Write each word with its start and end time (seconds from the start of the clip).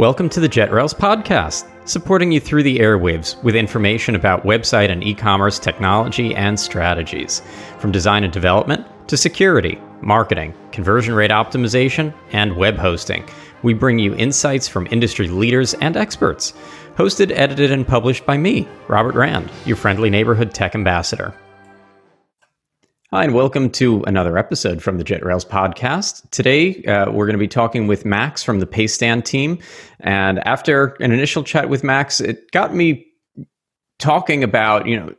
Welcome 0.00 0.30
to 0.30 0.40
the 0.40 0.48
JetRails 0.48 0.94
podcast, 0.94 1.68
supporting 1.86 2.32
you 2.32 2.40
through 2.40 2.62
the 2.62 2.78
airwaves 2.78 3.36
with 3.42 3.54
information 3.54 4.14
about 4.14 4.44
website 4.44 4.90
and 4.90 5.04
e 5.04 5.12
commerce 5.12 5.58
technology 5.58 6.34
and 6.34 6.58
strategies, 6.58 7.42
from 7.78 7.92
design 7.92 8.24
and 8.24 8.32
development 8.32 8.86
to 9.08 9.18
security, 9.18 9.78
marketing, 10.00 10.54
conversion 10.72 11.12
rate 11.12 11.30
optimization, 11.30 12.14
and 12.32 12.56
web 12.56 12.78
hosting. 12.78 13.28
We 13.62 13.74
bring 13.74 13.98
you 13.98 14.14
insights 14.14 14.66
from 14.66 14.88
industry 14.90 15.28
leaders 15.28 15.74
and 15.74 15.98
experts. 15.98 16.54
Hosted, 16.96 17.30
edited, 17.32 17.70
and 17.70 17.86
published 17.86 18.24
by 18.24 18.38
me, 18.38 18.66
Robert 18.88 19.14
Rand, 19.14 19.50
your 19.66 19.76
friendly 19.76 20.08
neighborhood 20.08 20.54
tech 20.54 20.74
ambassador. 20.74 21.34
Hi, 23.12 23.24
and 23.24 23.34
welcome 23.34 23.70
to 23.70 24.04
another 24.04 24.38
episode 24.38 24.80
from 24.80 24.98
the 24.98 25.02
JetRails 25.02 25.44
podcast. 25.44 26.30
Today, 26.30 26.80
uh, 26.84 27.10
we're 27.10 27.26
going 27.26 27.34
to 27.34 27.40
be 27.40 27.48
talking 27.48 27.88
with 27.88 28.04
Max 28.04 28.44
from 28.44 28.60
the 28.60 28.68
Paystand 28.68 29.24
team. 29.24 29.58
And 29.98 30.38
after 30.46 30.96
an 31.00 31.10
initial 31.10 31.42
chat 31.42 31.68
with 31.68 31.82
Max, 31.82 32.20
it 32.20 32.48
got 32.52 32.72
me 32.72 33.08
talking 33.98 34.44
about, 34.44 34.86
you 34.86 34.96
know, 34.96 35.12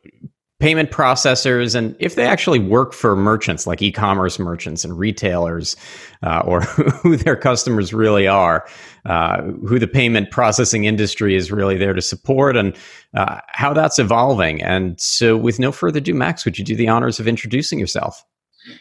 payment 0.61 0.91
processors 0.91 1.73
and 1.73 1.95
if 1.97 2.13
they 2.13 2.23
actually 2.23 2.59
work 2.59 2.93
for 2.93 3.15
merchants 3.15 3.65
like 3.65 3.81
e-commerce 3.81 4.37
merchants 4.37 4.85
and 4.85 4.97
retailers 4.97 5.75
uh, 6.21 6.41
or 6.45 6.61
who 7.01 7.17
their 7.17 7.35
customers 7.35 7.95
really 7.95 8.27
are 8.27 8.63
uh, 9.05 9.41
who 9.41 9.79
the 9.79 9.87
payment 9.87 10.29
processing 10.29 10.85
industry 10.85 11.35
is 11.35 11.51
really 11.51 11.77
there 11.77 11.93
to 11.93 12.01
support 12.01 12.55
and 12.55 12.77
uh, 13.15 13.39
how 13.47 13.73
that's 13.73 13.97
evolving 13.97 14.61
and 14.61 15.01
so 15.01 15.35
with 15.35 15.57
no 15.57 15.71
further 15.71 15.97
ado 15.97 16.13
max 16.13 16.45
would 16.45 16.59
you 16.59 16.63
do 16.63 16.75
the 16.75 16.87
honors 16.87 17.19
of 17.19 17.27
introducing 17.27 17.79
yourself 17.79 18.23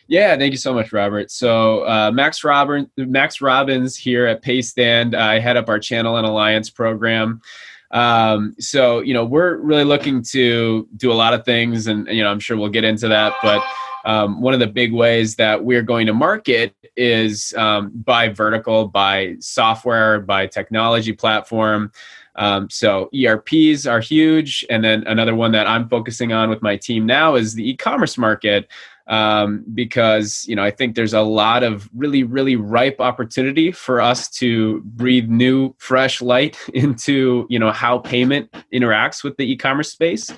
yeah, 0.08 0.36
thank 0.36 0.52
you 0.52 0.58
so 0.58 0.74
much, 0.74 0.92
Robert. 0.92 1.30
So 1.30 1.86
uh, 1.88 2.10
Max 2.12 2.44
Robin, 2.44 2.90
Max 2.98 3.40
Robbins 3.40 3.96
here 3.96 4.26
at 4.26 4.42
Paystand. 4.42 5.14
I 5.14 5.38
head 5.38 5.56
up 5.56 5.70
our 5.70 5.78
channel 5.78 6.18
and 6.18 6.26
alliance 6.26 6.68
program. 6.68 7.40
Um, 7.90 8.54
so 8.58 9.00
you 9.00 9.14
know 9.14 9.24
we're 9.24 9.56
really 9.56 9.84
looking 9.84 10.22
to 10.30 10.88
do 10.96 11.12
a 11.12 11.14
lot 11.14 11.34
of 11.34 11.44
things, 11.44 11.86
and 11.86 12.06
you 12.08 12.22
know 12.22 12.30
I'm 12.30 12.40
sure 12.40 12.56
we'll 12.56 12.68
get 12.68 12.84
into 12.84 13.08
that. 13.08 13.34
But 13.42 13.62
um, 14.04 14.40
one 14.40 14.54
of 14.54 14.60
the 14.60 14.66
big 14.66 14.92
ways 14.92 15.36
that 15.36 15.64
we're 15.64 15.82
going 15.82 16.06
to 16.06 16.14
market 16.14 16.74
is 16.96 17.52
um, 17.56 17.90
by 17.94 18.28
vertical, 18.28 18.88
by 18.88 19.36
software, 19.40 20.20
by 20.20 20.46
technology 20.46 21.12
platform. 21.12 21.92
Um, 22.36 22.70
so 22.70 23.10
ERPs 23.14 23.86
are 23.86 24.00
huge, 24.00 24.64
and 24.70 24.84
then 24.84 25.04
another 25.06 25.34
one 25.34 25.52
that 25.52 25.66
I'm 25.66 25.88
focusing 25.88 26.32
on 26.32 26.48
with 26.48 26.62
my 26.62 26.76
team 26.76 27.04
now 27.04 27.34
is 27.34 27.54
the 27.54 27.68
e-commerce 27.68 28.16
market 28.16 28.68
um, 29.10 29.64
because 29.74 30.46
you 30.48 30.56
know 30.56 30.62
I 30.62 30.70
think 30.70 30.94
there's 30.94 31.12
a 31.12 31.20
lot 31.20 31.62
of 31.62 31.90
really 31.94 32.22
really 32.22 32.56
ripe 32.56 33.00
opportunity 33.00 33.72
for 33.72 34.00
us 34.00 34.30
to 34.30 34.80
breathe 34.84 35.28
new 35.28 35.74
fresh 35.78 36.22
light 36.22 36.56
into 36.74 37.46
you 37.50 37.58
know 37.58 37.72
how 37.72 37.98
payment 37.98 38.54
interacts 38.72 39.22
with 39.22 39.36
the 39.36 39.52
e-commerce 39.52 39.92
space, 39.92 40.30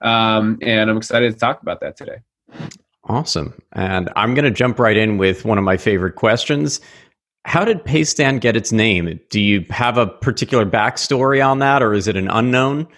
um, 0.00 0.58
and 0.62 0.90
I'm 0.90 0.96
excited 0.96 1.32
to 1.32 1.38
talk 1.38 1.62
about 1.62 1.80
that 1.80 1.96
today. 1.96 2.18
Awesome, 3.04 3.54
and 3.72 4.10
I'm 4.16 4.34
going 4.34 4.46
to 4.46 4.50
jump 4.50 4.80
right 4.80 4.96
in 4.96 5.18
with 5.18 5.44
one 5.44 5.58
of 5.58 5.64
my 5.64 5.76
favorite 5.76 6.16
questions. 6.16 6.80
How 7.44 7.64
did 7.64 7.84
Paystand 7.84 8.40
get 8.40 8.56
its 8.56 8.72
name? 8.72 9.20
Do 9.30 9.40
you 9.40 9.64
have 9.70 9.98
a 9.98 10.08
particular 10.08 10.66
backstory 10.66 11.46
on 11.46 11.60
that, 11.60 11.80
or 11.82 11.94
is 11.94 12.08
it 12.08 12.16
an 12.16 12.28
unknown? 12.28 12.88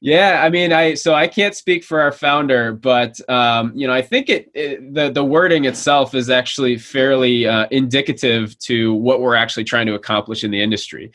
Yeah, 0.00 0.42
I 0.44 0.50
mean, 0.50 0.72
I 0.72 0.94
so 0.94 1.14
I 1.14 1.26
can't 1.26 1.54
speak 1.54 1.82
for 1.82 2.00
our 2.00 2.12
founder, 2.12 2.72
but 2.72 3.18
um, 3.30 3.72
you 3.74 3.86
know, 3.86 3.92
I 3.92 4.02
think 4.02 4.28
it, 4.28 4.50
it, 4.54 4.94
the 4.94 5.10
the 5.10 5.24
wording 5.24 5.64
itself 5.64 6.14
is 6.14 6.28
actually 6.28 6.76
fairly 6.76 7.46
uh, 7.46 7.66
indicative 7.70 8.58
to 8.60 8.92
what 8.94 9.20
we're 9.20 9.36
actually 9.36 9.64
trying 9.64 9.86
to 9.86 9.94
accomplish 9.94 10.44
in 10.44 10.50
the 10.50 10.62
industry. 10.62 11.12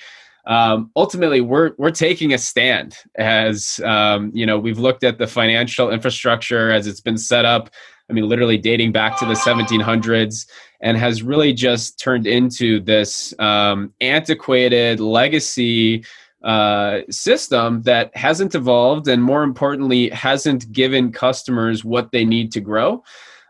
Um, 0.47 0.89
ultimately, 0.95 1.41
we're 1.41 1.73
we're 1.77 1.91
taking 1.91 2.33
a 2.33 2.37
stand 2.37 2.97
as 3.15 3.79
um, 3.85 4.31
you 4.33 4.45
know 4.45 4.57
we've 4.57 4.79
looked 4.79 5.03
at 5.03 5.19
the 5.19 5.27
financial 5.27 5.91
infrastructure 5.91 6.71
as 6.71 6.87
it's 6.87 7.01
been 7.01 7.17
set 7.17 7.45
up. 7.45 7.69
I 8.09 8.13
mean, 8.13 8.27
literally 8.27 8.57
dating 8.57 8.91
back 8.91 9.17
to 9.19 9.25
the 9.25 9.35
1700s, 9.35 10.45
and 10.81 10.97
has 10.97 11.23
really 11.23 11.53
just 11.53 11.97
turned 11.97 12.27
into 12.27 12.81
this 12.81 13.33
um, 13.39 13.93
antiquated 14.01 14.99
legacy 14.99 16.03
uh, 16.43 17.01
system 17.09 17.83
that 17.83 18.15
hasn't 18.15 18.55
evolved 18.55 19.07
and 19.07 19.23
more 19.23 19.43
importantly 19.43 20.09
hasn't 20.09 20.71
given 20.71 21.11
customers 21.11 21.85
what 21.85 22.11
they 22.11 22.25
need 22.25 22.51
to 22.53 22.59
grow. 22.59 23.03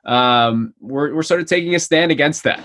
Um, 0.03 0.74
we're, 0.79 1.13
we're 1.13 1.24
sort 1.24 1.41
of 1.41 1.47
taking 1.47 1.75
a 1.75 1.80
stand 1.80 2.12
against 2.12 2.44
that. 2.44 2.62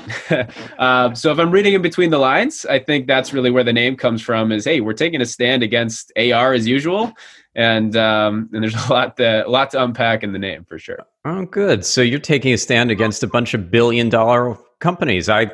Uh, 0.78 1.15
so 1.15 1.31
if 1.31 1.38
i'm 1.38 1.50
reading 1.50 1.75
in 1.75 1.82
between 1.82 2.09
the 2.09 2.19
lines 2.19 2.65
i 2.65 2.78
think 2.78 3.06
that's 3.06 3.34
really 3.34 3.50
where 3.50 3.62
the 3.62 3.75
name 3.75 3.94
comes 3.94 4.22
from 4.22 4.50
is 4.50 4.65
hey 4.65 4.81
we're 4.81 4.94
taking 4.94 5.20
a 5.20 5.26
stand 5.26 5.62
against 5.62 6.10
ar 6.16 6.54
as 6.54 6.66
usual. 6.66 7.12
And 7.56 7.97
um, 7.97 8.50
and 8.53 8.62
there's 8.62 8.75
a 8.88 8.92
lot 8.92 9.16
to, 9.16 9.47
a 9.47 9.48
lot 9.48 9.70
to 9.70 9.82
unpack 9.82 10.22
in 10.22 10.32
the 10.32 10.38
name 10.38 10.65
for 10.65 10.78
sure. 10.78 10.98
Oh 11.25 11.47
good. 11.47 11.84
So 11.84 12.03
you're 12.03 12.20
taking 12.20 12.53
a 12.53 12.59
stand 12.59 12.91
against 12.91 13.22
a 13.22 13.26
bunch 13.26 13.54
of 13.54 13.70
billion 13.70 14.10
dollar 14.10 14.56
companies. 14.78 15.28
I 15.28 15.50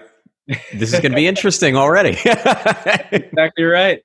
this 0.74 0.92
is 0.92 1.00
going 1.00 1.12
to 1.12 1.16
be 1.16 1.28
interesting 1.28 1.76
already. 1.76 2.18
Exactly 3.12 3.64
right 3.64 4.02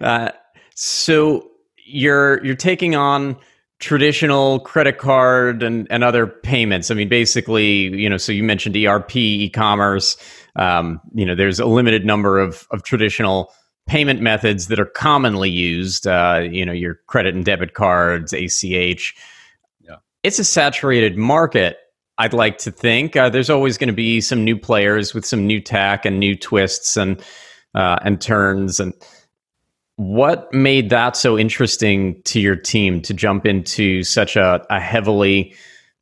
uh, 0.00 0.30
so 0.74 1.50
you're 1.84 2.44
you're 2.44 2.54
taking 2.54 2.94
on 2.94 3.36
traditional 3.78 4.60
credit 4.60 4.98
card 4.98 5.62
and, 5.62 5.86
and 5.90 6.02
other 6.02 6.26
payments. 6.26 6.90
I 6.90 6.94
mean, 6.94 7.08
basically, 7.08 7.94
you 7.94 8.08
know, 8.08 8.16
so 8.16 8.32
you 8.32 8.42
mentioned 8.42 8.76
ERP, 8.76 9.16
e-commerce. 9.16 10.16
Um, 10.56 11.00
you 11.14 11.26
know, 11.26 11.34
there's 11.34 11.60
a 11.60 11.66
limited 11.66 12.04
number 12.04 12.38
of 12.38 12.66
of 12.70 12.82
traditional 12.82 13.52
payment 13.86 14.20
methods 14.20 14.66
that 14.68 14.80
are 14.80 14.86
commonly 14.86 15.50
used. 15.50 16.06
Uh, 16.06 16.46
you 16.50 16.64
know, 16.64 16.72
your 16.72 16.94
credit 17.06 17.34
and 17.34 17.44
debit 17.44 17.74
cards, 17.74 18.32
ACH. 18.32 19.14
Yeah. 19.80 19.96
It's 20.22 20.38
a 20.38 20.44
saturated 20.44 21.16
market. 21.16 21.78
I'd 22.18 22.32
like 22.32 22.58
to 22.58 22.70
think 22.70 23.14
uh, 23.14 23.28
there's 23.28 23.50
always 23.50 23.76
going 23.76 23.88
to 23.88 23.94
be 23.94 24.22
some 24.22 24.42
new 24.42 24.58
players 24.58 25.12
with 25.12 25.26
some 25.26 25.46
new 25.46 25.60
tech 25.60 26.06
and 26.06 26.18
new 26.18 26.34
twists 26.34 26.96
and 26.96 27.22
uh, 27.74 27.98
and 28.02 28.20
turns 28.20 28.80
and 28.80 28.94
what 29.96 30.52
made 30.52 30.90
that 30.90 31.16
so 31.16 31.38
interesting 31.38 32.20
to 32.24 32.38
your 32.40 32.56
team 32.56 33.00
to 33.02 33.14
jump 33.14 33.46
into 33.46 34.02
such 34.02 34.36
a, 34.36 34.64
a 34.70 34.78
heavily, 34.78 35.54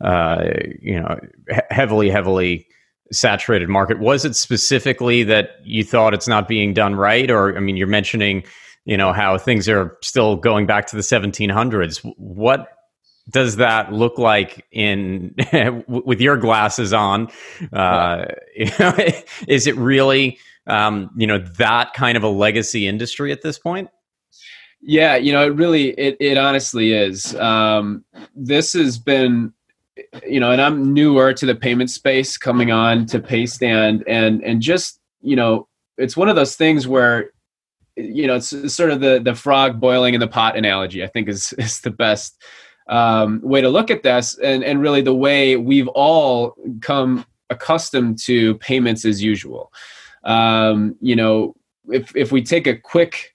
uh, 0.03 0.44
you 0.81 1.00
know, 1.00 1.19
he- 1.49 1.60
heavily, 1.71 2.10
heavily 2.10 2.66
saturated 3.12 3.69
market? 3.69 4.00
Was 4.00 4.25
it 4.25 4.34
specifically 4.34 5.22
that 5.25 5.50
you 5.62 5.84
thought 5.84 6.12
it's 6.12 6.28
not 6.28 6.49
being 6.49 6.75
done 6.75 6.97
right, 6.97 7.31
or 7.31 7.56
I 7.56 7.60
mean, 7.60 7.77
you're 7.77 7.87
mentioning, 7.87 8.43
you 8.84 8.97
know, 8.97 9.12
how 9.12 9.38
things 9.38 9.69
are 9.69 9.97
still 10.03 10.37
going 10.37 10.66
back 10.66 10.87
to 10.88 10.97
the 10.97 11.03
1700s. 11.03 11.99
What 12.16 12.69
does 13.31 13.56
that 13.56 13.93
look 13.93 14.19
like 14.19 14.66
in 14.72 15.34
with 15.88 16.21
your 16.21 16.37
glasses 16.37 16.93
on? 16.93 17.28
Uh, 17.72 18.26
you 18.56 18.71
know, 18.78 18.97
is 19.47 19.66
it 19.66 19.76
really? 19.76 20.38
Um, 20.66 21.10
you 21.16 21.26
know 21.26 21.38
that 21.38 21.92
kind 21.94 22.16
of 22.16 22.22
a 22.22 22.28
legacy 22.28 22.86
industry 22.86 23.32
at 23.32 23.42
this 23.42 23.58
point? 23.58 23.88
Yeah, 24.86 25.16
you 25.16 25.32
know, 25.32 25.47
it 25.47 25.54
really, 25.54 25.91
it, 25.91 26.16
it 26.20 26.36
honestly 26.36 26.92
is. 26.92 27.34
Um, 27.36 28.04
this 28.36 28.75
has 28.75 28.98
been, 28.98 29.54
you 30.26 30.38
know, 30.38 30.50
and 30.50 30.60
I'm 30.60 30.92
newer 30.92 31.32
to 31.32 31.47
the 31.47 31.54
payment 31.54 31.88
space, 31.88 32.36
coming 32.36 32.70
on 32.70 33.06
to 33.06 33.19
Paystand, 33.19 34.02
and 34.06 34.44
and 34.44 34.60
just 34.60 35.00
you 35.22 35.36
know, 35.36 35.69
it's 35.97 36.19
one 36.19 36.28
of 36.28 36.36
those 36.36 36.54
things 36.54 36.86
where, 36.86 37.31
you 37.96 38.26
know, 38.26 38.36
it's, 38.36 38.75
sort 38.75 38.91
of 38.91 39.00
the 39.00 39.20
the 39.25 39.34
frog 39.34 39.81
boiling 39.81 40.12
in 40.12 40.20
the 40.20 40.28
pot 40.28 40.54
analogy. 40.54 41.02
I 41.02 41.06
think 41.06 41.28
is 41.28 41.52
is 41.58 41.81
the 41.81 41.91
best 41.91 42.42
um, 42.86 43.41
way 43.42 43.62
to 43.62 43.70
look 43.70 43.91
at 43.91 44.02
this, 44.02 44.38
and 44.38 44.62
and 44.62 44.82
really 44.82 45.00
the 45.00 45.14
way 45.14 45.56
we've 45.56 45.88
all 45.88 46.56
come 46.82 47.25
accustomed 47.49 48.19
to 48.19 48.55
payments 48.56 49.06
as 49.06 49.22
usual 49.22 49.72
um, 50.25 50.97
you 51.00 51.17
know, 51.17 51.55
if 51.88 52.15
if 52.17 52.32
we 52.32 52.43
take 52.43 52.67
a 52.67 52.76
quick 52.76 53.35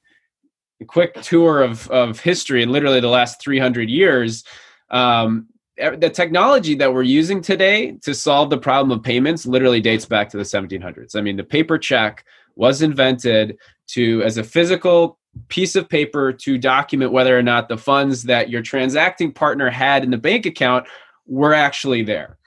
quick 0.88 1.14
tour 1.22 1.62
of 1.62 1.90
of 1.92 2.20
history 2.20 2.64
and 2.64 2.72
literally 2.72 3.00
the 3.00 3.08
last 3.08 3.42
300 3.42 3.90
years, 3.90 4.44
um, 4.90 5.48
the 5.78 6.10
technology 6.10 6.76
that 6.76 6.94
we're 6.94 7.04
using 7.04 7.42
today 7.42 7.92
to 8.02 8.14
solve 8.14 8.50
the 8.50 8.58
problem 8.58 8.98
of 8.98 9.04
payments 9.04 9.46
literally 9.46 9.80
dates 9.80 10.06
back 10.06 10.30
to 10.30 10.38
the 10.38 10.44
1700s. 10.44 11.16
I 11.16 11.22
mean, 11.22 11.38
the 11.38 11.44
paper 11.44 11.78
check 11.78 12.26
was 12.56 12.82
invented 12.82 13.58
to 13.88 14.22
as 14.24 14.38
a 14.38 14.44
physical 14.44 15.18
piece 15.48 15.76
of 15.76 15.88
paper 15.88 16.34
to 16.34 16.58
document 16.58 17.12
whether 17.12 17.38
or 17.38 17.44
not 17.44 17.70
the 17.70 17.78
funds 17.78 18.24
that 18.24 18.50
your 18.50 18.62
transacting 18.62 19.32
partner 19.32 19.70
had 19.70 20.04
in 20.04 20.12
the 20.12 20.18
bank 20.18 20.46
account 20.46 20.86
were 21.28 21.54
actually 21.54 22.04
there. 22.04 22.39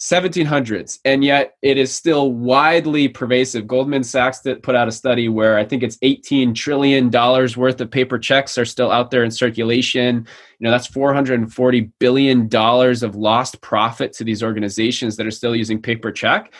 1700s 0.00 0.98
and 1.06 1.24
yet 1.24 1.56
it 1.62 1.78
is 1.78 1.94
still 1.94 2.32
widely 2.32 3.08
pervasive. 3.08 3.66
Goldman 3.66 4.04
sachs 4.04 4.42
put 4.62 4.74
out 4.74 4.88
a 4.88 4.92
study 4.92 5.28
where 5.28 5.56
i 5.56 5.64
think 5.64 5.82
it's 5.82 5.96
18 6.02 6.52
trillion 6.52 7.08
dollars 7.08 7.56
worth 7.56 7.80
of 7.80 7.90
paper 7.90 8.18
checks 8.18 8.58
are 8.58 8.66
still 8.66 8.92
out 8.92 9.10
there 9.10 9.24
in 9.24 9.30
circulation. 9.30 10.26
You 10.58 10.64
know 10.64 10.70
that's 10.70 10.86
440 10.86 11.80
billion 11.98 12.46
dollars 12.48 13.02
of 13.02 13.16
lost 13.16 13.62
profit 13.62 14.12
to 14.14 14.24
these 14.24 14.42
organizations 14.42 15.16
that 15.16 15.26
are 15.26 15.30
still 15.30 15.56
using 15.56 15.80
paper 15.80 16.12
check 16.12 16.52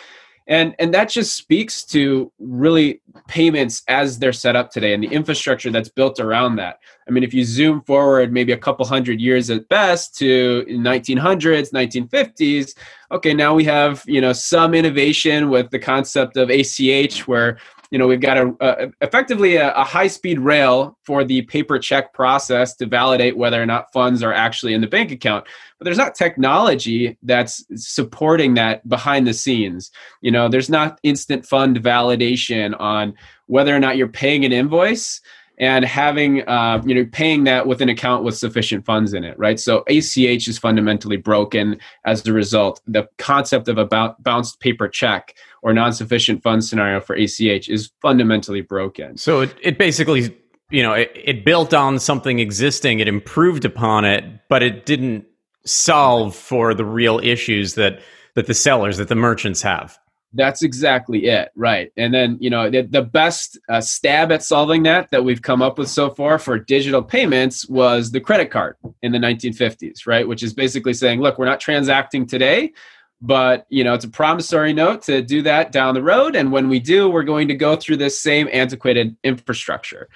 and 0.47 0.75
and 0.79 0.93
that 0.93 1.09
just 1.09 1.35
speaks 1.35 1.83
to 1.83 2.31
really 2.39 3.01
payments 3.27 3.83
as 3.87 4.19
they're 4.19 4.33
set 4.33 4.55
up 4.55 4.71
today 4.71 4.93
and 4.93 5.03
the 5.03 5.07
infrastructure 5.07 5.69
that's 5.69 5.89
built 5.89 6.19
around 6.19 6.55
that. 6.55 6.79
I 7.07 7.11
mean 7.11 7.23
if 7.23 7.33
you 7.33 7.43
zoom 7.43 7.81
forward 7.81 8.31
maybe 8.31 8.53
a 8.53 8.57
couple 8.57 8.85
hundred 8.85 9.19
years 9.19 9.49
at 9.49 9.67
best 9.69 10.17
to 10.19 10.65
1900s 10.69 11.71
1950s 11.71 12.75
okay 13.11 13.33
now 13.33 13.53
we 13.53 13.63
have 13.63 14.03
you 14.07 14.21
know 14.21 14.33
some 14.33 14.73
innovation 14.73 15.49
with 15.49 15.69
the 15.71 15.79
concept 15.79 16.37
of 16.37 16.49
ach 16.49 17.27
where 17.27 17.57
you 17.91 17.97
know 17.97 18.07
we've 18.07 18.21
got 18.21 18.37
a, 18.37 18.53
a 18.59 18.91
effectively 19.01 19.55
a, 19.55 19.73
a, 19.73 19.83
high 19.83 20.07
speed 20.07 20.39
rail 20.39 20.97
for 21.03 21.23
the 21.23 21.41
paper 21.43 21.79
check 21.79 22.13
process 22.13 22.75
to 22.75 22.85
validate 22.85 23.37
whether 23.37 23.61
or 23.61 23.65
not 23.65 23.91
funds 23.93 24.23
are 24.23 24.33
actually 24.33 24.73
in 24.73 24.81
the 24.81 24.87
bank 24.87 25.11
account. 25.11 25.45
But 25.77 25.85
there's 25.85 25.97
not 25.97 26.15
technology 26.15 27.17
that's 27.23 27.63
supporting 27.75 28.55
that 28.55 28.87
behind 28.87 29.27
the 29.27 29.33
scenes. 29.33 29.91
You 30.21 30.31
know 30.31 30.49
there's 30.49 30.69
not 30.69 30.99
instant 31.03 31.45
fund 31.45 31.77
validation 31.81 32.79
on 32.79 33.13
whether 33.47 33.75
or 33.75 33.79
not 33.79 33.97
you're 33.97 34.07
paying 34.07 34.45
an 34.45 34.51
invoice 34.51 35.21
and 35.57 35.85
having 35.85 36.47
uh, 36.47 36.81
you 36.85 36.93
know 36.93 37.05
paying 37.11 37.43
that 37.45 37.67
with 37.67 37.81
an 37.81 37.89
account 37.89 38.23
with 38.23 38.37
sufficient 38.37 38.85
funds 38.85 39.13
in 39.13 39.23
it 39.23 39.37
right? 39.37 39.59
So 39.59 39.83
ach 39.87 40.17
is 40.47 40.57
fundamentally 40.57 41.17
broken 41.17 41.79
as 42.05 42.25
a 42.25 42.33
result. 42.33 42.81
The 42.87 43.07
concept 43.17 43.67
of 43.67 43.77
a 43.77 44.15
bounced 44.19 44.59
paper 44.59 44.87
check 44.87 45.35
or 45.61 45.73
non-sufficient 45.73 46.43
fund 46.43 46.63
scenario 46.63 46.99
for 46.99 47.15
ach 47.15 47.69
is 47.69 47.91
fundamentally 48.01 48.61
broken. 48.61 49.17
So 49.17 49.41
it, 49.41 49.55
it 49.61 49.77
basically 49.77 50.35
you 50.69 50.83
know 50.83 50.93
it, 50.93 51.11
it 51.15 51.45
built 51.45 51.73
on 51.73 51.99
something 51.99 52.39
existing 52.39 52.99
it 52.99 53.07
improved 53.07 53.65
upon 53.65 54.05
it 54.05 54.23
but 54.49 54.61
it 54.61 54.85
didn't 54.85 55.25
solve 55.65 56.35
for 56.35 56.73
the 56.73 56.85
real 56.85 57.19
issues 57.19 57.75
that 57.75 58.01
that 58.35 58.47
the 58.47 58.53
sellers 58.53 58.97
that 58.97 59.07
the 59.07 59.15
merchants 59.15 59.61
have 59.61 59.97
that's 60.33 60.61
exactly 60.61 61.25
it, 61.25 61.49
right? 61.55 61.91
And 61.97 62.13
then 62.13 62.37
you 62.39 62.49
know 62.49 62.69
the, 62.69 62.81
the 62.81 63.01
best 63.01 63.57
uh, 63.69 63.81
stab 63.81 64.31
at 64.31 64.43
solving 64.43 64.83
that 64.83 65.09
that 65.11 65.23
we've 65.23 65.41
come 65.41 65.61
up 65.61 65.77
with 65.77 65.89
so 65.89 66.09
far 66.09 66.37
for 66.37 66.59
digital 66.59 67.01
payments 67.01 67.67
was 67.69 68.11
the 68.11 68.19
credit 68.19 68.51
card 68.51 68.75
in 69.01 69.11
the 69.11 69.17
1950s, 69.19 70.05
right? 70.05 70.27
Which 70.27 70.43
is 70.43 70.53
basically 70.53 70.93
saying, 70.93 71.21
look, 71.21 71.37
we're 71.37 71.45
not 71.45 71.59
transacting 71.59 72.25
today, 72.25 72.73
but 73.21 73.65
you 73.69 73.83
know 73.83 73.93
it's 73.93 74.05
a 74.05 74.09
promissory 74.09 74.73
note 74.73 75.01
to 75.03 75.21
do 75.21 75.41
that 75.43 75.71
down 75.71 75.93
the 75.93 76.03
road, 76.03 76.35
and 76.35 76.51
when 76.51 76.69
we 76.69 76.79
do, 76.79 77.09
we're 77.09 77.23
going 77.23 77.47
to 77.47 77.55
go 77.55 77.75
through 77.75 77.97
this 77.97 78.19
same 78.21 78.49
antiquated 78.51 79.15
infrastructure. 79.23 80.09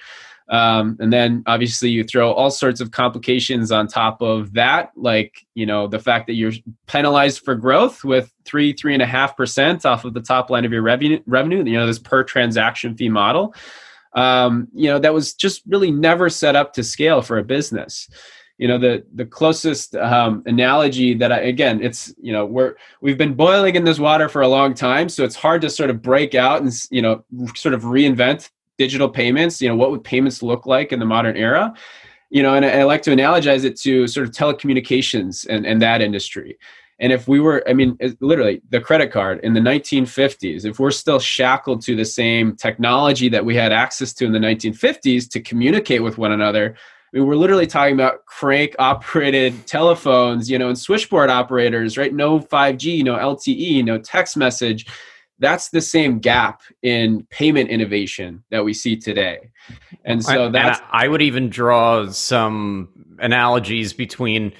Um, 0.52 0.98
and 1.00 1.10
then 1.10 1.42
obviously 1.46 1.88
you 1.88 2.04
throw 2.04 2.30
all 2.30 2.50
sorts 2.50 2.82
of 2.82 2.90
complications 2.90 3.72
on 3.72 3.88
top 3.88 4.20
of 4.20 4.52
that, 4.52 4.92
like 4.96 5.46
you 5.54 5.64
know 5.64 5.88
the 5.88 5.98
fact 5.98 6.26
that 6.26 6.34
you're 6.34 6.52
penalized 6.86 7.42
for 7.42 7.54
growth 7.54 8.04
with 8.04 8.30
three 8.44 8.74
three 8.74 8.92
and 8.92 9.02
a 9.02 9.06
half 9.06 9.34
percent 9.34 9.86
off 9.86 10.04
of 10.04 10.12
the 10.12 10.20
top 10.20 10.50
line 10.50 10.66
of 10.66 10.72
your 10.72 10.82
revenue. 10.82 11.20
Revenue, 11.26 11.64
you 11.64 11.78
know 11.78 11.86
this 11.86 11.98
per 11.98 12.22
transaction 12.22 12.94
fee 12.94 13.08
model. 13.08 13.54
Um, 14.12 14.68
you 14.74 14.90
know 14.90 14.98
that 14.98 15.14
was 15.14 15.32
just 15.32 15.62
really 15.66 15.90
never 15.90 16.28
set 16.28 16.54
up 16.54 16.74
to 16.74 16.84
scale 16.84 17.22
for 17.22 17.38
a 17.38 17.44
business 17.44 18.08
you 18.58 18.68
know 18.68 18.78
the 18.78 19.04
the 19.14 19.24
closest 19.24 19.96
um, 19.96 20.42
analogy 20.44 21.14
that 21.14 21.32
I 21.32 21.40
again 21.40 21.82
it's 21.82 22.14
you 22.20 22.32
know 22.32 22.44
we're 22.44 22.74
we've 23.00 23.16
been 23.16 23.32
boiling 23.32 23.74
in 23.74 23.84
this 23.84 23.98
water 23.98 24.28
for 24.28 24.42
a 24.42 24.48
long 24.48 24.74
time 24.74 25.08
so 25.08 25.24
it's 25.24 25.34
hard 25.34 25.62
to 25.62 25.70
sort 25.70 25.88
of 25.88 26.02
break 26.02 26.34
out 26.34 26.60
and 26.60 26.70
you 26.90 27.00
know 27.00 27.24
sort 27.54 27.72
of 27.72 27.82
reinvent 27.84 28.50
digital 28.78 29.08
payments 29.08 29.60
you 29.60 29.68
know 29.68 29.76
what 29.76 29.90
would 29.90 30.04
payments 30.04 30.42
look 30.42 30.66
like 30.66 30.92
in 30.92 30.98
the 30.98 31.04
modern 31.04 31.36
era? 31.36 31.72
You 32.30 32.42
know 32.42 32.54
and 32.54 32.64
I, 32.64 32.80
I 32.80 32.82
like 32.84 33.02
to 33.02 33.10
analogize 33.10 33.64
it 33.64 33.78
to 33.80 34.06
sort 34.06 34.26
of 34.26 34.32
telecommunications 34.32 35.46
and, 35.48 35.66
and 35.66 35.80
that 35.82 36.00
industry. 36.00 36.58
And 36.98 37.12
if 37.12 37.26
we 37.26 37.40
were 37.40 37.64
i 37.68 37.72
mean 37.72 37.98
literally 38.20 38.62
the 38.70 38.80
credit 38.80 39.10
card 39.10 39.40
in 39.42 39.54
the 39.54 39.60
1950s 39.60 40.64
if 40.64 40.78
we're 40.78 40.92
still 40.92 41.18
shackled 41.18 41.82
to 41.82 41.96
the 41.96 42.04
same 42.04 42.56
technology 42.56 43.28
that 43.28 43.44
we 43.44 43.56
had 43.56 43.72
access 43.72 44.12
to 44.14 44.24
in 44.24 44.32
the 44.32 44.38
1950s 44.38 45.28
to 45.30 45.40
communicate 45.40 46.02
with 46.02 46.16
one 46.18 46.32
another 46.32 46.76
I 47.12 47.18
mean, 47.18 47.26
we're 47.26 47.36
literally 47.36 47.66
talking 47.66 47.94
about 47.94 48.24
crank 48.24 48.74
operated 48.78 49.66
telephones, 49.66 50.50
you 50.50 50.58
know, 50.58 50.68
and 50.68 50.78
switchboard 50.78 51.28
operators, 51.28 51.98
right? 51.98 52.14
No 52.14 52.40
5G, 52.40 53.04
no 53.04 53.16
LTE, 53.16 53.84
no 53.84 53.98
text 53.98 54.36
message 54.36 54.86
that's 55.42 55.70
the 55.70 55.80
same 55.80 56.20
gap 56.20 56.62
in 56.82 57.26
payment 57.28 57.68
innovation 57.68 58.44
that 58.50 58.64
we 58.64 58.72
see 58.72 58.96
today. 58.96 59.50
And 60.04 60.24
so 60.24 60.50
that's. 60.50 60.78
And 60.78 60.88
I 60.92 61.08
would 61.08 61.20
even 61.20 61.50
draw 61.50 62.08
some 62.10 62.88
analogies 63.18 63.92
between 63.92 64.52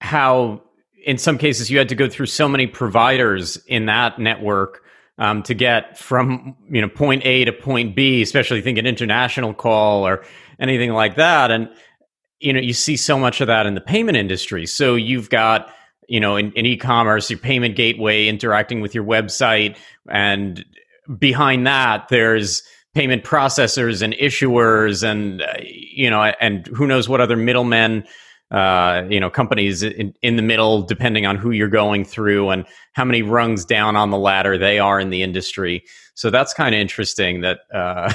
how, 0.00 0.62
in 1.04 1.18
some 1.18 1.36
cases, 1.36 1.70
you 1.70 1.78
had 1.78 1.88
to 1.88 1.96
go 1.96 2.08
through 2.08 2.26
so 2.26 2.48
many 2.48 2.68
providers 2.68 3.56
in 3.66 3.86
that 3.86 4.20
network 4.20 4.82
um, 5.18 5.42
to 5.42 5.54
get 5.54 5.98
from 5.98 6.56
you 6.70 6.80
know 6.80 6.88
point 6.88 7.26
A 7.26 7.44
to 7.44 7.52
point 7.52 7.96
B, 7.96 8.22
especially 8.22 8.62
think 8.62 8.78
an 8.78 8.86
international 8.86 9.52
call 9.52 10.06
or 10.06 10.24
anything 10.60 10.92
like 10.92 11.16
that. 11.16 11.50
And 11.50 11.68
you 12.38 12.52
know 12.52 12.60
you 12.60 12.72
see 12.72 12.96
so 12.96 13.18
much 13.18 13.40
of 13.40 13.48
that 13.48 13.66
in 13.66 13.74
the 13.74 13.80
payment 13.80 14.16
industry. 14.16 14.64
So 14.66 14.94
you've 14.94 15.28
got 15.28 15.74
you 16.08 16.20
know, 16.20 16.36
in, 16.36 16.52
in 16.52 16.66
e-commerce, 16.66 17.30
your 17.30 17.38
payment 17.38 17.76
gateway 17.76 18.26
interacting 18.26 18.80
with 18.80 18.94
your 18.94 19.04
website, 19.04 19.76
and 20.08 20.64
behind 21.18 21.66
that, 21.66 22.08
there's 22.08 22.62
payment 22.94 23.24
processors 23.24 24.02
and 24.02 24.14
issuers, 24.14 25.02
and 25.02 25.42
uh, 25.42 25.54
you 25.60 26.10
know, 26.10 26.22
and 26.22 26.66
who 26.68 26.86
knows 26.86 27.08
what 27.08 27.20
other 27.20 27.36
middlemen, 27.36 28.04
uh, 28.50 29.02
you 29.08 29.18
know, 29.18 29.30
companies 29.30 29.82
in, 29.82 30.14
in 30.22 30.36
the 30.36 30.42
middle, 30.42 30.82
depending 30.82 31.24
on 31.26 31.36
who 31.36 31.50
you're 31.50 31.68
going 31.68 32.04
through 32.04 32.50
and 32.50 32.66
how 32.92 33.04
many 33.04 33.22
rungs 33.22 33.64
down 33.64 33.96
on 33.96 34.10
the 34.10 34.18
ladder 34.18 34.58
they 34.58 34.78
are 34.78 35.00
in 35.00 35.10
the 35.10 35.22
industry. 35.22 35.84
So 36.14 36.30
that's 36.30 36.52
kind 36.52 36.74
of 36.74 36.80
interesting. 36.80 37.40
That 37.40 37.60
uh, 37.72 38.12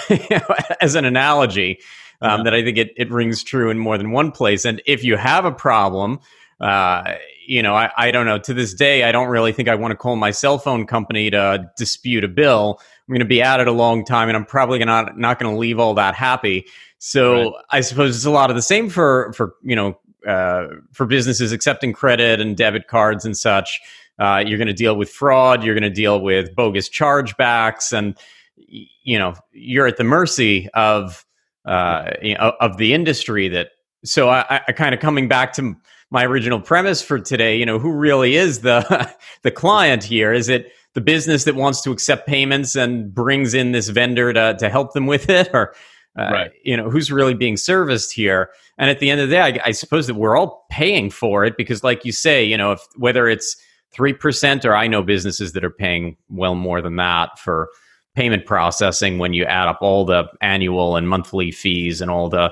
as 0.82 0.96
an 0.96 1.06
analogy. 1.06 1.80
Um, 2.20 2.40
yeah. 2.40 2.44
That 2.46 2.54
I 2.56 2.64
think 2.64 2.80
it, 2.80 2.94
it 2.98 3.12
rings 3.12 3.44
true 3.44 3.70
in 3.70 3.78
more 3.78 3.96
than 3.96 4.12
one 4.12 4.32
place. 4.32 4.66
And 4.66 4.82
if 4.88 5.04
you 5.04 5.18
have 5.18 5.46
a 5.46 5.52
problem, 5.52 6.20
uh, 6.60 7.14
you 7.48 7.64
know, 7.64 7.74
I, 7.74 7.90
I 7.96 8.12
don't 8.12 8.26
know. 8.26 8.38
To 8.38 8.54
this 8.54 8.74
day, 8.74 9.04
I 9.04 9.12
don't 9.12 9.30
really 9.30 9.54
think 9.54 9.70
I 9.70 9.76
want 9.76 9.92
to 9.92 9.96
call 9.96 10.18
my 10.18 10.32
cell 10.32 10.60
phone 10.60 10.86
company 10.86 11.30
to 11.30 11.66
dispute 11.78 12.26
a 12.26 12.28
bill. 12.28 12.80
I'm 12.82 13.14
going 13.14 13.20
to 13.20 13.26
be 13.26 13.42
at 13.42 13.62
it 13.62 13.68
a 13.68 13.72
long 13.72 14.04
time, 14.04 14.28
and 14.28 14.36
I'm 14.36 14.46
probably 14.46 14.80
not 14.80 15.18
not 15.18 15.40
going 15.40 15.54
to 15.54 15.58
leave 15.58 15.80
all 15.80 15.94
that 15.94 16.14
happy. 16.14 16.66
So 17.00 17.36
right. 17.36 17.54
I 17.72 17.82
suppose 17.82 18.16
it's 18.18 18.26
a 18.26 18.32
lot 18.32 18.50
of 18.50 18.58
the 18.58 18.62
same 18.62 18.90
for 18.90 19.32
for 19.34 19.56
you 19.64 19.76
know 19.78 19.98
uh, 20.28 20.68
for 20.92 21.06
businesses 21.06 21.54
accepting 21.54 21.94
credit 21.94 22.42
and 22.42 22.56
debit 22.58 22.88
cards 22.88 23.24
and 23.24 23.38
such. 23.38 23.80
Uh, 24.20 24.44
you're 24.46 24.58
going 24.58 24.68
to 24.68 24.74
deal 24.74 24.98
with 24.98 25.10
fraud. 25.10 25.64
You're 25.64 25.76
going 25.76 25.84
to 25.84 25.90
deal 25.90 26.20
with 26.20 26.54
bogus 26.54 26.90
chargebacks, 26.90 27.98
and 27.98 28.18
you 28.58 29.18
know 29.18 29.36
you're 29.54 29.88
at 29.88 29.96
the 29.96 30.04
mercy 30.04 30.68
of 30.74 31.26
uh, 31.66 32.12
you 32.22 32.36
know, 32.36 32.54
of 32.60 32.76
the 32.76 32.94
industry. 32.94 33.48
That 33.48 33.70
so 34.04 34.28
I, 34.28 34.62
I 34.68 34.74
kind 34.74 34.94
of 34.94 35.00
coming 35.00 35.30
back 35.30 35.54
to 35.54 35.76
my 36.10 36.26
original 36.26 36.60
premise 36.60 37.02
for 37.02 37.20
today. 37.20 37.58
You 37.58 37.66
know, 37.66 37.80
who 37.80 37.92
really 37.92 38.36
is 38.36 38.62
the 38.62 39.14
the 39.44 39.52
client 39.52 40.04
here? 40.04 40.34
Is 40.34 40.50
it 40.50 40.72
the 40.94 41.02
business 41.02 41.44
that 41.44 41.56
wants 41.56 41.82
to 41.82 41.92
accept 41.92 42.28
payments 42.28 42.76
and 42.76 43.14
brings 43.14 43.54
in 43.54 43.72
this 43.72 43.90
vendor 43.90 44.34
to 44.34 44.56
to 44.60 44.70
help 44.70 44.94
them 44.94 45.08
with 45.08 45.30
it, 45.30 45.50
or 45.54 45.74
uh, 46.18 46.30
right. 46.32 46.52
you 46.64 46.76
know, 46.76 46.90
who's 46.90 47.12
really 47.12 47.34
being 47.34 47.58
serviced 47.58 48.12
here? 48.12 48.50
And 48.78 48.90
at 48.90 49.00
the 49.00 49.10
end 49.10 49.22
of 49.22 49.30
the 49.30 49.36
day, 49.36 49.42
I, 49.42 49.60
I 49.66 49.72
suppose 49.72 50.08
that 50.08 50.16
we're 50.16 50.38
all 50.38 50.66
paying 50.70 51.10
for 51.10 51.46
it 51.46 51.58
because, 51.58 51.84
like 51.84 52.06
you 52.06 52.12
say, 52.12 52.44
you 52.44 52.58
know, 52.58 52.74
if 52.74 52.82
whether 52.96 53.28
it's 53.28 53.56
three 53.92 54.14
percent 54.14 54.66
or 54.66 54.76
I 54.76 54.88
know 54.88 55.04
businesses 55.04 55.54
that 55.54 55.64
are 55.64 55.70
paying 55.70 56.18
well 56.30 56.56
more 56.56 56.82
than 56.82 56.96
that 56.98 57.40
for 57.40 57.70
payment 58.16 58.48
processing 58.48 59.20
when 59.20 59.34
you 59.34 59.46
add 59.46 59.68
up 59.68 59.78
all 59.82 60.04
the 60.04 60.26
annual 60.42 60.96
and 60.96 61.08
monthly 61.08 61.52
fees 61.52 62.02
and 62.02 62.10
all 62.10 62.30
the 62.30 62.52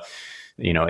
you 0.58 0.72
know 0.72 0.88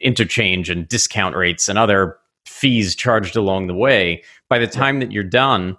interchange 0.00 0.70
and 0.70 0.88
discount 0.88 1.36
rates 1.36 1.68
and 1.68 1.78
other 1.78 2.16
fees 2.46 2.94
charged 2.94 3.36
along 3.36 3.66
the 3.66 3.74
way, 3.74 4.22
by 4.48 4.58
the 4.58 4.66
time 4.66 5.00
that 5.00 5.12
you're 5.12 5.22
done, 5.22 5.76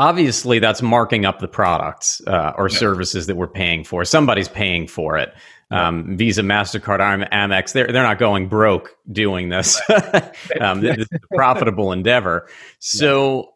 obviously 0.00 0.58
that's 0.58 0.80
marking 0.82 1.24
up 1.24 1.38
the 1.38 1.48
products 1.48 2.20
uh, 2.26 2.52
or 2.56 2.68
yeah. 2.68 2.78
services 2.78 3.26
that 3.26 3.36
we're 3.36 3.46
paying 3.46 3.84
for. 3.84 4.04
Somebody's 4.04 4.48
paying 4.48 4.86
for 4.86 5.16
it. 5.16 5.32
Um, 5.72 6.16
Visa, 6.16 6.42
Mastercard, 6.42 7.28
Amex, 7.30 7.72
they're 7.72 7.86
they're 7.86 8.02
not 8.02 8.18
going 8.18 8.48
broke 8.48 8.96
doing 9.12 9.50
this. 9.50 9.80
um, 10.60 10.80
this 10.80 10.98
is 10.98 11.06
a 11.12 11.36
profitable 11.36 11.92
endeavor. 11.92 12.48
So, 12.80 13.52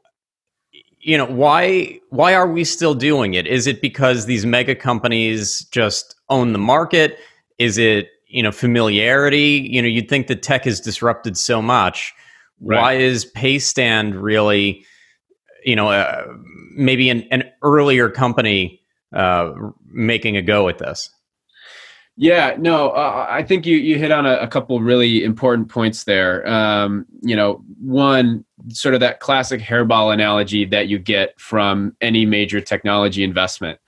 you 1.00 1.18
know, 1.18 1.24
why 1.24 1.98
why 2.10 2.34
are 2.34 2.46
we 2.46 2.62
still 2.62 2.94
doing 2.94 3.34
it? 3.34 3.48
Is 3.48 3.66
it 3.66 3.82
because 3.82 4.26
these 4.26 4.46
mega 4.46 4.76
companies 4.76 5.64
just 5.72 6.14
own 6.28 6.52
the 6.52 6.58
market? 6.58 7.18
Is 7.58 7.78
it 7.78 8.10
you 8.34 8.42
know 8.42 8.50
familiarity 8.50 9.66
you 9.70 9.80
know 9.80 9.86
you'd 9.86 10.08
think 10.08 10.26
that 10.26 10.42
tech 10.42 10.64
has 10.64 10.80
disrupted 10.80 11.38
so 11.38 11.62
much 11.62 12.12
right. 12.60 12.80
why 12.80 12.92
is 12.94 13.24
paystand 13.24 14.20
really 14.20 14.84
you 15.64 15.76
know 15.76 15.88
uh, 15.88 16.26
maybe 16.74 17.08
an, 17.08 17.22
an 17.30 17.44
earlier 17.62 18.10
company 18.10 18.82
uh, 19.14 19.52
making 19.86 20.36
a 20.36 20.42
go 20.42 20.68
at 20.68 20.78
this 20.78 21.08
Yeah, 22.16 22.54
no, 22.60 22.90
uh, 22.90 23.26
I 23.28 23.42
think 23.42 23.66
you 23.66 23.76
you 23.76 23.98
hit 23.98 24.12
on 24.12 24.24
a, 24.24 24.36
a 24.36 24.46
couple 24.46 24.80
really 24.80 25.24
important 25.24 25.68
points 25.68 26.04
there. 26.04 26.46
Um, 26.48 27.06
you 27.22 27.34
know, 27.34 27.64
one 27.80 28.44
sort 28.68 28.94
of 28.94 29.00
that 29.00 29.18
classic 29.18 29.60
hairball 29.60 30.14
analogy 30.14 30.64
that 30.66 30.86
you 30.86 31.00
get 31.00 31.38
from 31.40 31.96
any 32.00 32.24
major 32.24 32.60
technology 32.60 33.24
investment. 33.24 33.80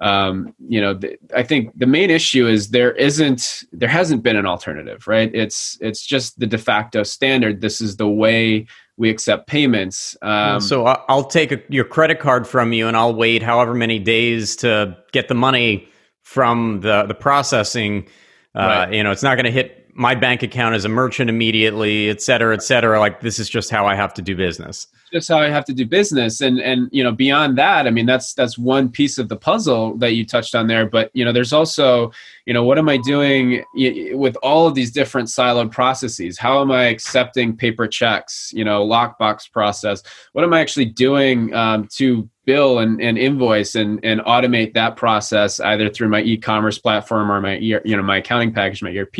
Um, 0.00 0.54
you 0.68 0.80
know, 0.80 0.96
th- 0.96 1.18
I 1.34 1.42
think 1.42 1.78
the 1.78 1.86
main 1.86 2.10
issue 2.10 2.46
is 2.46 2.70
there 2.70 2.92
isn't 2.92 3.64
there 3.72 3.88
hasn't 3.88 4.22
been 4.22 4.36
an 4.36 4.46
alternative, 4.46 5.06
right? 5.06 5.30
It's 5.34 5.78
it's 5.80 6.04
just 6.04 6.38
the 6.38 6.46
de 6.46 6.58
facto 6.58 7.02
standard. 7.02 7.60
This 7.60 7.80
is 7.80 7.96
the 7.96 8.08
way 8.08 8.66
we 8.96 9.10
accept 9.10 9.46
payments. 9.46 10.16
Um, 10.22 10.60
so 10.60 10.84
I'll 10.84 11.24
take 11.24 11.52
a, 11.52 11.60
your 11.68 11.84
credit 11.84 12.20
card 12.20 12.46
from 12.46 12.72
you, 12.72 12.86
and 12.88 12.96
I'll 12.96 13.14
wait 13.14 13.42
however 13.42 13.74
many 13.74 13.98
days 13.98 14.56
to 14.56 14.96
get 15.12 15.28
the 15.28 15.34
money 15.34 15.88
from 16.22 16.80
the 16.80 17.04
the 17.04 17.14
processing. 17.14 18.08
Uh, 18.54 18.60
right. 18.60 18.92
You 18.94 19.02
know, 19.02 19.10
it's 19.10 19.22
not 19.22 19.36
going 19.36 19.46
to 19.46 19.50
hit 19.50 19.83
my 19.94 20.14
bank 20.14 20.42
account 20.42 20.74
as 20.74 20.84
a 20.84 20.88
merchant 20.88 21.30
immediately, 21.30 22.10
et 22.10 22.20
cetera, 22.20 22.54
et 22.54 22.62
cetera. 22.62 22.98
Like 22.98 23.20
this 23.20 23.38
is 23.38 23.48
just 23.48 23.70
how 23.70 23.86
I 23.86 23.94
have 23.94 24.12
to 24.14 24.22
do 24.22 24.36
business. 24.36 24.88
Just 25.12 25.28
how 25.28 25.38
I 25.38 25.48
have 25.48 25.64
to 25.66 25.72
do 25.72 25.86
business, 25.86 26.40
and 26.40 26.58
and 26.58 26.88
you 26.90 27.04
know 27.04 27.12
beyond 27.12 27.56
that, 27.58 27.86
I 27.86 27.90
mean 27.90 28.06
that's 28.06 28.34
that's 28.34 28.58
one 28.58 28.88
piece 28.88 29.16
of 29.18 29.28
the 29.28 29.36
puzzle 29.36 29.96
that 29.98 30.14
you 30.14 30.26
touched 30.26 30.54
on 30.54 30.66
there. 30.66 30.86
But 30.86 31.10
you 31.14 31.24
know, 31.24 31.32
there's 31.32 31.52
also 31.52 32.10
you 32.46 32.52
know 32.52 32.64
what 32.64 32.78
am 32.78 32.88
I 32.88 32.98
doing 32.98 33.64
with 34.12 34.36
all 34.42 34.66
of 34.66 34.74
these 34.74 34.90
different 34.90 35.28
siloed 35.28 35.70
processes? 35.70 36.38
How 36.38 36.60
am 36.60 36.70
I 36.70 36.84
accepting 36.84 37.56
paper 37.56 37.86
checks? 37.86 38.52
You 38.54 38.64
know, 38.64 38.86
lockbox 38.86 39.50
process. 39.50 40.02
What 40.32 40.44
am 40.44 40.52
I 40.52 40.60
actually 40.60 40.86
doing 40.86 41.54
um, 41.54 41.88
to 41.94 42.28
bill 42.44 42.78
and, 42.78 43.00
and 43.00 43.16
invoice 43.16 43.74
and, 43.74 44.04
and 44.04 44.20
automate 44.20 44.74
that 44.74 44.96
process 44.96 45.60
either 45.60 45.88
through 45.88 46.08
my 46.08 46.20
e-commerce 46.20 46.78
platform 46.78 47.30
or 47.30 47.40
my 47.40 47.56
you 47.56 47.96
know 47.96 48.02
my 48.02 48.18
accounting 48.18 48.52
package 48.52 48.82
my 48.82 48.94
erp 48.94 49.16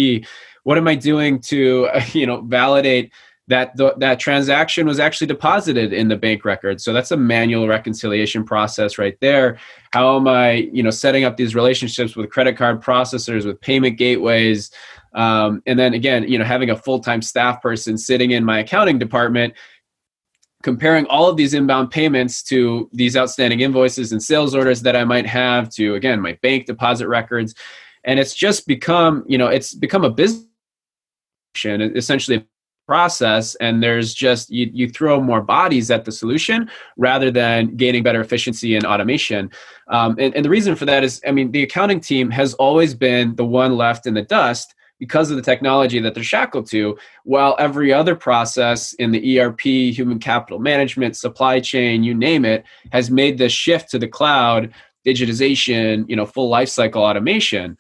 what 0.65 0.77
am 0.77 0.87
i 0.87 0.95
doing 0.95 1.41
to 1.41 1.89
you 2.13 2.27
know 2.27 2.43
validate 2.43 3.13
that 3.49 3.77
the, 3.77 3.95
that 3.99 4.19
transaction 4.19 4.87
was 4.87 4.99
actually 4.99 5.27
deposited 5.27 5.93
in 5.93 6.09
the 6.09 6.17
bank 6.17 6.45
record. 6.45 6.81
So 6.81 6.93
that's 6.93 7.11
a 7.11 7.17
manual 7.17 7.69
reconciliation 7.69 8.45
process 8.45 8.97
right 8.97 9.19
there. 9.21 9.59
How 9.93 10.17
am 10.17 10.27
i 10.27 10.53
you 10.73 10.83
know 10.83 10.91
setting 10.91 11.25
up 11.25 11.37
these 11.37 11.55
relationships 11.55 12.17
with 12.17 12.31
credit 12.31 12.57
card 12.57 12.83
processors 12.83 13.45
with 13.45 13.61
payment 13.61 13.99
gateways? 13.99 14.71
Um, 15.15 15.63
and 15.67 15.79
then 15.79 15.95
again 15.95 16.25
you 16.29 16.39
know 16.39 16.45
having 16.45 16.71
a 16.71 16.77
full-time 16.77 17.23
staff 17.23 17.61
person 17.61 17.99
sitting 17.99 18.31
in 18.31 18.45
my 18.45 18.61
accounting 18.61 18.99
department 18.99 19.55
comparing 20.63 21.05
all 21.07 21.29
of 21.29 21.37
these 21.37 21.53
inbound 21.53 21.91
payments 21.91 22.43
to 22.43 22.89
these 22.91 23.15
outstanding 23.15 23.61
invoices 23.61 24.13
and 24.13 24.23
sales 24.23 24.55
orders 24.55 24.81
that 24.81 24.97
I 24.97 25.05
might 25.05 25.27
have 25.27 25.69
to 25.75 25.95
again 25.95 26.21
my 26.21 26.39
bank 26.41 26.65
deposit 26.65 27.09
records. 27.09 27.55
And 28.05 28.19
it's 28.19 28.35
just 28.35 28.67
become 28.67 29.23
you 29.29 29.37
know 29.37 29.49
it's 29.49 29.75
become 29.75 30.05
a 30.05 30.11
business 30.11 30.47
essentially 31.63 32.45
process 32.87 33.55
and 33.57 33.83
there's 33.83 34.13
just 34.15 34.51
you, 34.51 34.71
you 34.73 34.89
throw 34.89 35.21
more 35.21 35.41
bodies 35.41 35.91
at 35.91 36.05
the 36.05 36.13
solution 36.13 36.69
rather 36.97 37.31
than 37.31 37.75
gaining 37.77 38.03
better 38.03 38.21
efficiency 38.21 38.77
and 38.77 38.85
automation 38.85 39.51
um, 39.89 40.17
and, 40.19 40.35
and 40.35 40.45
the 40.45 40.51
reason 40.51 40.75
for 40.77 40.85
that 40.85 41.03
is 41.05 41.21
i 41.27 41.31
mean 41.31 41.51
the 41.53 41.63
accounting 41.63 42.01
team 42.01 42.31
has 42.31 42.55
always 42.55 42.95
been 42.95 43.35
the 43.37 43.45
one 43.45 43.77
left 43.77 44.07
in 44.07 44.15
the 44.15 44.23
dust 44.23 44.75
because 44.99 45.31
of 45.31 45.37
the 45.37 45.43
technology 45.43 46.01
that 46.01 46.15
they're 46.15 46.23
shackled 46.23 46.67
to, 46.67 46.97
while 47.25 47.57
every 47.59 47.93
other 47.93 48.15
process 48.15 48.93
in 48.95 49.11
the 49.11 49.39
ERP, 49.39 49.61
human 49.61 50.19
capital 50.19 50.59
management, 50.59 51.17
supply 51.17 51.61
chain, 51.61 52.05
you 52.05 52.15
name 52.15 52.45
it, 52.45 52.65
has 52.93 53.11
made 53.11 53.37
this 53.37 53.53
shift 53.53 53.91
to 53.91 53.99
the 53.99 54.09
cloud, 54.09 54.73
digitization, 55.07 56.09
you 56.09 56.17
know, 56.17 56.25
full 56.25 56.51
lifecycle 56.51 56.97
automation. 56.97 57.77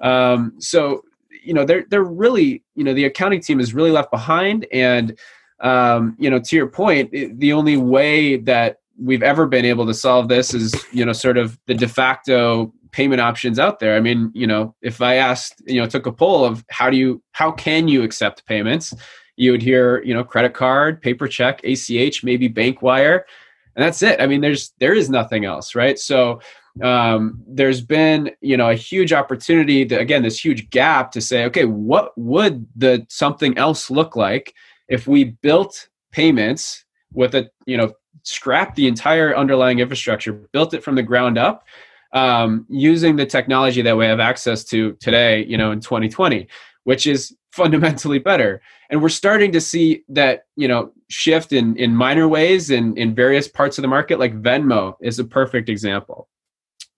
Um, 0.00 0.52
so, 0.58 1.02
you 1.46 1.54
know, 1.54 1.64
they're 1.64 1.84
they're 1.88 2.04
really, 2.04 2.62
you 2.74 2.84
know, 2.84 2.94
the 2.94 3.04
accounting 3.04 3.40
team 3.40 3.60
is 3.60 3.74
really 3.74 3.90
left 3.90 4.10
behind. 4.10 4.66
And 4.72 5.18
um, 5.60 6.16
you 6.18 6.28
know, 6.28 6.38
to 6.38 6.56
your 6.56 6.68
point, 6.68 7.10
the 7.12 7.52
only 7.52 7.76
way 7.76 8.36
that 8.36 8.78
we've 8.98 9.22
ever 9.22 9.46
been 9.46 9.64
able 9.64 9.86
to 9.86 9.94
solve 9.94 10.28
this 10.28 10.54
is, 10.54 10.74
you 10.92 11.04
know, 11.04 11.12
sort 11.12 11.38
of 11.38 11.58
the 11.66 11.74
de 11.74 11.88
facto 11.88 12.72
payment 12.92 13.20
options 13.20 13.58
out 13.58 13.78
there. 13.78 13.94
I 13.94 14.00
mean, 14.00 14.30
you 14.34 14.46
know, 14.46 14.74
if 14.80 15.02
I 15.02 15.16
asked, 15.16 15.62
you 15.66 15.80
know, 15.80 15.86
took 15.86 16.06
a 16.06 16.12
poll 16.12 16.44
of 16.44 16.64
how 16.70 16.88
do 16.88 16.96
you, 16.96 17.22
how 17.32 17.52
can 17.52 17.88
you 17.88 18.02
accept 18.02 18.46
payments, 18.46 18.94
you 19.36 19.50
would 19.52 19.62
hear, 19.62 20.02
you 20.02 20.14
know, 20.14 20.24
credit 20.24 20.54
card, 20.54 21.02
paper 21.02 21.28
check, 21.28 21.62
ACH, 21.62 22.24
maybe 22.24 22.48
bank 22.48 22.80
wire, 22.80 23.26
and 23.74 23.84
that's 23.84 24.02
it. 24.02 24.20
I 24.20 24.26
mean, 24.26 24.40
there's 24.40 24.72
there 24.80 24.94
is 24.94 25.10
nothing 25.10 25.44
else, 25.44 25.74
right? 25.74 25.98
So 25.98 26.40
um, 26.82 27.42
there's 27.46 27.80
been, 27.80 28.30
you 28.40 28.56
know, 28.56 28.70
a 28.70 28.74
huge 28.74 29.12
opportunity 29.12 29.86
to 29.86 29.96
again 29.98 30.22
this 30.22 30.42
huge 30.42 30.70
gap 30.70 31.10
to 31.12 31.20
say, 31.20 31.44
okay, 31.44 31.64
what 31.64 32.16
would 32.16 32.66
the 32.76 33.06
something 33.08 33.56
else 33.56 33.90
look 33.90 34.16
like 34.16 34.54
if 34.88 35.06
we 35.06 35.24
built 35.24 35.88
payments 36.12 36.84
with 37.12 37.34
a, 37.34 37.50
you 37.66 37.76
know, 37.76 37.92
scrap 38.22 38.74
the 38.74 38.86
entire 38.86 39.36
underlying 39.36 39.78
infrastructure, 39.78 40.32
built 40.32 40.74
it 40.74 40.82
from 40.82 40.96
the 40.96 41.02
ground 41.02 41.38
up 41.38 41.64
um, 42.12 42.66
using 42.68 43.16
the 43.16 43.26
technology 43.26 43.82
that 43.82 43.96
we 43.96 44.04
have 44.04 44.20
access 44.20 44.64
to 44.64 44.92
today, 44.94 45.44
you 45.44 45.56
know, 45.56 45.70
in 45.70 45.80
2020, 45.80 46.46
which 46.84 47.06
is 47.06 47.34
fundamentally 47.52 48.18
better. 48.18 48.60
And 48.90 49.02
we're 49.02 49.08
starting 49.08 49.50
to 49.52 49.60
see 49.60 50.04
that, 50.10 50.44
you 50.56 50.68
know, 50.68 50.92
shift 51.08 51.52
in 51.52 51.76
in 51.76 51.94
minor 51.94 52.28
ways 52.28 52.70
in 52.70 52.96
in 52.96 53.14
various 53.14 53.48
parts 53.48 53.78
of 53.78 53.82
the 53.82 53.88
market. 53.88 54.18
Like 54.18 54.40
Venmo 54.40 54.94
is 55.00 55.18
a 55.18 55.24
perfect 55.24 55.68
example. 55.68 56.28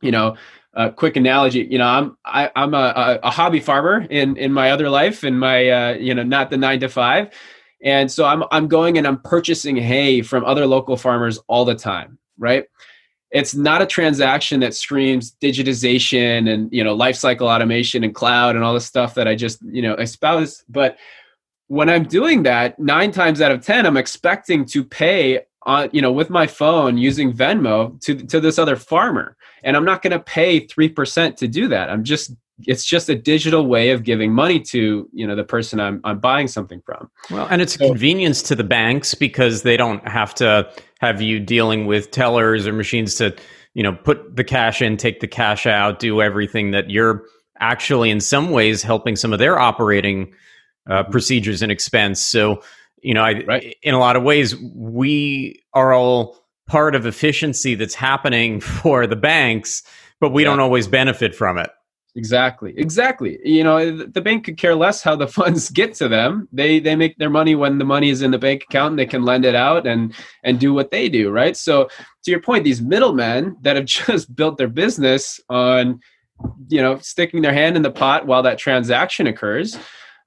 You 0.00 0.10
know, 0.12 0.36
a 0.74 0.90
quick 0.90 1.16
analogy. 1.16 1.66
You 1.70 1.78
know, 1.78 1.86
I'm 1.86 2.16
I, 2.24 2.50
I'm 2.56 2.74
a, 2.74 3.18
a, 3.22 3.30
hobby 3.30 3.60
farmer 3.60 4.06
in 4.10 4.36
in 4.36 4.52
my 4.52 4.70
other 4.70 4.88
life, 4.88 5.24
in 5.24 5.38
my 5.38 5.68
uh, 5.68 5.94
you 5.94 6.14
know 6.14 6.22
not 6.22 6.50
the 6.50 6.56
nine 6.56 6.80
to 6.80 6.88
five, 6.88 7.32
and 7.82 8.10
so 8.10 8.24
I'm 8.24 8.44
I'm 8.50 8.68
going 8.68 8.98
and 8.98 9.06
I'm 9.06 9.20
purchasing 9.20 9.76
hay 9.76 10.22
from 10.22 10.44
other 10.44 10.66
local 10.66 10.96
farmers 10.96 11.38
all 11.48 11.64
the 11.64 11.74
time, 11.74 12.18
right? 12.38 12.66
it's 13.30 13.54
not 13.54 13.82
a 13.82 13.86
transaction 13.86 14.60
that 14.60 14.74
screams 14.74 15.32
digitization 15.42 16.52
and 16.52 16.72
you 16.72 16.82
know 16.82 16.96
lifecycle 16.96 17.42
automation 17.42 18.04
and 18.04 18.14
cloud 18.14 18.56
and 18.56 18.64
all 18.64 18.74
the 18.74 18.80
stuff 18.80 19.14
that 19.14 19.28
I 19.28 19.34
just 19.34 19.60
you 19.62 19.82
know 19.82 19.94
espouse. 19.94 20.64
But 20.68 20.96
when 21.66 21.90
I'm 21.90 22.04
doing 22.04 22.44
that, 22.44 22.78
nine 22.78 23.12
times 23.12 23.40
out 23.40 23.52
of 23.52 23.64
ten, 23.64 23.84
I'm 23.84 23.96
expecting 23.96 24.64
to 24.66 24.82
pay 24.82 25.40
on 25.62 25.90
you 25.92 26.00
know 26.00 26.12
with 26.12 26.30
my 26.30 26.46
phone 26.46 26.98
using 26.98 27.32
Venmo 27.32 28.00
to 28.02 28.14
to 28.14 28.40
this 28.40 28.58
other 28.58 28.76
farmer, 28.76 29.36
and 29.62 29.76
I'm 29.76 29.84
not 29.84 30.02
going 30.02 30.12
to 30.12 30.20
pay 30.20 30.66
three 30.66 30.88
percent 30.88 31.36
to 31.38 31.48
do 31.48 31.68
that. 31.68 31.90
I'm 31.90 32.04
just 32.04 32.32
it's 32.66 32.84
just 32.84 33.08
a 33.08 33.14
digital 33.14 33.66
way 33.66 33.90
of 33.90 34.02
giving 34.02 34.32
money 34.32 34.60
to 34.60 35.08
you 35.12 35.26
know 35.26 35.36
the 35.36 35.44
person 35.44 35.80
I'm 35.80 36.00
I'm 36.04 36.18
buying 36.18 36.48
something 36.48 36.80
from. 36.84 37.10
Well, 37.30 37.46
and 37.50 37.62
it's 37.62 37.74
so, 37.74 37.86
a 37.86 37.88
convenience 37.88 38.42
to 38.42 38.54
the 38.54 38.64
banks 38.64 39.14
because 39.14 39.62
they 39.62 39.76
don't 39.76 40.06
have 40.08 40.34
to 40.36 40.70
have 41.00 41.22
you 41.22 41.38
dealing 41.38 41.86
with 41.86 42.10
tellers 42.10 42.66
or 42.66 42.72
machines 42.72 43.14
to 43.16 43.36
you 43.74 43.82
know 43.82 43.92
put 43.92 44.36
the 44.36 44.44
cash 44.44 44.82
in, 44.82 44.96
take 44.96 45.20
the 45.20 45.28
cash 45.28 45.66
out, 45.66 45.98
do 45.98 46.20
everything 46.20 46.72
that 46.72 46.90
you're 46.90 47.24
actually 47.60 48.10
in 48.10 48.20
some 48.20 48.50
ways 48.50 48.82
helping 48.82 49.16
some 49.16 49.32
of 49.32 49.38
their 49.38 49.58
operating 49.58 50.32
uh, 50.88 51.02
procedures 51.04 51.62
and 51.62 51.70
expense. 51.70 52.20
So 52.20 52.62
you 53.02 53.14
know, 53.14 53.22
I, 53.22 53.44
right. 53.44 53.76
in 53.82 53.94
a 53.94 53.98
lot 53.98 54.16
of 54.16 54.22
ways, 54.22 54.56
we 54.56 55.62
are 55.74 55.92
all 55.92 56.38
part 56.68 56.94
of 56.94 57.06
efficiency 57.06 57.74
that's 57.74 57.94
happening 57.94 58.60
for 58.82 59.06
the 59.06 59.16
banks, 59.16 59.82
but 60.20 60.30
we 60.30 60.42
yeah. 60.42 60.50
don't 60.50 60.60
always 60.60 60.86
benefit 60.86 61.34
from 61.34 61.58
it. 61.58 61.70
Exactly. 62.16 62.74
Exactly. 62.76 63.38
You 63.44 63.62
know, 63.62 64.04
the 64.04 64.20
bank 64.20 64.44
could 64.44 64.56
care 64.56 64.74
less 64.74 65.02
how 65.02 65.14
the 65.14 65.28
funds 65.38 65.70
get 65.70 65.94
to 65.94 66.08
them. 66.08 66.48
They 66.52 66.80
they 66.80 66.96
make 66.96 67.16
their 67.18 67.30
money 67.30 67.54
when 67.54 67.78
the 67.78 67.84
money 67.84 68.10
is 68.10 68.22
in 68.22 68.32
the 68.32 68.38
bank 68.38 68.64
account 68.64 68.92
and 68.92 68.98
they 68.98 69.06
can 69.06 69.24
lend 69.24 69.44
it 69.44 69.54
out 69.54 69.86
and 69.86 70.12
and 70.42 70.58
do 70.58 70.74
what 70.74 70.90
they 70.90 71.08
do, 71.08 71.30
right? 71.30 71.56
So 71.56 71.88
to 72.24 72.30
your 72.30 72.40
point, 72.40 72.64
these 72.64 72.82
middlemen 72.82 73.56
that 73.62 73.76
have 73.76 73.84
just 74.06 74.34
built 74.34 74.58
their 74.58 74.68
business 74.68 75.40
on 75.48 76.00
you 76.68 76.80
know, 76.80 76.98
sticking 76.98 77.42
their 77.42 77.52
hand 77.52 77.76
in 77.76 77.82
the 77.82 77.90
pot 77.90 78.26
while 78.26 78.42
that 78.42 78.58
transaction 78.58 79.26
occurs, 79.26 79.78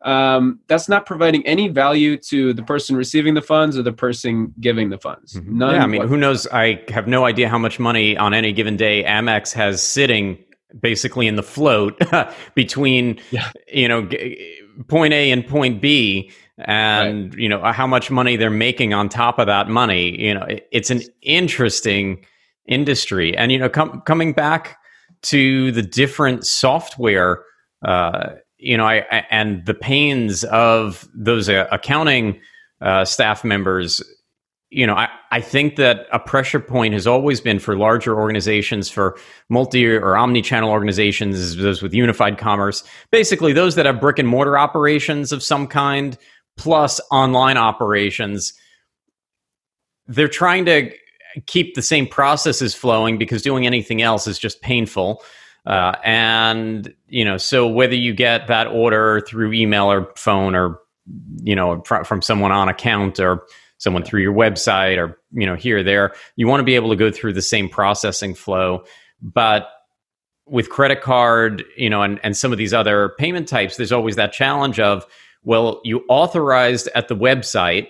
um, 0.04 0.60
that's 0.68 0.90
not 0.90 1.06
providing 1.06 1.46
any 1.46 1.68
value 1.68 2.18
to 2.18 2.54
the 2.54 2.64
person 2.64 2.96
receiving 2.96 3.34
the 3.34 3.42
funds 3.42 3.78
or 3.78 3.84
the 3.84 3.94
person 3.94 4.54
giving 4.60 4.90
the 4.90 4.98
funds. 4.98 5.34
Mm-hmm. 5.34 5.58
None 5.58 5.76
yeah, 5.76 5.84
I 5.84 5.88
mean, 5.88 6.08
who 6.08 6.18
knows? 6.18 6.48
I 6.48 6.84
have 6.90 7.08
no 7.08 7.26
idea 7.26 7.50
how 7.50 7.60
much 7.60 7.80
money 7.80 8.18
on 8.18 8.34
any 8.34 8.52
given 8.52 8.78
day 8.78 9.04
Amex 9.04 9.54
has 9.54 9.84
sitting 9.84 10.38
basically 10.80 11.28
in 11.28 11.36
the 11.36 11.44
float 11.44 12.00
between 12.56 13.20
yeah. 13.32 13.52
you 13.72 13.88
know 13.88 14.08
point 14.88 15.14
A 15.14 15.32
and 15.32 15.46
point 15.46 15.82
B 15.82 16.32
and 16.58 17.34
right. 17.34 17.42
you 17.42 17.50
know 17.50 17.62
how 17.72 17.88
much 17.88 18.10
money 18.10 18.38
they're 18.38 18.50
making 18.50 18.94
on 18.94 19.10
top 19.10 19.40
of 19.40 19.48
that 19.48 19.68
money 19.68 20.20
you 20.22 20.34
know 20.34 20.44
it, 20.44 20.68
it's 20.72 20.90
an 20.90 21.02
interesting 21.22 22.26
industry 22.68 23.36
and 23.36 23.52
you 23.52 23.58
know 23.58 23.68
com- 23.68 24.02
coming 24.02 24.32
back 24.32 24.78
to 25.24 25.72
the 25.72 25.82
different 25.82 26.46
software 26.46 27.44
uh, 27.84 28.30
you 28.62 28.78
know 28.78 28.86
I, 28.86 29.06
I, 29.12 29.26
and 29.30 29.66
the 29.66 29.74
pains 29.74 30.44
of 30.46 31.08
those 31.14 31.50
uh, 31.50 31.68
accounting 31.72 32.40
uh, 32.80 33.06
staff 33.06 33.44
members 33.44 34.02
you 34.72 34.88
know, 34.88 34.96
I, 34.96 35.10
I 35.32 35.42
think 35.42 35.76
that 35.76 36.08
a 36.14 36.20
pressure 36.20 36.60
point 36.60 36.94
has 36.94 37.06
always 37.06 37.42
been 37.42 37.60
for 37.60 37.78
larger 37.78 38.18
organizations, 38.18 38.90
for 38.90 39.18
multi 39.50 39.86
or 39.86 40.16
omni 40.16 40.42
channel 40.42 40.70
organizations, 40.70 41.58
those 41.58 41.82
with 41.82 41.94
unified 41.94 42.38
commerce, 42.38 42.84
basically 43.12 43.52
those 43.52 43.76
that 43.76 43.86
have 43.86 44.00
brick 44.00 44.18
and 44.18 44.30
mortar 44.30 44.58
operations 44.58 45.34
of 45.34 45.44
some 45.44 45.68
kind, 45.68 46.18
plus 46.56 47.02
online 47.12 47.58
operations. 47.58 48.54
They're 50.08 50.30
trying 50.30 50.66
to 50.66 50.92
keep 51.48 51.76
the 51.76 51.82
same 51.82 52.08
processes 52.08 52.74
flowing 52.74 53.18
because 53.18 53.42
doing 53.42 53.66
anything 53.66 54.02
else 54.02 54.26
is 54.26 54.40
just 54.40 54.62
painful. 54.62 55.22
Uh, 55.66 55.94
and, 56.04 56.94
you 57.08 57.24
know, 57.24 57.38
so 57.38 57.68
whether 57.68 57.96
you 57.96 58.14
get 58.14 58.48
that 58.48 58.68
order 58.68 59.22
through 59.22 59.54
email 59.54 59.92
or 59.92 60.12
phone 60.16 60.56
or, 60.56 60.80
you 61.44 61.56
know, 61.56 61.82
fr- 61.84 62.04
from 62.04 62.22
someone 62.22 62.52
on 62.52 62.68
account 62.68 63.20
or, 63.20 63.46
someone 63.82 64.04
through 64.04 64.22
your 64.22 64.34
website 64.34 64.98
or 64.98 65.20
you 65.32 65.46
know 65.46 65.56
here 65.56 65.80
or 65.80 65.84
there 65.84 66.14
you 66.36 66.48
want 66.48 66.60
to 66.60 66.64
be 66.64 66.76
able 66.76 66.92
to 66.92 66.96
go 66.96 67.10
through 67.12 67.34
the 67.34 67.42
same 67.42 67.68
processing 67.68 68.36
flow. 68.36 68.84
But 69.22 69.68
with 70.46 70.70
credit 70.70 71.02
card 71.02 71.64
you 71.76 71.90
know 71.90 72.04
and, 72.04 72.20
and 72.24 72.38
some 72.38 72.52
of 72.52 72.60
these 72.60 72.74
other 72.74 73.14
payment 73.18 73.48
types 73.48 73.78
there's 73.78 73.92
always 73.92 74.16
that 74.18 74.34
challenge 74.34 74.80
of 74.80 75.06
well 75.44 75.82
you 75.84 76.04
authorized 76.10 76.90
at 76.94 77.08
the 77.08 77.16
website 77.16 77.88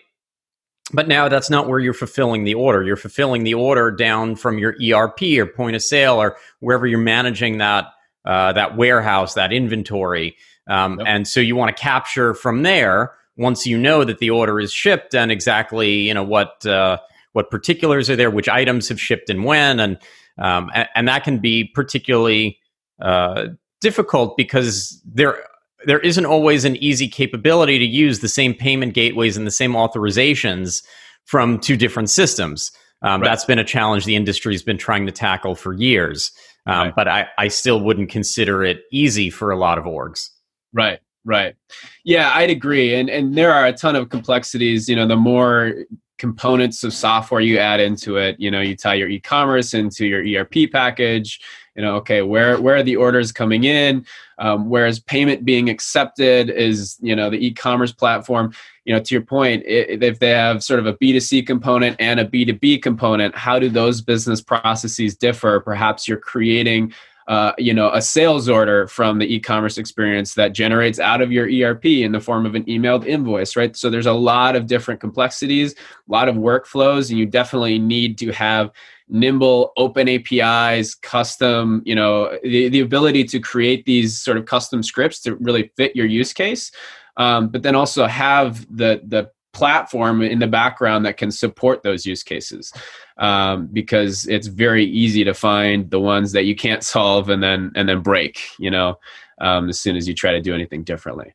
but 0.93 1.07
now 1.07 1.27
that's 1.27 1.49
not 1.49 1.67
where 1.67 1.79
you're 1.79 1.93
fulfilling 1.93 2.43
the 2.43 2.53
order 2.53 2.83
you're 2.83 2.95
fulfilling 2.95 3.43
the 3.43 3.53
order 3.53 3.91
down 3.91 4.35
from 4.35 4.57
your 4.57 4.75
erp 4.81 5.21
or 5.21 5.45
point 5.45 5.75
of 5.75 5.81
sale 5.81 6.21
or 6.21 6.37
wherever 6.59 6.85
you're 6.85 6.99
managing 6.99 7.57
that 7.57 7.85
uh, 8.25 8.53
that 8.53 8.77
warehouse 8.77 9.33
that 9.33 9.51
inventory 9.51 10.35
um, 10.67 10.99
yep. 10.99 11.07
and 11.07 11.27
so 11.27 11.39
you 11.39 11.55
want 11.55 11.75
to 11.75 11.81
capture 11.81 12.33
from 12.33 12.63
there 12.63 13.13
once 13.37 13.65
you 13.65 13.77
know 13.77 14.03
that 14.03 14.19
the 14.19 14.29
order 14.29 14.59
is 14.59 14.71
shipped 14.71 15.15
and 15.15 15.31
exactly 15.31 16.07
you 16.07 16.13
know 16.13 16.23
what 16.23 16.65
uh, 16.65 16.97
what 17.33 17.49
particulars 17.49 18.09
are 18.09 18.15
there, 18.15 18.29
which 18.29 18.49
items 18.49 18.89
have 18.89 18.99
shipped 18.99 19.29
and 19.29 19.43
when, 19.43 19.79
and 19.79 19.97
um, 20.37 20.71
and, 20.73 20.89
and, 20.95 21.07
that 21.07 21.23
can 21.23 21.39
be 21.39 21.65
particularly 21.65 22.57
uh, 23.01 23.47
difficult 23.79 24.37
because 24.37 25.01
there 25.05 25.45
there 25.85 25.99
isn't 25.99 26.25
always 26.25 26.65
an 26.65 26.75
easy 26.77 27.07
capability 27.07 27.79
to 27.79 27.85
use 27.85 28.19
the 28.19 28.27
same 28.27 28.53
payment 28.53 28.93
gateways 28.93 29.37
and 29.37 29.47
the 29.47 29.51
same 29.51 29.73
authorizations 29.73 30.83
from 31.25 31.59
two 31.59 31.77
different 31.77 32.09
systems. 32.09 32.71
Um, 33.01 33.21
right. 33.21 33.27
That's 33.27 33.45
been 33.45 33.59
a 33.59 33.63
challenge 33.63 34.05
the 34.05 34.15
industry's 34.15 34.63
been 34.63 34.77
trying 34.77 35.05
to 35.05 35.11
tackle 35.11 35.55
for 35.55 35.73
years. 35.73 36.31
Um, 36.67 36.87
right. 36.87 36.95
But 36.95 37.07
I, 37.07 37.27
I 37.37 37.47
still 37.47 37.81
wouldn't 37.81 38.09
consider 38.09 38.63
it 38.63 38.83
easy 38.91 39.29
for 39.29 39.51
a 39.51 39.57
lot 39.57 39.77
of 39.77 39.85
orgs. 39.85 40.29
Right. 40.73 40.99
Right. 41.23 41.55
Yeah, 42.03 42.31
I'd 42.33 42.49
agree. 42.49 42.95
And 42.95 43.07
and 43.07 43.35
there 43.35 43.53
are 43.53 43.67
a 43.67 43.73
ton 43.73 43.95
of 43.95 44.09
complexities. 44.09 44.89
You 44.89 44.95
know, 44.95 45.07
the 45.07 45.15
more 45.15 45.73
components 46.17 46.83
of 46.83 46.93
software 46.93 47.41
you 47.41 47.57
add 47.57 47.79
into 47.79 48.17
it, 48.17 48.39
you 48.39 48.49
know, 48.49 48.61
you 48.61 48.75
tie 48.75 48.93
your 48.93 49.09
e-commerce 49.09 49.73
into 49.73 50.05
your 50.05 50.23
ERP 50.23 50.71
package. 50.71 51.39
You 51.75 51.81
know, 51.81 51.95
okay, 51.97 52.21
where 52.21 52.59
where 52.59 52.75
are 52.75 52.83
the 52.83 52.97
orders 52.97 53.31
coming 53.31 53.63
in? 53.63 54.05
Um, 54.39 54.69
payment 55.05 55.45
being 55.45 55.69
accepted 55.69 56.49
is, 56.49 56.97
you 57.01 57.15
know, 57.15 57.29
the 57.29 57.45
e-commerce 57.45 57.93
platform. 57.93 58.53
You 58.83 58.93
know, 58.93 58.99
to 58.99 59.15
your 59.15 59.21
point, 59.21 59.63
if 59.65 60.19
they 60.19 60.29
have 60.29 60.63
sort 60.63 60.79
of 60.79 60.85
a 60.85 60.93
B2C 60.95 61.47
component 61.47 61.95
and 61.99 62.19
a 62.19 62.25
B2B 62.25 62.81
component, 62.81 63.35
how 63.35 63.59
do 63.59 63.69
those 63.69 64.01
business 64.01 64.41
processes 64.41 65.15
differ? 65.15 65.59
Perhaps 65.61 66.07
you're 66.07 66.17
creating 66.17 66.93
uh, 67.27 67.53
you 67.57 67.73
know 67.73 67.91
a 67.93 68.01
sales 68.01 68.49
order 68.49 68.87
from 68.87 69.19
the 69.19 69.33
e-commerce 69.33 69.77
experience 69.77 70.33
that 70.33 70.53
generates 70.53 70.99
out 70.99 71.21
of 71.21 71.31
your 71.31 71.47
erp 71.47 71.85
in 71.85 72.11
the 72.11 72.19
form 72.19 72.45
of 72.45 72.55
an 72.55 72.63
emailed 72.65 73.05
invoice 73.05 73.55
right 73.55 73.77
so 73.77 73.89
there's 73.89 74.05
a 74.05 74.11
lot 74.11 74.55
of 74.55 74.67
different 74.67 74.99
complexities 74.99 75.73
a 75.73 76.11
lot 76.11 76.27
of 76.27 76.35
workflows 76.35 77.09
and 77.09 77.19
you 77.19 77.25
definitely 77.25 77.79
need 77.79 78.17
to 78.17 78.31
have 78.31 78.71
nimble 79.11 79.73
open 79.77 80.07
apis 80.07 80.95
custom 80.95 81.81
you 81.85 81.93
know 81.93 82.37
the, 82.43 82.69
the 82.69 82.79
ability 82.79 83.23
to 83.23 83.39
create 83.39 83.85
these 83.85 84.17
sort 84.17 84.37
of 84.37 84.45
custom 84.45 84.81
scripts 84.81 85.19
to 85.19 85.35
really 85.35 85.71
fit 85.75 85.95
your 85.95 86.05
use 86.05 86.33
case 86.33 86.71
um, 87.17 87.49
but 87.49 87.61
then 87.61 87.75
also 87.75 88.07
have 88.07 88.65
the 88.75 89.01
the 89.05 89.29
platform 89.53 90.21
in 90.21 90.39
the 90.39 90.47
background 90.47 91.05
that 91.05 91.17
can 91.17 91.29
support 91.29 91.83
those 91.83 92.05
use 92.05 92.23
cases 92.23 92.71
um, 93.17 93.67
because 93.73 94.25
it's 94.27 94.47
very 94.47 94.85
easy 94.85 95.25
to 95.25 95.33
find 95.33 95.91
the 95.91 95.99
ones 95.99 96.31
that 96.31 96.45
you 96.45 96.55
can't 96.55 96.85
solve 96.85 97.27
and 97.27 97.43
then 97.43 97.69
and 97.75 97.89
then 97.89 98.01
break 98.01 98.39
you 98.57 98.71
know 98.71 98.97
um, 99.41 99.67
as 99.67 99.79
soon 99.79 99.97
as 99.97 100.07
you 100.07 100.13
try 100.13 100.31
to 100.31 100.41
do 100.41 100.53
anything 100.53 100.83
differently. 100.83 101.33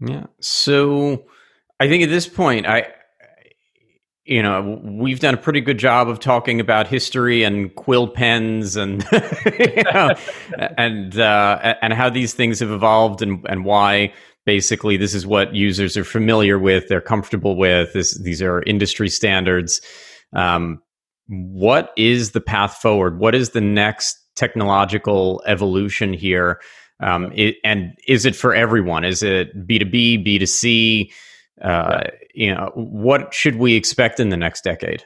Yeah. 0.00 0.26
So 0.40 1.24
i 1.80 1.88
think 1.88 2.04
at 2.04 2.08
this 2.08 2.28
point 2.28 2.66
i 2.66 2.86
you 4.24 4.42
know 4.42 4.80
we've 4.82 5.20
done 5.20 5.34
a 5.34 5.38
pretty 5.38 5.60
good 5.60 5.78
job 5.78 6.08
of 6.08 6.18
talking 6.18 6.60
about 6.60 6.86
history 6.86 7.42
and 7.42 7.74
quill 7.74 8.08
pens 8.08 8.76
and 8.76 9.06
you 9.58 9.82
know, 9.92 10.14
and 10.78 11.18
uh, 11.18 11.74
and 11.82 11.92
how 11.92 12.08
these 12.08 12.32
things 12.34 12.60
have 12.60 12.70
evolved 12.70 13.22
and 13.22 13.44
and 13.48 13.64
why 13.64 14.12
basically 14.46 14.96
this 14.96 15.14
is 15.14 15.26
what 15.26 15.54
users 15.54 15.96
are 15.96 16.04
familiar 16.04 16.58
with 16.58 16.88
they're 16.88 17.00
comfortable 17.00 17.56
with 17.56 17.92
this, 17.92 18.18
these 18.22 18.42
are 18.42 18.62
industry 18.62 19.08
standards. 19.08 19.80
Um, 20.34 20.82
what 21.28 21.92
is 21.96 22.32
the 22.32 22.40
path 22.40 22.74
forward? 22.76 23.18
What 23.18 23.34
is 23.34 23.50
the 23.50 23.60
next 23.60 24.18
technological 24.36 25.42
evolution 25.46 26.12
here? 26.12 26.60
Um, 27.00 27.32
it, 27.34 27.56
and 27.64 27.92
is 28.06 28.26
it 28.26 28.36
for 28.36 28.54
everyone? 28.54 29.04
Is 29.04 29.22
it 29.22 29.56
b2b 29.66 30.26
b2c 30.26 31.10
uh, 31.62 32.02
you 32.34 32.52
know 32.54 32.70
what 32.74 33.32
should 33.32 33.56
we 33.56 33.74
expect 33.74 34.20
in 34.20 34.28
the 34.28 34.36
next 34.36 34.64
decade 34.64 35.04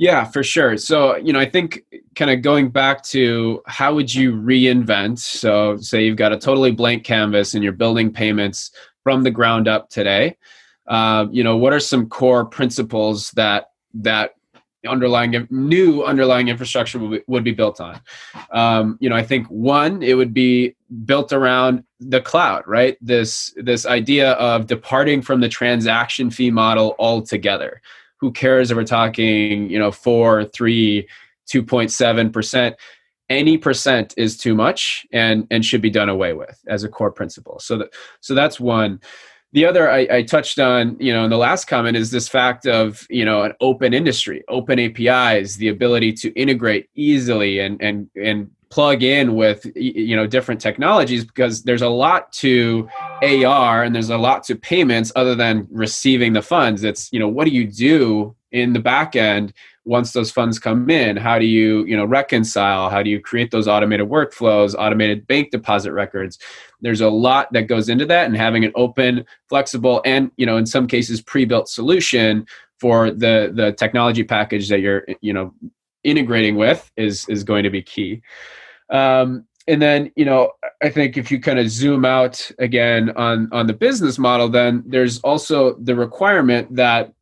yeah, 0.00 0.22
for 0.22 0.44
sure. 0.44 0.76
So, 0.76 1.16
you 1.16 1.32
know, 1.32 1.40
I 1.40 1.50
think 1.50 1.82
kind 2.14 2.30
of 2.30 2.40
going 2.40 2.68
back 2.68 3.02
to 3.06 3.60
how 3.66 3.92
would 3.96 4.14
you 4.14 4.32
reinvent? 4.32 5.18
So, 5.18 5.76
say 5.78 6.04
you've 6.04 6.16
got 6.16 6.32
a 6.32 6.38
totally 6.38 6.70
blank 6.70 7.02
canvas 7.02 7.52
and 7.52 7.64
you're 7.64 7.72
building 7.72 8.12
payments 8.12 8.70
from 9.02 9.24
the 9.24 9.32
ground 9.32 9.66
up 9.66 9.90
today. 9.90 10.36
Uh, 10.86 11.26
you 11.32 11.42
know, 11.42 11.56
what 11.56 11.72
are 11.72 11.80
some 11.80 12.08
core 12.08 12.44
principles 12.44 13.32
that 13.32 13.70
that 13.94 14.34
underlying 14.86 15.48
new 15.50 16.04
underlying 16.04 16.46
infrastructure 16.46 17.00
would 17.00 17.10
be, 17.10 17.24
would 17.26 17.42
be 17.42 17.52
built 17.52 17.80
on? 17.80 18.00
Um, 18.52 18.98
you 19.00 19.10
know, 19.10 19.16
I 19.16 19.24
think 19.24 19.48
one, 19.48 20.00
it 20.04 20.14
would 20.14 20.32
be 20.32 20.76
built 21.06 21.32
around 21.32 21.82
the 22.00 22.20
cloud, 22.20 22.62
right? 22.66 22.96
This 23.00 23.52
this 23.56 23.86
idea 23.86 24.32
of 24.32 24.66
departing 24.66 25.22
from 25.22 25.40
the 25.40 25.48
transaction 25.48 26.30
fee 26.30 26.50
model 26.50 26.94
altogether 26.98 27.80
who 28.18 28.32
cares 28.32 28.70
if 28.70 28.76
we're 28.76 28.84
talking, 28.84 29.70
you 29.70 29.78
know, 29.78 29.90
four, 29.90 30.44
three, 30.44 31.08
2.7%. 31.52 32.74
Any 33.30 33.58
percent 33.58 34.14
is 34.16 34.36
too 34.36 34.54
much 34.54 35.06
and, 35.12 35.46
and 35.50 35.64
should 35.64 35.82
be 35.82 35.90
done 35.90 36.08
away 36.08 36.32
with 36.32 36.60
as 36.66 36.82
a 36.82 36.88
core 36.88 37.12
principle. 37.12 37.58
So 37.60 37.78
that, 37.78 37.94
so 38.20 38.34
that's 38.34 38.58
one. 38.58 39.00
The 39.52 39.66
other 39.66 39.90
I, 39.90 40.06
I 40.10 40.22
touched 40.22 40.58
on, 40.58 40.96
you 40.98 41.12
know, 41.12 41.24
in 41.24 41.30
the 41.30 41.38
last 41.38 41.66
comment 41.66 41.96
is 41.96 42.10
this 42.10 42.28
fact 42.28 42.66
of, 42.66 43.06
you 43.08 43.24
know, 43.24 43.42
an 43.42 43.52
open 43.60 43.94
industry, 43.94 44.44
open 44.48 44.78
APIs, 44.78 45.56
the 45.56 45.68
ability 45.68 46.12
to 46.14 46.32
integrate 46.32 46.88
easily 46.94 47.58
and 47.58 47.80
and 47.80 48.10
and 48.14 48.50
plug 48.70 49.02
in 49.02 49.34
with 49.34 49.66
you 49.74 50.14
know 50.14 50.26
different 50.26 50.60
technologies 50.60 51.24
because 51.24 51.62
there's 51.62 51.82
a 51.82 51.88
lot 51.88 52.32
to 52.32 52.88
AR 53.22 53.82
and 53.82 53.94
there's 53.94 54.10
a 54.10 54.18
lot 54.18 54.44
to 54.44 54.56
payments 54.56 55.10
other 55.16 55.34
than 55.34 55.66
receiving 55.70 56.32
the 56.32 56.42
funds. 56.42 56.84
It's 56.84 57.10
you 57.12 57.18
know 57.18 57.28
what 57.28 57.44
do 57.44 57.50
you 57.50 57.66
do 57.66 58.34
in 58.52 58.72
the 58.72 58.80
back 58.80 59.16
end 59.16 59.52
once 59.84 60.12
those 60.12 60.30
funds 60.30 60.58
come 60.58 60.90
in? 60.90 61.16
How 61.16 61.38
do 61.38 61.46
you 61.46 61.84
you 61.86 61.96
know 61.96 62.04
reconcile? 62.04 62.90
How 62.90 63.02
do 63.02 63.10
you 63.10 63.20
create 63.20 63.50
those 63.50 63.66
automated 63.66 64.08
workflows, 64.08 64.74
automated 64.78 65.26
bank 65.26 65.50
deposit 65.50 65.92
records? 65.92 66.38
There's 66.80 67.00
a 67.00 67.08
lot 67.08 67.52
that 67.54 67.62
goes 67.62 67.88
into 67.88 68.04
that, 68.06 68.26
and 68.26 68.36
having 68.36 68.64
an 68.64 68.72
open, 68.74 69.24
flexible, 69.48 70.02
and 70.04 70.30
you 70.36 70.46
know 70.46 70.58
in 70.58 70.66
some 70.66 70.86
cases 70.86 71.22
pre-built 71.22 71.68
solution 71.68 72.46
for 72.78 73.10
the 73.10 73.50
the 73.54 73.72
technology 73.72 74.24
package 74.24 74.68
that 74.68 74.80
you're 74.80 75.06
you 75.20 75.32
know 75.32 75.54
integrating 76.04 76.56
with 76.56 76.90
is 76.96 77.28
is 77.28 77.44
going 77.44 77.64
to 77.64 77.70
be 77.70 77.82
key. 77.82 78.22
Um, 78.90 79.44
and 79.66 79.82
then 79.82 80.10
you 80.16 80.24
know 80.24 80.50
i 80.82 80.88
think 80.88 81.18
if 81.18 81.30
you 81.30 81.38
kind 81.38 81.58
of 81.58 81.68
zoom 81.68 82.02
out 82.02 82.50
again 82.58 83.10
on 83.16 83.50
on 83.52 83.66
the 83.66 83.74
business 83.74 84.18
model 84.18 84.48
then 84.48 84.82
there's 84.86 85.18
also 85.18 85.74
the 85.74 85.94
requirement 85.94 86.74
that 86.74 87.12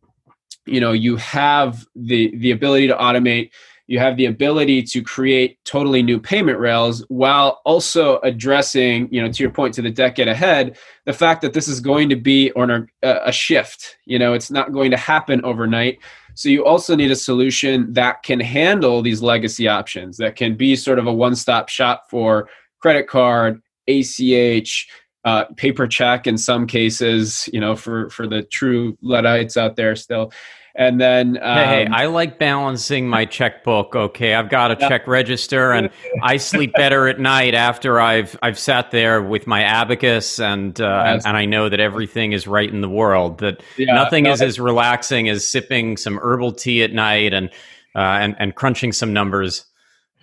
you 0.66 0.80
know 0.80 0.92
you 0.92 1.16
have 1.16 1.86
the 1.94 2.36
the 2.36 2.50
ability 2.50 2.88
to 2.88 2.96
automate. 2.96 3.50
You 3.88 4.00
have 4.00 4.16
the 4.16 4.26
ability 4.26 4.82
to 4.82 5.00
create 5.00 5.64
totally 5.64 6.02
new 6.02 6.18
payment 6.18 6.58
rails 6.58 7.04
while 7.06 7.60
also 7.64 8.18
addressing 8.18 9.08
you 9.12 9.22
know 9.22 9.30
to 9.30 9.42
your 9.42 9.52
point 9.52 9.74
to 9.74 9.82
the 9.82 9.92
decade 9.92 10.28
ahead 10.28 10.76
the 11.04 11.12
fact 11.12 11.40
that 11.42 11.52
this 11.52 11.68
is 11.68 11.78
going 11.78 12.08
to 12.08 12.16
be 12.16 12.52
on 12.52 12.70
a, 12.70 12.86
a 13.02 13.32
shift. 13.32 13.96
You 14.04 14.18
know 14.18 14.34
it's 14.34 14.50
not 14.50 14.72
going 14.72 14.90
to 14.90 14.96
happen 14.96 15.44
overnight 15.44 16.00
so 16.36 16.50
you 16.50 16.66
also 16.66 16.94
need 16.94 17.10
a 17.10 17.16
solution 17.16 17.90
that 17.94 18.22
can 18.22 18.38
handle 18.40 19.00
these 19.00 19.22
legacy 19.22 19.66
options, 19.66 20.18
that 20.18 20.36
can 20.36 20.54
be 20.54 20.76
sort 20.76 20.98
of 20.98 21.06
a 21.06 21.12
one-stop 21.12 21.70
shop 21.70 22.04
for 22.10 22.50
credit 22.78 23.08
card, 23.08 23.62
ACH, 23.88 24.86
uh, 25.24 25.44
paper 25.56 25.86
check 25.86 26.26
in 26.26 26.36
some 26.36 26.66
cases, 26.66 27.48
you 27.54 27.58
know, 27.58 27.74
for 27.74 28.10
for 28.10 28.26
the 28.26 28.42
true 28.42 28.98
Luddites 29.00 29.56
out 29.56 29.76
there 29.76 29.96
still. 29.96 30.30
And 30.78 31.00
then, 31.00 31.38
um, 31.40 31.56
hey, 31.56 31.86
I 31.86 32.04
like 32.06 32.38
balancing 32.38 33.08
my 33.08 33.24
checkbook. 33.24 33.96
Okay, 33.96 34.34
I've 34.34 34.50
got 34.50 34.70
a 34.70 34.76
yeah. 34.78 34.88
check 34.90 35.06
register, 35.06 35.72
and 35.72 35.88
I 36.22 36.36
sleep 36.36 36.74
better 36.74 37.08
at 37.08 37.18
night 37.18 37.54
after 37.54 37.98
I've 37.98 38.38
I've 38.42 38.58
sat 38.58 38.90
there 38.90 39.22
with 39.22 39.46
my 39.46 39.62
abacus, 39.62 40.38
and 40.38 40.78
uh, 40.78 40.84
yes. 40.84 41.24
and, 41.24 41.28
and, 41.28 41.36
I 41.38 41.46
know 41.46 41.70
that 41.70 41.80
everything 41.80 42.32
is 42.32 42.46
right 42.46 42.68
in 42.68 42.82
the 42.82 42.90
world. 42.90 43.38
That 43.38 43.62
yeah, 43.78 43.94
nothing 43.94 44.24
no, 44.24 44.32
is 44.32 44.42
as 44.42 44.60
relaxing 44.60 45.30
as 45.30 45.46
sipping 45.46 45.96
some 45.96 46.18
herbal 46.18 46.52
tea 46.52 46.82
at 46.82 46.92
night 46.92 47.32
and 47.32 47.48
uh, 47.94 48.18
and 48.20 48.36
and 48.38 48.54
crunching 48.54 48.92
some 48.92 49.14
numbers. 49.14 49.64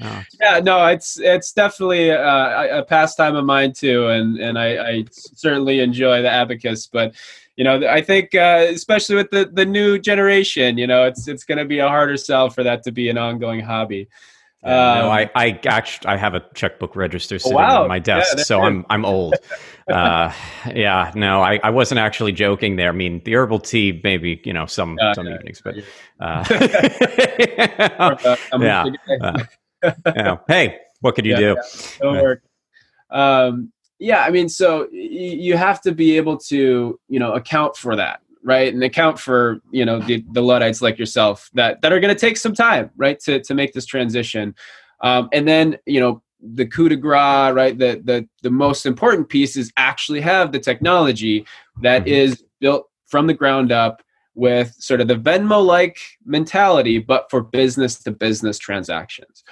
Oh. 0.02 0.24
Yeah, 0.40 0.60
no, 0.60 0.86
it's 0.86 1.20
it's 1.20 1.52
definitely 1.52 2.10
a, 2.10 2.80
a, 2.80 2.84
pastime 2.84 3.36
of 3.36 3.46
mine 3.46 3.74
too, 3.74 4.08
and 4.08 4.38
and 4.38 4.60
I, 4.60 4.78
I 4.78 5.06
certainly 5.12 5.80
enjoy 5.80 6.22
the 6.22 6.30
abacus, 6.30 6.88
but 6.88 7.16
you 7.56 7.64
know, 7.64 7.86
I 7.88 8.02
think 8.02 8.34
uh, 8.34 8.66
especially 8.70 9.16
with 9.16 9.30
the 9.30 9.50
the 9.52 9.66
new 9.66 10.00
generation, 10.00 10.78
you 10.78 10.88
know, 10.88 11.06
it's 11.06 11.28
it's 11.28 11.44
going 11.44 11.60
to 11.60 11.66
be 11.66 11.80
a 11.80 11.88
harder 11.88 12.18
sell 12.18 12.50
for 12.50 12.64
that 12.64 12.84
to 12.84 12.92
be 12.92 13.10
an 13.10 13.18
ongoing 13.18 13.60
hobby. 13.60 14.08
Um, 14.64 14.72
no, 14.72 15.10
I 15.10 15.30
I 15.36 15.60
actually 15.66 16.08
I 16.08 16.16
have 16.16 16.36
a 16.36 16.44
checkbook 16.56 16.96
register 16.96 17.38
sitting 17.38 17.58
wow. 17.58 17.84
on 17.84 17.90
my 17.90 18.00
desk, 18.00 18.38
yeah, 18.38 18.44
so 18.44 18.62
I'm 18.62 18.86
I'm 18.90 19.04
old. 19.04 19.36
uh, 19.92 20.32
yeah, 20.74 21.12
no, 21.16 21.42
I, 21.42 21.60
I 21.62 21.70
wasn't 21.70 22.00
actually 22.00 22.32
joking 22.32 22.78
there. 22.78 22.88
I 22.88 22.94
mean, 22.94 23.22
the 23.26 23.36
herbal 23.36 23.60
tea, 23.60 24.00
maybe 24.06 24.42
you 24.46 24.54
know 24.54 24.66
some 24.66 24.98
uh, 25.02 25.14
some 25.16 25.28
yeah, 25.28 25.36
evenings, 25.36 25.62
but 25.62 25.76
uh, 26.22 26.46
yeah, 28.58 28.86
uh, 29.22 29.44
yeah. 30.16 30.38
Hey, 30.48 30.80
what 31.02 31.16
could 31.16 31.26
you 31.26 31.36
do? 31.36 31.58
Don't 32.00 32.22
work. 32.22 32.42
Um, 33.10 33.73
yeah 34.04 34.24
i 34.24 34.30
mean 34.30 34.50
so 34.50 34.88
you 34.92 35.56
have 35.58 35.82
to 35.82 35.92
be 35.92 36.18
able 36.18 36.38
to 36.38 37.00
you 37.08 37.20
know 37.20 37.34
account 37.34 37.76
for 37.76 37.96
that 37.96 38.20
right? 38.44 38.74
And 38.74 38.84
account 38.84 39.20
for 39.20 39.62
you 39.72 39.86
know 39.86 40.00
the, 40.00 40.24
the 40.32 40.42
luddites 40.42 40.82
like 40.82 41.00
yourself 41.00 41.50
that 41.54 41.82
that 41.82 41.94
are 41.94 42.00
going 42.00 42.14
to 42.14 42.20
take 42.20 42.38
some 42.38 42.54
time 42.54 42.92
right 42.98 43.20
to 43.22 43.42
to 43.42 43.54
make 43.54 43.74
this 43.74 43.86
transition. 43.86 44.54
Um, 45.02 45.30
and 45.32 45.48
then 45.48 45.78
you 45.86 46.00
know 46.00 46.22
the 46.44 46.66
coup 46.66 46.90
de 46.90 46.96
grace 46.96 47.54
right 47.54 47.78
the 47.78 48.02
the 48.04 48.28
the 48.42 48.50
most 48.50 48.86
important 48.86 49.30
piece 49.30 49.56
is 49.56 49.72
actually 49.78 50.22
have 50.22 50.52
the 50.52 50.60
technology 50.60 51.46
that 51.82 52.02
mm-hmm. 52.02 52.14
is 52.14 52.44
built 52.60 52.90
from 53.08 53.28
the 53.28 53.34
ground 53.34 53.72
up 53.72 54.04
with 54.36 54.74
sort 54.80 55.00
of 55.00 55.08
the 55.08 55.16
venmo 55.16 55.64
like 55.64 56.00
mentality 56.26 57.00
but 57.00 57.30
for 57.30 57.42
business 57.42 58.02
to 58.02 58.12
business 58.12 58.58
transactions 58.58 59.44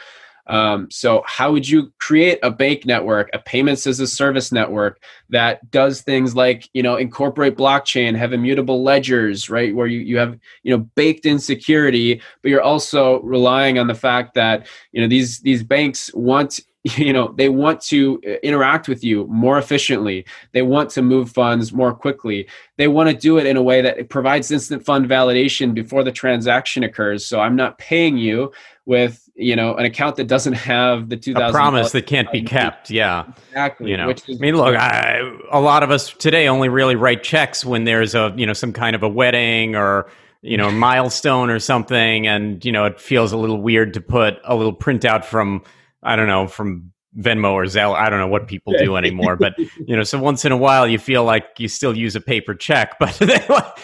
um, 0.47 0.89
so, 0.89 1.23
how 1.25 1.51
would 1.51 1.67
you 1.67 1.91
create 1.99 2.39
a 2.43 2.51
bank 2.51 2.86
network, 2.86 3.30
a 3.34 3.39
payments 3.39 3.86
as 3.86 3.99
a 3.99 4.08
service 4.08 4.51
network 4.51 5.01
that 5.30 5.69
does 5.71 6.01
things 6.01 6.36
like 6.36 6.69
you 6.73 6.84
know 6.84 6.95
incorporate 6.95 7.56
blockchain, 7.56 8.15
have 8.15 8.34
immutable 8.34 8.84
ledgers, 8.84 9.49
right, 9.49 9.75
where 9.75 9.88
you 9.88 9.99
you 9.99 10.17
have 10.17 10.38
you 10.63 10.75
know 10.75 10.84
baked 10.95 11.25
in 11.25 11.39
security, 11.39 12.21
but 12.41 12.49
you're 12.49 12.62
also 12.62 13.21
relying 13.21 13.77
on 13.77 13.88
the 13.88 13.95
fact 13.95 14.34
that 14.34 14.67
you 14.91 15.01
know 15.01 15.08
these 15.08 15.39
these 15.41 15.63
banks 15.63 16.13
want 16.13 16.60
you 16.97 17.13
know 17.13 17.33
they 17.37 17.47
want 17.47 17.79
to 17.79 18.19
uh, 18.25 18.29
interact 18.41 18.87
with 18.87 19.03
you 19.03 19.27
more 19.27 19.57
efficiently. 19.59 20.25
They 20.51 20.63
want 20.63 20.89
to 20.91 21.01
move 21.03 21.29
funds 21.29 21.71
more 21.71 21.93
quickly. 21.93 22.47
They 22.77 22.87
want 22.87 23.09
to 23.09 23.15
do 23.15 23.37
it 23.37 23.45
in 23.45 23.55
a 23.55 23.61
way 23.61 23.81
that 23.81 24.09
provides 24.09 24.49
instant 24.49 24.83
fund 24.83 25.07
validation 25.07 25.75
before 25.75 26.03
the 26.03 26.11
transaction 26.11 26.83
occurs. 26.83 27.25
So 27.25 27.39
i'm 27.39 27.55
not 27.55 27.77
paying 27.77 28.17
you 28.17 28.51
with 28.85 29.29
you 29.35 29.55
know 29.55 29.75
an 29.75 29.85
account 29.85 30.15
that 30.15 30.27
doesn't 30.27 30.53
have 30.53 31.09
the 31.09 31.17
2000 31.17 31.49
a 31.49 31.51
promise 31.51 31.91
that 31.91 32.07
can't 32.07 32.31
be 32.31 32.41
kept. 32.41 32.89
Yeah. 32.89 33.25
Exactly 33.49 33.91
you 33.91 33.97
know. 33.97 34.09
is, 34.09 34.23
i 34.27 34.33
mean 34.39 34.57
look 34.57 34.75
I, 34.75 35.21
a 35.51 35.61
lot 35.61 35.83
of 35.83 35.91
us 35.91 36.11
today 36.13 36.47
only 36.47 36.67
really 36.67 36.95
write 36.95 37.21
checks 37.21 37.63
when 37.63 37.83
there's 37.83 38.15
a 38.15 38.33
you 38.35 38.47
know 38.47 38.53
some 38.53 38.73
kind 38.73 38.95
of 38.95 39.03
a 39.03 39.09
wedding 39.09 39.75
or 39.75 40.09
you 40.41 40.57
know 40.57 40.71
milestone 40.87 41.51
or 41.51 41.59
something. 41.59 42.25
And 42.25 42.65
you 42.65 42.71
know 42.71 42.85
it 42.85 42.99
feels 42.99 43.31
a 43.31 43.37
little 43.37 43.61
weird 43.61 43.93
to 43.93 44.01
put 44.01 44.39
a 44.43 44.55
little 44.55 44.75
printout 44.75 45.25
from 45.25 45.63
I 46.03 46.15
don't 46.15 46.27
know, 46.27 46.47
from 46.47 46.91
Venmo 47.17 47.51
or 47.51 47.65
Zelle. 47.65 47.95
I 47.95 48.09
don't 48.09 48.19
know 48.19 48.27
what 48.27 48.47
people 48.47 48.73
do 48.77 48.95
anymore, 48.95 49.35
but 49.35 49.57
you 49.85 49.95
know, 49.95 50.03
so 50.03 50.19
once 50.19 50.45
in 50.45 50.51
a 50.51 50.57
while 50.57 50.87
you 50.87 50.97
feel 50.97 51.23
like 51.23 51.45
you 51.57 51.67
still 51.67 51.95
use 51.95 52.15
a 52.15 52.21
paper 52.21 52.55
check, 52.55 52.97
but 52.99 53.17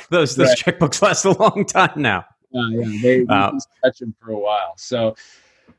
those 0.10 0.36
those 0.36 0.48
right. 0.50 0.58
checkbooks 0.58 1.02
last 1.02 1.26
a 1.26 1.32
long 1.32 1.66
time 1.66 2.02
now. 2.02 2.26
Uh, 2.56 2.70
yeah, 2.70 3.02
they, 3.02 3.26
uh, 3.28 3.52
touch 3.84 4.00
them 4.00 4.16
for 4.22 4.32
a 4.32 4.40
while. 4.40 4.74
So, 4.78 5.16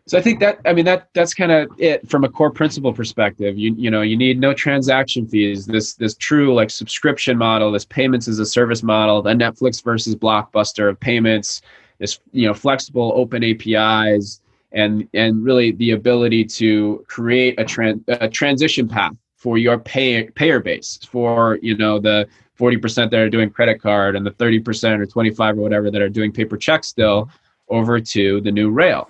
so 0.07 0.19
I 0.19 0.21
think 0.21 0.41
that 0.41 0.61
I 0.67 0.75
mean 0.75 0.85
that 0.85 1.09
that's 1.15 1.33
kind 1.33 1.51
of 1.51 1.71
it 1.79 2.09
from 2.09 2.25
a 2.25 2.29
core 2.29 2.51
principle 2.51 2.93
perspective. 2.93 3.57
You 3.57 3.75
you 3.77 3.91
know 3.91 4.03
you 4.03 4.17
need 4.17 4.39
no 4.39 4.53
transaction 4.53 5.27
fees. 5.27 5.67
This 5.67 5.95
this 5.95 6.15
true 6.15 6.55
like 6.55 6.71
subscription 6.71 7.39
model, 7.39 7.73
this 7.73 7.87
payments 7.87 8.29
as 8.29 8.39
a 8.39 8.47
service 8.47 8.83
model, 8.83 9.23
the 9.23 9.31
Netflix 9.31 9.83
versus 9.83 10.15
Blockbuster 10.15 10.91
of 10.91 11.01
payments. 11.01 11.63
This 11.99 12.21
you 12.33 12.47
know 12.47 12.55
flexible 12.55 13.13
open 13.17 13.43
APIs 13.43 14.41
and 14.73 15.09
and 15.15 15.45
really 15.45 15.73
the 15.73 15.93
ability 15.93 16.45
to 16.45 17.05
create 17.09 17.59
a, 17.59 17.65
tran- 17.65 18.03
a 18.09 18.29
transition 18.29 18.89
path 18.89 19.13
for 19.37 19.57
your 19.57 19.79
pay- 19.79 20.29
payer 20.31 20.61
base 20.61 20.99
for 21.11 21.59
you 21.63 21.77
know 21.77 21.99
the 21.99 22.27
40% 22.59 23.11
that 23.11 23.15
are 23.15 23.31
doing 23.31 23.51
credit 23.51 23.81
card 23.81 24.17
and 24.17 24.27
the 24.27 24.33
30% 24.33 24.99
or 24.99 25.07
25 25.07 25.59
or 25.59 25.61
whatever 25.61 25.93
that 25.93 26.03
are 26.03 26.09
doing 26.09 26.33
paper 26.33 26.57
check 26.57 26.83
still 26.83 27.31
over 27.69 28.01
to 28.01 28.41
the 28.41 28.51
new 28.51 28.69
rail. 28.69 29.09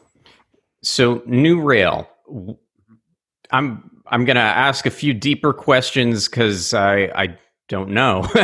So 0.82 1.22
new 1.26 1.60
rail 1.60 2.08
i'm 3.50 3.90
i'm 4.08 4.24
going 4.24 4.36
to 4.36 4.40
ask 4.42 4.86
a 4.86 4.90
few 4.90 5.14
deeper 5.14 5.52
questions 5.52 6.28
because 6.28 6.74
i 6.74 7.10
i 7.14 7.38
don't 7.68 7.90
know. 7.90 8.26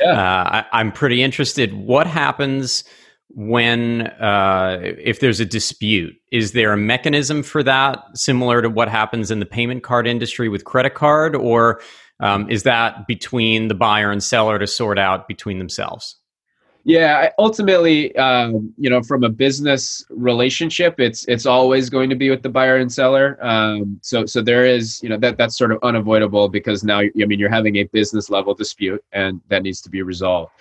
Yeah. 0.00 0.10
uh, 0.12 0.62
I, 0.62 0.64
i'm 0.72 0.92
pretty 0.92 1.22
interested. 1.22 1.72
What 1.72 2.06
happens 2.06 2.84
when 3.28 4.02
uh, 4.02 4.78
if 4.82 5.20
there's 5.20 5.40
a 5.40 5.44
dispute 5.44 6.14
is 6.32 6.52
there 6.52 6.72
a 6.72 6.76
mechanism 6.76 7.42
for 7.42 7.62
that 7.62 8.04
similar 8.14 8.62
to 8.62 8.70
what 8.70 8.88
happens 8.88 9.30
in 9.30 9.40
the 9.40 9.46
payment 9.46 9.82
card 9.82 10.06
industry 10.06 10.48
with 10.48 10.64
credit 10.64 10.94
card? 10.94 11.34
Or 11.34 11.80
um, 12.20 12.48
is 12.50 12.62
that 12.62 13.06
between 13.06 13.68
the 13.68 13.74
buyer 13.74 14.10
and 14.10 14.22
seller 14.22 14.58
to 14.58 14.66
sort 14.66 14.98
out 14.98 15.28
between 15.28 15.58
themselves? 15.58 16.16
Yeah 16.84 17.30
ultimately 17.36 18.14
um, 18.16 18.72
you 18.78 18.88
know 18.88 19.02
from 19.02 19.24
a 19.24 19.28
business 19.28 20.04
relationship 20.08 21.00
it's 21.00 21.24
it's 21.26 21.44
always 21.44 21.90
going 21.90 22.08
to 22.10 22.16
be 22.16 22.30
with 22.30 22.42
the 22.42 22.48
buyer 22.48 22.76
and 22.76 22.92
seller. 22.92 23.38
Um, 23.44 23.98
so 24.02 24.24
so 24.24 24.40
there 24.40 24.64
is 24.64 25.02
you 25.02 25.08
know 25.08 25.16
that 25.18 25.36
that's 25.36 25.58
sort 25.58 25.72
of 25.72 25.78
unavoidable 25.82 26.48
because 26.48 26.84
now 26.84 27.00
i 27.00 27.10
mean 27.14 27.40
you're 27.40 27.50
having 27.50 27.76
a 27.76 27.84
business 27.84 28.30
level 28.30 28.54
dispute 28.54 29.04
and 29.12 29.40
that 29.48 29.64
needs 29.64 29.80
to 29.80 29.90
be 29.90 30.02
resolved 30.02 30.52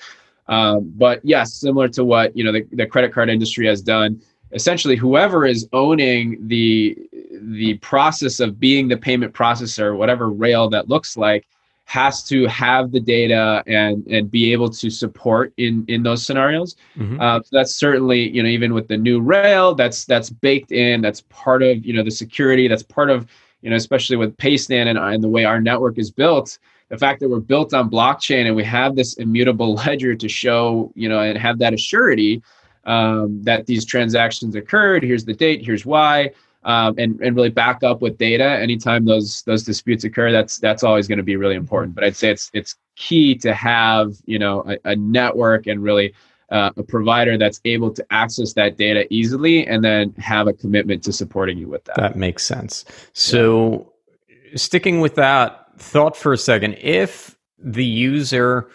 um, 0.47 0.91
but 0.95 1.21
yes, 1.23 1.53
similar 1.53 1.87
to 1.89 2.05
what 2.05 2.35
you 2.35 2.43
know 2.43 2.51
the, 2.51 2.65
the 2.71 2.85
credit 2.85 3.13
card 3.13 3.29
industry 3.29 3.65
has 3.67 3.81
done. 3.81 4.21
Essentially, 4.51 4.95
whoever 4.95 5.45
is 5.45 5.67
owning 5.73 6.37
the 6.47 6.97
the 7.41 7.75
process 7.77 8.39
of 8.39 8.59
being 8.59 8.87
the 8.87 8.97
payment 8.97 9.33
processor, 9.33 9.97
whatever 9.97 10.29
rail 10.29 10.69
that 10.69 10.87
looks 10.87 11.17
like, 11.17 11.47
has 11.85 12.23
to 12.23 12.45
have 12.47 12.91
the 12.91 12.99
data 12.99 13.63
and 13.65 14.05
and 14.07 14.29
be 14.29 14.51
able 14.53 14.69
to 14.69 14.89
support 14.89 15.51
in 15.57 15.83
in 15.87 16.03
those 16.03 16.23
scenarios. 16.23 16.75
Mm-hmm. 16.95 17.19
Uh, 17.19 17.41
so 17.41 17.49
that's 17.51 17.75
certainly 17.75 18.29
you 18.29 18.43
know 18.43 18.49
even 18.49 18.73
with 18.73 18.87
the 18.87 18.97
new 18.97 19.19
rail, 19.21 19.73
that's 19.73 20.05
that's 20.05 20.29
baked 20.29 20.71
in. 20.71 21.01
That's 21.01 21.21
part 21.21 21.63
of 21.63 21.83
you 21.83 21.93
know 21.93 22.03
the 22.03 22.11
security. 22.11 22.67
That's 22.67 22.83
part 22.83 23.09
of 23.09 23.27
you 23.63 23.71
know 23.71 23.75
especially 23.75 24.15
with 24.15 24.37
Paystand 24.37 24.87
and, 24.87 24.99
and 24.99 25.23
the 25.23 25.29
way 25.29 25.43
our 25.43 25.59
network 25.59 25.97
is 25.97 26.11
built 26.11 26.59
the 26.89 26.97
fact 26.97 27.19
that 27.19 27.29
we're 27.29 27.39
built 27.39 27.73
on 27.73 27.89
blockchain 27.89 28.45
and 28.45 28.55
we 28.55 28.63
have 28.63 28.95
this 28.95 29.13
immutable 29.15 29.73
ledger 29.85 30.15
to 30.15 30.29
show, 30.29 30.91
you 30.95 31.09
know, 31.09 31.19
and 31.19 31.37
have 31.37 31.59
that 31.59 31.73
assurity 31.73 32.41
um, 32.85 33.41
that 33.43 33.65
these 33.65 33.85
transactions 33.85 34.55
occurred. 34.55 35.03
Here's 35.03 35.25
the 35.25 35.33
date. 35.33 35.65
Here's 35.65 35.85
why. 35.85 36.31
Um, 36.63 36.95
and 36.97 37.19
and 37.21 37.35
really 37.35 37.49
back 37.49 37.83
up 37.83 38.01
with 38.01 38.17
data 38.17 38.43
anytime 38.43 39.05
those 39.05 39.43
those 39.43 39.63
disputes 39.63 40.03
occur. 40.03 40.31
That's 40.31 40.57
that's 40.57 40.83
always 40.83 41.07
going 41.07 41.19
to 41.19 41.23
be 41.23 41.35
really 41.35 41.55
important. 41.55 41.93
But 41.93 42.03
I'd 42.03 42.15
say 42.15 42.31
it's 42.31 42.49
it's 42.53 42.75
key 42.95 43.35
to 43.35 43.53
have 43.53 44.15
you 44.25 44.39
know 44.39 44.63
a, 44.67 44.91
a 44.91 44.95
network 44.95 45.67
and 45.67 45.83
really 45.83 46.15
uh, 46.49 46.71
a 46.75 46.81
provider 46.81 47.37
that's 47.37 47.61
able 47.65 47.91
to 47.91 48.05
access 48.09 48.53
that 48.53 48.77
data 48.77 49.05
easily 49.11 49.67
and 49.67 49.83
then 49.83 50.13
have 50.17 50.47
a 50.47 50.53
commitment 50.53 51.03
to 51.03 51.13
supporting 51.13 51.57
you 51.57 51.67
with 51.67 51.83
that. 51.85 51.97
That 51.97 52.15
makes 52.15 52.43
sense. 52.43 52.85
So 53.13 53.93
yeah. 54.27 54.35
sticking 54.55 55.01
with 55.01 55.13
that 55.15 55.64
thought 55.77 56.15
for 56.15 56.33
a 56.33 56.37
second 56.37 56.77
if 56.81 57.35
the 57.57 57.85
user, 57.85 58.69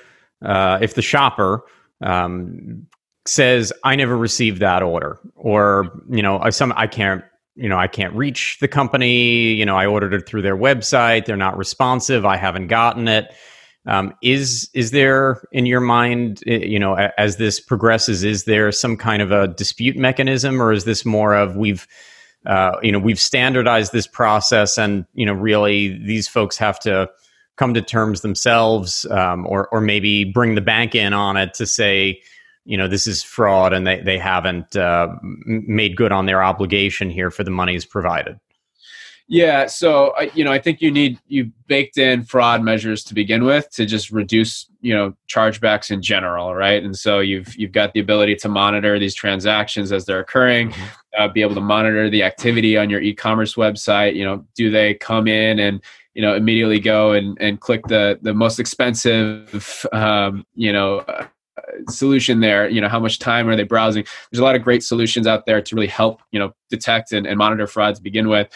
uh, 0.45 0.79
if 0.81 0.95
the 0.95 1.03
shopper 1.03 1.63
um, 2.03 2.87
says, 3.27 3.73
"I 3.85 3.97
never 3.97 4.17
received 4.17 4.61
that 4.61 4.83
order," 4.83 5.19
or 5.35 6.03
you 6.11 6.23
know, 6.23 6.39
I 6.39 6.51
some 6.51 6.73
I 6.77 6.87
can't 6.87 7.25
you 7.57 7.69
know, 7.69 7.79
I 7.79 7.89
can't 7.89 8.15
reach 8.15 8.59
the 8.61 8.69
company. 8.69 9.53
You 9.53 9.67
know, 9.67 9.77
I 9.77 9.87
ordered 9.87 10.15
it 10.15 10.27
through 10.27 10.43
their 10.43 10.57
website. 10.57 11.27
They're 11.27 11.37
not 11.37 11.59
responsive. 11.59 12.25
I 12.25 12.37
haven't 12.37 12.69
gotten 12.69 13.07
it. 13.07 13.33
Um, 13.87 14.15
is 14.23 14.69
is 14.75 14.91
there 14.91 15.43
in 15.53 15.67
your 15.67 15.81
mind, 15.81 16.43
you 16.47 16.79
know, 16.79 16.95
as 17.17 17.37
this 17.37 17.61
progresses, 17.61 18.25
is 18.25 18.45
there 18.45 18.71
some 18.73 18.97
kind 18.97 19.23
of 19.23 19.33
a 19.33 19.49
dispute 19.49 19.97
mechanism, 19.97 20.61
or 20.61 20.73
is 20.73 20.85
this 20.85 21.05
more 21.05 21.35
of 21.35 21.57
we've 21.57 21.87
uh, 22.47 22.77
you 22.83 22.91
know, 22.93 22.99
we've 22.99 23.21
standardized 23.21 23.93
this 23.93 24.07
process, 24.07 24.79
and 24.79 25.05
you 25.15 25.27
know, 25.27 25.33
really, 25.33 25.99
these 26.05 26.29
folks 26.29 26.57
have 26.59 26.79
to 26.81 27.11
come 27.57 27.75
to 27.75 27.83
terms 27.83 28.23
themselves, 28.23 29.05
um, 29.11 29.47
or 29.47 29.69
or 29.73 29.81
maybe 29.81 30.25
bring 30.25 30.55
the 30.55 30.61
bank 30.61 30.95
in 30.95 31.13
on 31.13 31.37
it 31.37 31.53
to 31.55 31.67
say, 31.67 32.21
you 32.65 32.77
know, 32.77 32.89
this 32.89 33.07
is 33.07 33.23
fraud, 33.23 33.73
and 33.73 33.87
they 33.87 34.01
they 34.01 34.19
haven't 34.19 34.75
uh, 34.77 35.09
made 35.23 35.97
good 35.97 36.13
on 36.13 36.27
their 36.27 36.43
obligation 36.43 37.11
here 37.11 37.31
for 37.31 37.45
the 37.45 37.51
monies 37.51 37.85
provided. 37.85 38.39
Yeah, 39.33 39.67
so 39.67 40.13
you 40.35 40.43
know, 40.43 40.51
I 40.51 40.59
think 40.59 40.83
you 40.83 40.91
need 40.91 41.21
you 41.29 41.53
baked 41.69 41.99
in 41.99 42.25
fraud 42.25 42.65
measures 42.65 43.05
to 43.05 43.15
begin 43.15 43.45
with 43.45 43.71
to 43.71 43.87
just 43.87 44.11
reduce 44.11 44.69
you 44.81 44.93
know 44.93 45.15
chargebacks 45.33 45.93
in 45.93 46.03
general, 46.03 46.53
right? 46.53 46.83
And 46.83 46.99
so 46.99 47.21
you've 47.21 47.55
you've 47.57 47.71
got 47.71 47.93
the 47.93 48.01
ability 48.01 48.35
to 48.37 48.49
monitor 48.49 48.99
these 48.99 49.15
transactions 49.15 49.93
as 49.93 50.05
they're 50.05 50.19
occurring, 50.19 50.71
mm-hmm. 50.71 51.23
uh, 51.23 51.29
be 51.29 51.43
able 51.43 51.55
to 51.55 51.61
monitor 51.61 52.11
the 52.11 52.25
activity 52.25 52.77
on 52.77 52.91
your 52.91 53.01
e-commerce 53.01 53.55
website. 53.55 54.17
You 54.17 54.25
know, 54.25 54.45
do 54.57 54.69
they 54.69 54.95
come 54.95 55.29
in 55.29 55.61
and 55.61 55.81
you 56.15 56.23
know 56.23 56.35
immediately 56.35 56.81
go 56.81 57.13
and 57.13 57.41
and 57.41 57.61
click 57.61 57.87
the 57.87 58.19
the 58.23 58.35
most 58.35 58.59
expensive 58.59 59.87
um, 59.93 60.45
you 60.57 60.73
know 60.73 60.99
uh, 61.07 61.27
solution 61.89 62.41
there 62.41 62.69
you 62.69 62.81
know 62.81 62.89
how 62.89 62.99
much 62.99 63.21
time 63.21 63.49
are 63.49 63.55
they 63.55 63.63
browsing 63.63 64.05
there's 64.33 64.41
a 64.41 64.45
lot 64.45 64.57
of 64.57 64.63
great 64.63 64.83
solutions 64.83 65.29
out 65.29 65.47
there 65.47 65.63
to 65.63 65.77
really 65.77 65.87
help 65.87 66.21
you 66.33 66.41
know 66.41 66.53
detect 66.69 67.13
and, 67.13 67.27
and 67.27 67.39
monitor 67.39 67.67
fraud 67.67 67.95
to 67.95 68.03
begin 68.03 68.29
with 68.29 68.49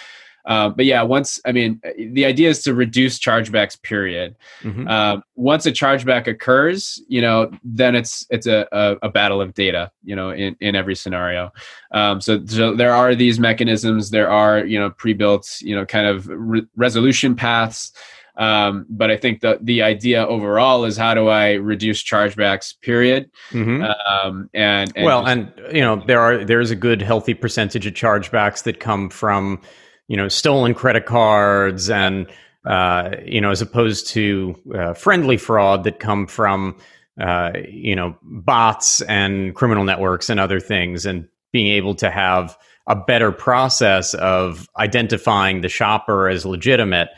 um, 0.47 0.75
but 0.75 0.85
yeah, 0.85 1.03
once 1.03 1.41
I 1.45 1.53
mean, 1.53 1.81
the 1.97 2.25
idea 2.25 2.51
is 2.51 2.63
to 2.65 2.75
reduce 2.75 3.19
chargebacks. 3.19 3.81
Period. 3.81 4.37
Mm-hmm. 4.63 4.89
Uh, 4.89 5.21
once 5.37 5.67
a 5.67 5.73
chargeback 5.73 6.27
occurs, 6.27 7.03
you 7.09 7.21
know, 7.21 7.51
then 7.65 7.95
it's 7.95 8.27
it's 8.31 8.47
a, 8.47 8.67
a, 8.73 8.97
a 9.03 9.09
battle 9.09 9.41
of 9.41 9.55
data. 9.55 9.91
You 10.03 10.17
know, 10.17 10.31
in, 10.31 10.57
in 10.61 10.77
every 10.77 10.95
scenario. 10.95 11.51
Um, 11.93 12.21
so, 12.21 12.45
so 12.47 12.75
there 12.75 12.93
are 12.93 13.15
these 13.15 13.41
mechanisms. 13.41 14.11
There 14.11 14.31
are 14.31 14.65
you 14.65 14.79
know 14.79 14.91
pre-built 14.91 15.59
you 15.61 15.75
know 15.75 15.87
kind 15.87 16.07
of 16.07 16.27
re- 16.29 16.67
resolution 16.77 17.35
paths. 17.35 17.93
Um, 18.37 18.85
but 18.89 19.11
I 19.11 19.17
think 19.17 19.41
the 19.41 19.59
the 19.63 19.83
idea 19.83 20.27
overall 20.27 20.85
is 20.85 20.97
how 20.97 21.15
do 21.15 21.29
I 21.29 21.53
reduce 21.53 22.03
chargebacks? 22.03 22.75
Period. 22.81 23.31
Mm-hmm. 23.51 23.85
Um, 23.85 24.51
and, 24.53 24.93
and 24.97 25.07
well, 25.07 25.25
just, 25.25 25.37
and 25.37 25.75
you 25.75 25.81
know 25.81 26.03
there 26.07 26.21
are 26.21 26.45
there's 26.45 26.71
a 26.71 26.77
good 26.77 27.01
healthy 27.01 27.33
percentage 27.33 27.87
of 27.87 27.95
chargebacks 27.95 28.65
that 28.65 28.81
come 28.81 29.09
from 29.09 29.61
you 30.09 30.17
know 30.17 30.29
stolen 30.29 30.75
credit 30.75 31.07
cards 31.07 31.91
and 31.91 32.27
uh, 32.65 33.11
you 33.25 33.41
know 33.41 33.51
as 33.51 33.63
opposed 33.63 34.07
to 34.09 34.55
uh, 34.75 34.95
friendly 34.95 35.37
fraud 35.37 35.85
that 35.85 35.99
come 35.99 36.27
from 36.27 36.77
uh, 37.21 37.53
you 37.69 37.95
know 37.95 38.17
bots 38.23 39.01
and 39.03 39.55
criminal 39.55 39.85
networks 39.85 40.31
and 40.31 40.41
other 40.41 40.61
things 40.61 41.07
and 41.07 41.29
being 41.53 41.69
able 41.69 41.95
to 41.95 42.11
have 42.11 42.57
a 42.87 42.97
better 42.97 43.33
process 43.33 44.13
of 44.15 44.69
identifying 44.77 45.61
the 45.61 45.69
shopper 45.69 46.29
as 46.29 46.45
legitimate 46.45 47.09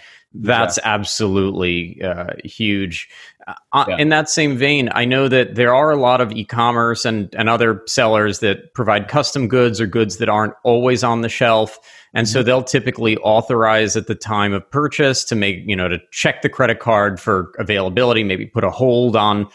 that's 0.42 0.78
yeah. 0.78 0.94
absolutely 0.94 2.00
uh, 2.02 2.34
huge. 2.44 3.08
Uh, 3.72 3.84
yeah. 3.88 3.96
In 3.98 4.08
that 4.10 4.28
same 4.28 4.56
vein, 4.56 4.90
I 4.92 5.04
know 5.04 5.28
that 5.28 5.54
there 5.54 5.74
are 5.74 5.90
a 5.90 5.96
lot 5.96 6.20
of 6.20 6.32
e-commerce 6.32 7.04
and, 7.04 7.34
and 7.34 7.48
other 7.48 7.82
sellers 7.86 8.40
that 8.40 8.74
provide 8.74 9.08
custom 9.08 9.48
goods 9.48 9.80
or 9.80 9.86
goods 9.86 10.18
that 10.18 10.28
aren't 10.28 10.54
always 10.64 11.04
on 11.04 11.20
the 11.20 11.28
shelf. 11.28 11.78
And 12.16 12.26
mm-hmm. 12.26 12.32
so 12.32 12.42
they'll 12.42 12.64
typically 12.64 13.16
authorize 13.18 13.96
at 13.96 14.06
the 14.06 14.14
time 14.14 14.52
of 14.52 14.68
purchase 14.70 15.22
to 15.26 15.36
make, 15.36 15.62
you 15.66 15.76
know, 15.76 15.86
to 15.86 15.98
check 16.10 16.42
the 16.42 16.48
credit 16.48 16.80
card 16.80 17.20
for 17.20 17.52
availability, 17.58 18.24
maybe 18.24 18.46
put 18.46 18.64
a 18.64 18.70
hold 18.70 19.14
on 19.14 19.48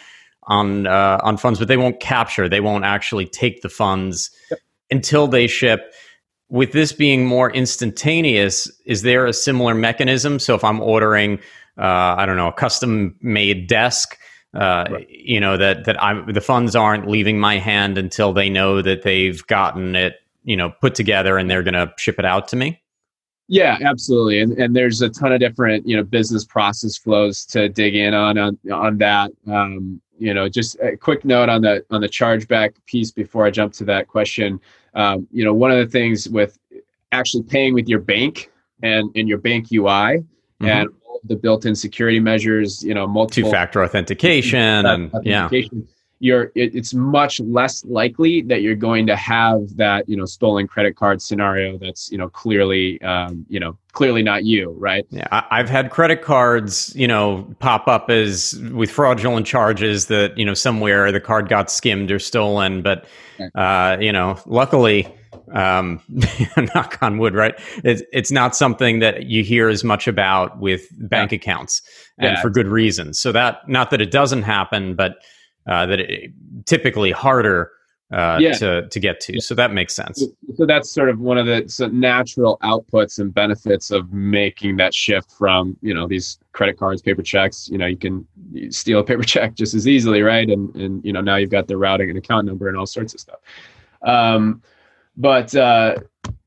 on 0.44 0.88
uh, 0.88 1.20
on 1.24 1.38
funds, 1.38 1.60
but 1.60 1.68
they 1.68 1.78
won't 1.78 2.00
capture. 2.00 2.48
They 2.48 2.62
won't 2.62 2.86
actually 2.86 3.26
take 3.26 3.62
the 3.62 3.70
funds 3.70 4.32
yep. 4.50 4.60
until 4.90 5.28
they 5.28 5.48
ship 5.48 5.92
with 6.52 6.74
this 6.74 6.92
being 6.92 7.26
more 7.26 7.50
instantaneous, 7.50 8.70
is 8.86 9.02
there 9.04 9.26
a 9.26 9.34
similar 9.34 9.74
mechanism? 9.74 10.38
So 10.38 10.54
if 10.54 10.66
I'm 10.66 10.82
ordering, 10.82 11.40
uh, 11.78 12.16
I 12.18 12.26
don't 12.26 12.36
know, 12.36 12.50
a 12.50 12.54
custom 12.54 13.16
made 13.22 13.68
desk, 13.68 14.18
uh, 14.54 14.86
right. 14.92 15.10
you 15.10 15.40
know 15.40 15.56
that 15.56 15.86
that 15.86 16.04
I'm 16.04 16.32
the 16.32 16.42
funds 16.42 16.76
aren't 16.76 17.08
leaving 17.08 17.40
my 17.40 17.58
hand 17.58 17.98
until 17.98 18.34
they 18.34 18.50
know 18.50 18.82
that 18.82 19.04
they've 19.04 19.42
gotten 19.48 19.96
it, 19.96 20.16
you 20.44 20.58
know, 20.58 20.70
put 20.70 20.96
together 20.96 21.38
and 21.38 21.50
they're 21.50 21.64
going 21.64 21.74
to 21.74 21.92
ship 21.98 22.20
it 22.20 22.26
out 22.26 22.48
to 22.50 22.56
me. 22.56 22.82
Yeah, 23.48 23.78
absolutely, 23.82 24.40
and 24.40 24.54
and 24.54 24.74
there's 24.76 25.02
a 25.02 25.10
ton 25.10 25.34
of 25.34 25.42
different 25.42 25.86
you 25.86 25.98
know 25.98 26.04
business 26.04 26.46
process 26.46 26.98
flows 26.98 27.46
to 27.48 27.68
dig 27.68 27.96
in 27.96 28.14
on 28.14 28.38
on 28.38 28.58
on 28.72 28.98
that. 29.00 29.32
Um, 29.46 30.02
you 30.18 30.34
know, 30.34 30.48
just 30.48 30.80
a 30.80 30.96
quick 30.96 31.26
note 31.26 31.50
on 31.50 31.62
the 31.62 31.84
on 31.90 32.00
the 32.00 32.08
chargeback 32.08 32.76
piece 32.86 33.12
before 33.12 33.46
I 33.46 33.52
jump 33.52 33.74
to 33.74 33.86
that 33.86 34.08
question 34.08 34.62
um, 34.94 35.28
you 35.32 35.46
know, 35.46 35.54
one 35.54 35.72
of 35.72 35.78
the 35.78 35.88
things 35.88 36.30
with 36.30 36.58
actually 37.12 37.44
paying 37.44 37.74
with 37.74 37.88
your 37.88 38.00
bank 38.00 38.52
and 38.84 39.16
in 39.16 39.28
your 39.28 39.38
bank 39.38 39.68
UI 39.72 39.82
mm-hmm. 39.82 40.66
and 40.66 40.90
the 41.24 41.36
built-in 41.36 41.76
security 41.76 42.20
measures, 42.20 42.84
you 42.84 42.94
know, 42.94 43.08
multiple 43.08 43.50
two-factor 43.50 43.84
authentication 43.84 44.86
and 44.86 45.14
authentication, 45.14 45.80
yeah 45.80 45.86
you're 46.22 46.52
it, 46.56 46.76
it's 46.76 46.94
much 46.94 47.40
less 47.40 47.84
likely 47.86 48.42
that 48.44 48.62
you're 48.62 48.76
going 48.76 49.08
to 49.08 49.16
have 49.16 49.76
that 49.76 50.08
you 50.08 50.16
know 50.16 50.26
stolen 50.26 50.68
credit 50.68 50.96
card 50.96 51.22
scenario 51.22 51.78
that's 51.78 52.12
you 52.12 52.18
know 52.18 52.30
clearly 52.30 53.02
um, 53.02 53.46
you 53.50 53.60
know 53.60 53.76
clearly 53.94 54.22
not 54.24 54.46
you 54.46 54.72
right 54.78 55.06
yeah 55.10 55.28
I, 55.32 55.58
have 55.58 55.70
had 55.70 55.90
credit 55.90 56.22
cards 56.22 56.96
you 56.96 57.08
know 57.08 57.46
pop 57.60 57.88
up 57.88 58.10
as 58.10 58.54
with 58.72 58.90
fraudulent 58.92 59.46
charges 59.46 60.06
that 60.06 60.38
you 60.38 60.46
know 60.46 60.54
somewhere 60.54 61.12
the 61.12 61.20
card 61.20 61.50
got 61.50 61.70
skimmed 61.70 62.12
or 62.12 62.20
stolen 62.20 62.82
but 62.82 63.06
uh, 63.56 63.98
you 64.00 64.14
know 64.14 64.40
luckily 64.46 65.08
um, 65.54 66.02
knock 66.76 66.98
on 67.02 67.18
wood, 67.18 67.34
right? 67.34 67.56
It's, 67.84 68.02
it's 68.14 68.32
not 68.32 68.56
something 68.56 69.00
that 69.00 69.26
you 69.26 69.44
hear 69.44 69.68
as 69.68 69.84
much 69.84 70.08
about 70.08 70.60
with 70.60 70.88
bank 71.10 71.32
yeah. 71.32 71.38
accounts, 71.38 71.82
and 72.18 72.36
yeah. 72.36 72.42
for 72.42 72.50
good 72.50 72.68
reasons. 72.68 73.20
So 73.20 73.32
that, 73.34 73.68
not 73.68 73.90
that 73.92 74.02
it 74.02 74.12
doesn't 74.12 74.44
happen, 74.44 74.96
but 74.96 75.16
uh, 75.68 75.86
that 75.86 76.00
it, 76.00 76.32
typically 76.66 77.12
harder 77.12 77.72
uh, 78.12 78.38
yeah. 78.42 78.54
to 78.54 78.88
to 78.90 79.00
get 79.00 79.20
to. 79.22 79.40
So 79.40 79.56
that 79.56 79.74
makes 79.74 79.96
sense. 79.96 80.24
So 80.56 80.66
that's 80.66 80.92
sort 80.92 81.10
of 81.10 81.20
one 81.20 81.38
of 81.38 81.46
the 81.46 81.90
natural 81.94 82.58
outputs 82.62 83.20
and 83.20 83.34
benefits 83.34 83.90
of 83.90 84.12
making 84.12 84.78
that 84.78 84.94
shift 84.94 85.32
from 85.32 85.78
you 85.82 85.94
know 85.94 86.08
these 86.08 86.38
credit 86.52 86.78
cards, 86.78 87.02
paper 87.02 87.22
checks. 87.22 87.70
You 87.70 87.78
know, 87.78 87.86
you 87.86 87.98
can 87.98 88.28
steal 88.70 89.00
a 89.00 89.04
paper 89.04 89.24
check 89.24 89.56
just 89.56 89.74
as 89.74 89.88
easily, 89.88 90.22
right? 90.22 90.50
And 90.50 90.76
and 90.76 91.04
you 91.06 91.14
know 91.14 91.22
now 91.22 91.38
you've 91.38 91.52
got 91.52 91.68
the 91.68 91.78
routing 91.78 92.10
and 92.10 92.18
account 92.18 92.48
number 92.48 92.68
and 92.68 92.78
all 92.78 92.86
sorts 92.86 93.14
of 93.14 93.20
stuff. 93.20 93.40
Um, 94.02 94.62
but 95.16 95.56
uh, 95.56 95.96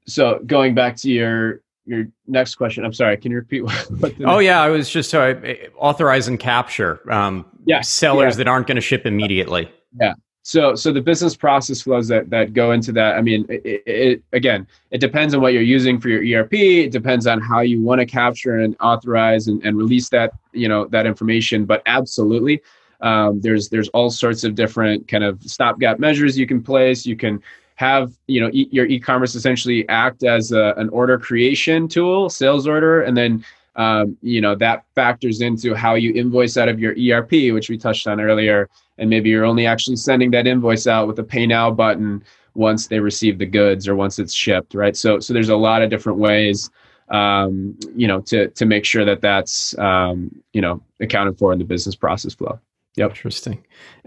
so 0.07 0.41
going 0.47 0.75
back 0.75 0.97
to 0.97 1.11
your 1.11 1.63
your 1.87 2.07
next 2.27 2.55
question. 2.55 2.85
I'm 2.85 2.93
sorry. 2.93 3.17
Can 3.17 3.31
you 3.31 3.39
repeat 3.39 3.63
what? 3.65 3.91
what 3.99 4.15
oh 4.25 4.39
yeah, 4.39 4.61
I 4.61 4.69
was 4.69 4.89
just 4.89 5.11
sorry. 5.11 5.69
Authorize 5.77 6.29
and 6.29 6.39
capture. 6.39 7.01
Um, 7.11 7.47
yeah, 7.65 7.81
sellers 7.81 8.35
yeah. 8.35 8.39
that 8.39 8.49
aren't 8.49 8.67
going 8.67 8.77
to 8.77 8.81
ship 8.81 9.07
immediately. 9.07 9.71
Yeah. 10.01 10.15
So 10.43 10.75
so 10.75 10.93
the 10.93 11.01
business 11.01 11.35
process 11.35 11.81
flows 11.81 12.09
that 12.09 12.29
that 12.29 12.53
go 12.53 12.73
into 12.73 12.93
that. 12.93 13.17
I 13.17 13.23
mean, 13.23 13.47
it, 13.49 13.83
it, 13.87 14.23
again, 14.33 14.67
it 14.91 15.01
depends 15.01 15.35
on 15.35 15.41
what 15.41 15.55
you're 15.55 15.63
using 15.63 15.99
for 15.99 16.11
your 16.11 16.43
ERP. 16.43 16.53
It 16.53 16.93
depends 16.93 17.27
on 17.27 17.41
how 17.41 17.61
you 17.61 17.81
want 17.81 18.01
to 18.01 18.07
capture 18.07 18.59
and 18.59 18.77
authorize 18.79 19.49
and, 19.49 19.65
and 19.65 19.79
release 19.79 20.11
that 20.11 20.33
you 20.53 20.69
know 20.69 20.85
that 20.89 21.07
information. 21.07 21.65
But 21.65 21.83
absolutely. 21.87 22.61
Um, 23.01 23.41
there's 23.41 23.71
there's 23.71 23.89
all 23.89 24.11
sorts 24.11 24.45
of 24.45 24.55
different 24.55 25.09
kind 25.09 25.25
of 25.25 25.43
stopgap 25.43 25.99
measures 25.99 26.39
you 26.39 26.47
can 26.47 26.63
place. 26.63 27.07
You 27.07 27.17
can 27.17 27.43
have 27.77 28.13
you 28.27 28.41
know 28.41 28.51
e- 28.53 28.69
your 28.71 28.87
e-commerce 28.87 29.35
essentially 29.35 29.89
act 29.89 30.25
as 30.25 30.53
a, 30.53 30.75
an 30.77 30.89
order 30.91 31.19
creation 31.19 31.89
tool 31.89 32.31
sales 32.31 32.69
order 32.69 33.03
and 33.03 33.17
then 33.17 33.45
um, 33.77 34.17
you 34.23 34.41
know 34.41 34.55
that 34.55 34.85
factors 34.95 35.41
into 35.41 35.75
how 35.75 35.95
you 35.95 36.13
invoice 36.15 36.57
out 36.57 36.69
of 36.69 36.79
your 36.79 36.95
erp 36.97 37.31
which 37.31 37.69
we 37.69 37.79
touched 37.79 38.07
on 38.07 38.21
earlier. 38.21 38.69
And 38.97 39.11
maybe 39.11 39.29
you're 39.29 39.45
only 39.45 39.67
actually 39.67 39.97
sending 39.97 40.31
that 40.31 40.47
invoice 40.47 40.87
out 40.87 41.09
with 41.09 41.19
a 41.19 41.25
pay 41.25 41.47
now 41.47 41.71
button 41.71 42.23
once 42.55 42.87
they 42.87 43.01
receive 43.01 43.39
the 43.39 43.47
goods 43.47 43.89
or 43.89 43.97
once 43.97 44.21
it's 44.21 44.33
shipped 44.33 44.75
right? 44.75 44.97
So 44.97 45.19
so 45.21 45.33
there's 45.33 45.49
a 45.49 45.57
lot 45.57 45.83
of 45.83 45.91
different 45.91 46.19
ways 46.19 46.71
um, 47.09 47.77
you 47.95 48.07
know 48.07 48.21
to 48.23 48.49
to 48.51 48.65
make 48.65 48.85
sure 48.85 49.05
that 49.05 49.21
that's 49.21 49.77
um, 49.79 50.31
you 50.53 50.61
know 50.61 50.83
accounted 51.01 51.39
for 51.39 51.53
in 51.53 51.59
the 51.59 51.65
business 51.65 51.95
process 51.95 52.35
flow. 52.35 52.59
Yep. 52.97 53.11
Interesting. 53.11 53.65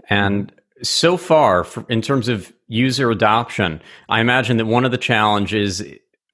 And 0.08 0.52
so 0.82 1.16
far, 1.16 1.64
for, 1.64 1.84
in 1.88 2.02
terms 2.02 2.28
of 2.28 2.52
user 2.68 3.10
adoption, 3.10 3.80
I 4.08 4.20
imagine 4.20 4.56
that 4.58 4.66
one 4.66 4.84
of 4.84 4.90
the 4.90 4.98
challenges, 4.98 5.82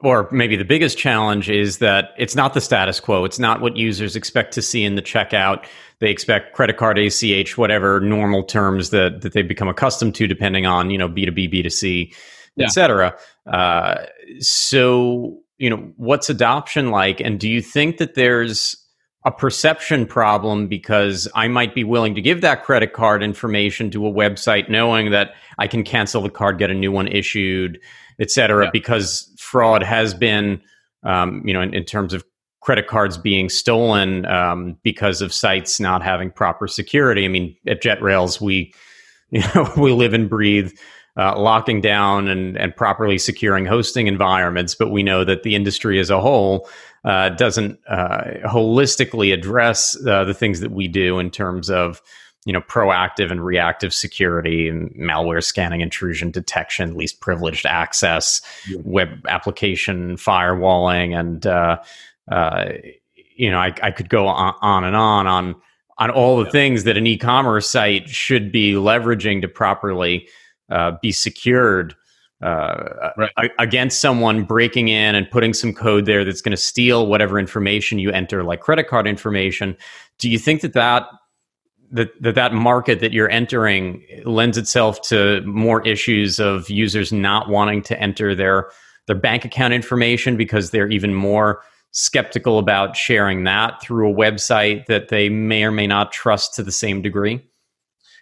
or 0.01 0.29
maybe 0.31 0.57
the 0.57 0.65
biggest 0.65 0.99
challenge, 0.99 1.49
is 1.49 1.79
that 1.79 2.11
it's 2.19 2.35
not 2.35 2.55
the 2.55 2.61
status 2.61 3.01
quo. 3.01 3.25
It's 3.25 3.39
not 3.39 3.61
what 3.61 3.77
users 3.77 4.17
expect 4.17 4.53
to 4.55 4.63
see 4.63 4.85
in 4.85 4.97
the 4.97 5.03
checkout. 5.03 5.67
They 6.01 6.11
expect 6.11 6.55
credit 6.55 6.77
card, 6.77 6.99
ACH, 6.99 7.57
whatever 7.57 8.01
normal 8.01 8.43
terms 8.43 8.91
that, 8.91 9.23
that 9.23 9.33
they 9.33 9.43
become 9.43 9.69
accustomed 9.69 10.15
to, 10.17 10.27
depending 10.27 10.67
on 10.67 10.91
you 10.91 10.99
know 10.99 11.09
B2B, 11.09 11.53
B2C, 11.53 12.15
yeah. 12.57 12.67
etc. 12.67 13.17
Uh, 13.47 14.05
so 14.41 15.39
you 15.59 15.71
know, 15.71 15.93
what's 15.97 16.29
adoption 16.29 16.91
like, 16.91 17.21
and 17.21 17.39
do 17.39 17.49
you 17.49 17.63
think 17.63 17.99
that 17.99 18.15
there's 18.15 18.77
a 19.25 19.33
perception 19.33 20.07
problem 20.07 20.69
because 20.69 21.29
I 21.35 21.49
might 21.49 21.75
be 21.75 21.83
willing 21.83 22.15
to 22.15 22.21
give 22.21 22.43
that 22.43 22.63
credit 22.63 22.93
card 22.93 23.23
information 23.23 23.91
to 23.93 24.07
a 24.07 24.13
website 24.13 24.69
knowing 24.69 25.11
that 25.13 25.35
I 25.59 25.67
can 25.67 25.83
cancel 25.83 26.23
the 26.23 26.31
card, 26.31 26.59
get 26.59 26.71
a 26.71 26.75
new 26.75 26.93
one 26.93 27.09
issued, 27.09 27.81
et 28.21 28.31
cetera, 28.31 28.67
yeah. 28.67 28.71
because 28.71 29.33
fraud 29.39 29.83
has 29.83 30.13
been, 30.13 30.61
um, 31.05 31.43
you 31.47 31.55
know, 31.55 31.63
in, 31.63 31.75
in, 31.75 31.85
terms 31.85 32.13
of 32.13 32.23
credit 32.61 32.87
cards 32.87 33.17
being 33.17 33.49
stolen 33.49 34.27
um, 34.27 34.77
because 34.83 35.23
of 35.23 35.33
sites 35.33 35.81
not 35.81 36.03
having 36.03 36.31
proper 36.31 36.69
security. 36.69 37.25
I 37.25 37.29
mean, 37.29 37.57
at 37.67 37.83
JetRails, 37.83 38.41
we 38.41 38.75
you 39.31 39.43
know 39.55 39.73
we 39.77 39.93
live 39.93 40.13
and 40.13 40.29
breathe 40.29 40.73
uh, 41.17 41.39
locking 41.39 41.81
down 41.81 42.29
and 42.29 42.57
and 42.59 42.77
properly 42.77 43.19
securing 43.19 43.65
hosting 43.65 44.07
environments, 44.07 44.75
but 44.75 44.91
we 44.91 45.03
know 45.03 45.25
that 45.25 45.45
the 45.45 45.55
industry 45.55 45.99
as 45.99 46.11
a 46.11 46.21
whole 46.21 46.69
uh, 47.05 47.31
doesn't 47.31 47.79
uh, 47.89 48.25
holistically 48.45 49.33
address 49.33 49.97
uh, 50.07 50.25
the 50.25 50.35
things 50.35 50.61
that 50.61 50.71
we 50.71 50.89
do 50.89 51.19
in 51.19 51.31
terms 51.31 51.71
of 51.71 52.01
you 52.45 52.53
know 52.53 52.61
proactive 52.61 53.31
and 53.31 53.45
reactive 53.45 53.93
security 53.93 54.69
and 54.69 54.91
malware 54.95 55.43
scanning 55.43 55.81
intrusion 55.81 56.31
detection 56.31 56.97
least 56.97 57.21
privileged 57.21 57.67
access 57.67 58.43
yeah. 58.69 58.79
web 58.85 59.27
application 59.29 60.17
firewalling 60.17 61.19
and 61.19 61.47
uh, 61.47 61.79
uh, 62.31 62.67
you 63.37 63.51
know 63.51 63.59
I, 63.59 63.75
I, 63.83 63.91
could 63.91 64.09
go 64.09 64.27
on, 64.27 64.55
on, 64.61 64.85
and 64.85 64.97
on 64.97 65.27
on 65.27 65.57
on 65.99 66.11
all 66.11 66.39
the 66.39 66.45
yeah. 66.45 66.51
things 66.51 66.85
that 66.85 66.97
an 66.97 67.07
e-commerce 67.07 67.69
site 67.69 68.09
should 68.09 68.53
be 68.53 68.73
leveraging 68.73 69.43
to 69.43 69.49
properly 69.49 70.29
uh, 70.71 70.93
be 71.03 71.13
secured 71.13 71.95
uh, 72.45 73.11
right. 73.17 73.51
against 73.59 74.01
someone 74.01 74.43
breaking 74.45 74.89
in 74.89 75.15
and 75.15 75.31
putting 75.31 75.55
some 75.55 75.73
code 75.73 76.05
there 76.05 76.25
that's 76.25 76.43
going 76.43 76.51
to 76.51 76.59
steal 76.59 77.07
whatever 77.07 77.39
information 77.39 77.99
you 77.99 78.11
enter, 78.11 78.45
like 78.45 78.61
credit 78.61 78.87
card 78.87 79.07
information. 79.07 79.77
Do 80.19 80.29
you 80.29 80.39
think 80.39 80.61
that 80.61 80.75
that 80.75 81.07
that, 81.91 82.11
that 82.21 82.35
that 82.35 82.53
market 82.53 83.01
that 83.01 83.13
you're 83.13 83.31
entering 83.31 84.05
lends 84.25 84.59
itself 84.59 85.01
to 85.03 85.41
more 85.43 85.87
issues 85.87 86.39
of 86.39 86.69
users 86.69 87.13
not 87.13 87.49
wanting 87.49 87.83
to 87.83 87.99
enter 87.99 88.35
their 88.35 88.71
their 89.07 89.17
bank 89.17 89.45
account 89.45 89.73
information 89.73 90.37
because 90.37 90.71
they're 90.71 90.91
even 90.91 91.15
more 91.15 91.63
skeptical 91.93 92.59
about 92.59 92.97
sharing 92.97 93.45
that 93.45 93.81
through 93.81 94.11
a 94.11 94.15
website 94.15 94.85
that 94.87 95.09
they 95.09 95.29
may 95.29 95.65
or 95.65 95.71
may 95.71 95.87
not 95.87 96.11
trust 96.13 96.55
to 96.55 96.63
the 96.63 96.73
same 96.73 97.01
degree? 97.01 97.41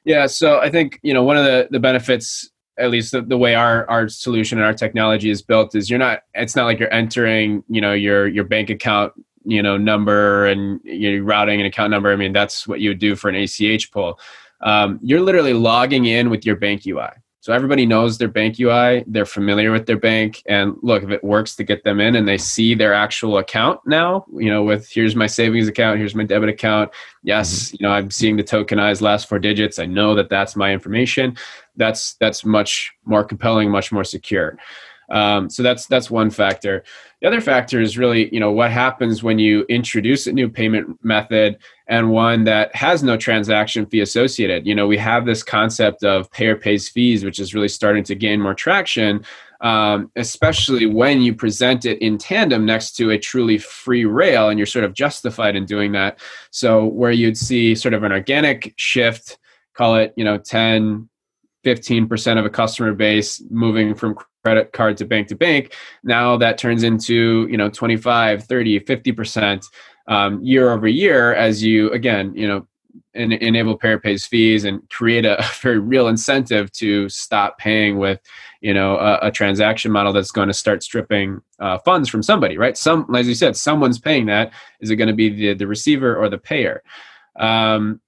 Yeah, 0.05 0.27
so 0.27 0.59
I 0.61 0.71
think 0.71 1.01
you 1.03 1.13
know 1.13 1.25
one 1.25 1.37
of 1.37 1.45
the 1.45 1.67
the 1.73 1.81
benefits 1.81 2.52
at 2.79 2.91
least 2.91 3.13
the, 3.13 3.23
the 3.23 3.39
way 3.39 3.55
our 3.55 3.89
our 3.91 4.09
solution 4.09 4.59
and 4.59 4.67
our 4.67 4.75
technology 4.75 5.31
is 5.31 5.43
built 5.43 5.75
is 5.75 5.91
you're 5.91 5.99
not 5.99 6.23
it's 6.35 6.57
not 6.57 6.65
like 6.65 6.79
you're 6.79 6.93
entering 6.93 7.63
you 7.69 7.81
know 7.81 7.93
your 7.93 8.27
your 8.27 8.45
bank 8.45 8.71
account 8.71 9.13
you 9.45 9.63
know 9.63 9.77
number 9.77 10.47
and 10.47 10.81
you're 10.85 11.23
routing 11.23 11.61
an 11.61 11.67
account 11.67 11.91
number. 11.91 12.13
I 12.13 12.17
mean 12.17 12.33
that's 12.33 12.67
what 12.67 12.81
you 12.81 12.91
would 12.91 12.99
do 12.99 13.17
for 13.17 13.29
an 13.29 13.37
ach 13.37 13.93
pull. 13.93 14.19
Um, 14.61 15.01
you're 15.03 15.21
literally 15.21 15.55
logging 15.55 16.07
in 16.07 16.31
with 16.31 16.47
your 16.47 16.57
bank 16.57 16.87
ui 16.87 17.09
so 17.43 17.53
everybody 17.53 17.85
knows 17.85 18.19
their 18.19 18.29
bank 18.29 18.61
ui 18.61 19.05
they're 19.09 19.27
familiar 19.27 19.73
with 19.73 19.87
their 19.87 19.99
bank 19.99 20.43
and 20.47 20.77
look 20.83 21.03
if 21.03 21.11
it 21.11 21.25
works 21.25 21.57
to 21.57 21.65
get 21.65 21.83
them 21.83 21.99
in 21.99 22.15
and 22.15 22.29
they 22.29 22.39
see 22.39 22.73
their 22.73 22.95
actual 22.95 23.39
account 23.39 23.81
now 23.85 24.25
you 24.37 24.49
know 24.49 24.63
with 24.63 24.89
here's 24.89 25.17
my 25.17 25.27
savings 25.27 25.67
account 25.67 25.99
here's 25.99 26.15
my 26.15 26.25
debit 26.25 26.49
account. 26.49 26.91
Yes 27.25 27.51
mm-hmm. 27.53 27.77
you 27.81 27.89
know 27.89 27.93
i'm 27.93 28.11
seeing 28.11 28.37
the 28.37 28.45
tokenized 28.45 29.01
last 29.01 29.29
four 29.29 29.41
digits. 29.41 29.81
I 29.81 29.87
know 29.87 30.15
that 30.15 30.29
that's 30.29 30.55
my 30.55 30.73
information 30.73 31.37
that's 31.77 32.15
that's 32.15 32.45
much 32.45 32.93
more 33.05 33.25
compelling 33.25 33.71
much 33.71 33.93
more 33.93 34.05
secure 34.05 34.57
um, 35.13 35.51
so 35.51 35.63
that's 35.63 35.87
that's 35.87 36.11
one 36.11 36.31
factor. 36.31 36.83
The 37.21 37.29
other 37.29 37.41
factor 37.41 37.81
is 37.81 37.99
really, 37.99 38.33
you 38.33 38.41
know, 38.41 38.51
what 38.51 38.71
happens 38.71 39.23
when 39.23 39.39
you 39.39 39.65
introduce 39.69 40.27
a 40.27 40.33
new 40.33 40.49
payment 40.49 40.99
method 41.05 41.59
and 41.87 42.11
one 42.11 42.45
that 42.45 42.75
has 42.75 43.03
no 43.03 43.17
transaction 43.17 43.85
fee 43.87 44.01
associated. 44.01 44.67
You 44.67 44.75
know, 44.75 44.87
we 44.87 44.97
have 44.97 45.27
this 45.27 45.43
concept 45.43 46.03
of 46.03 46.31
payer 46.33 46.57
pays 46.57 46.89
fees, 46.89 47.25
which 47.25 47.39
is 47.39 47.55
really 47.55 47.69
starting 47.69 48.03
to 48.05 48.15
gain 48.15 48.41
more 48.41 48.55
traction. 48.55 49.25
Um, 49.61 50.11
especially 50.17 50.87
when 50.87 51.21
you 51.21 51.37
present 51.37 51.85
it 51.85 52.03
in 52.03 52.19
tandem 52.19 52.67
next 52.67 52.97
to 52.97 53.11
a 53.11 53.19
truly 53.19 53.59
free 53.59 54.05
rail 54.05 54.49
and 54.49 54.59
you're 54.59 54.67
sort 54.67 54.85
of 54.85 54.93
justified 54.93 55.55
in 55.55 55.67
doing 55.67 55.93
that. 55.93 56.19
So, 56.51 56.87
where 56.87 57.13
you'd 57.13 57.39
see 57.39 57.77
sort 57.77 57.95
of 57.95 58.03
an 58.03 58.11
organic 58.11 58.75
shift, 58.75 59.39
call 59.75 59.95
it, 59.95 60.15
you 60.17 60.25
know, 60.25 60.37
10, 60.37 61.09
15% 61.65 62.39
of 62.39 62.45
a 62.45 62.51
customer 62.51 62.93
base 62.93 63.43
moving 63.51 63.95
from 63.95 64.17
credit 64.45 64.73
card 64.73 64.97
to 64.97 65.05
bank 65.05 65.29
to 65.29 65.37
bank. 65.37 65.75
Now 66.03 66.37
that 66.37 66.59
turns 66.59 66.83
into 66.83 67.47
you 67.51 67.57
know 67.57 67.71
25 67.71 68.45
30 68.45 68.81
50% 68.81 69.65
um, 70.09 70.43
year 70.43 70.73
over 70.73 70.89
year 70.89 71.35
as 71.35 71.63
you 71.63 71.91
again 71.93 72.33
you 72.35 72.49
know 72.49 72.67
en- 73.15 73.33
enable 73.33 73.77
pays 73.77 74.27
fees 74.27 74.65
and 74.65 74.89
create 74.91 75.25
a, 75.25 75.39
a, 75.45 75.49
very 75.61 75.79
real 75.79 76.09
incentive 76.09 76.73
to 76.73 77.09
stop 77.09 77.59
paying 77.59 77.99
with 77.99 78.21
you 78.61 78.75
know 78.75 78.97
a, 78.97 79.19
a 79.23 79.31
transaction 79.31 79.93
model 79.93 80.13
that's 80.13 80.33
going 80.33 80.49
to 80.49 80.55
start 80.55 80.83
stripping 80.83 81.41
uh, 81.61 81.79
funds 81.79 82.09
from 82.09 82.23
somebody 82.23 82.59
right? 82.59 82.77
Some 82.77 83.15
as 83.15 83.29
you 83.29 83.35
said 83.35 83.57
someone's 83.57 83.99
paying 83.99 84.27
that. 84.27 84.53
Is 84.81 84.91
it 84.91 84.97
going 84.97 85.09
to 85.09 85.15
be 85.15 85.29
the, 85.29 85.55
the 85.55 85.67
receiver 85.67 86.17
or 86.17 86.29
the 86.29 86.39
payer? 86.39 86.83
Um, 87.39 88.01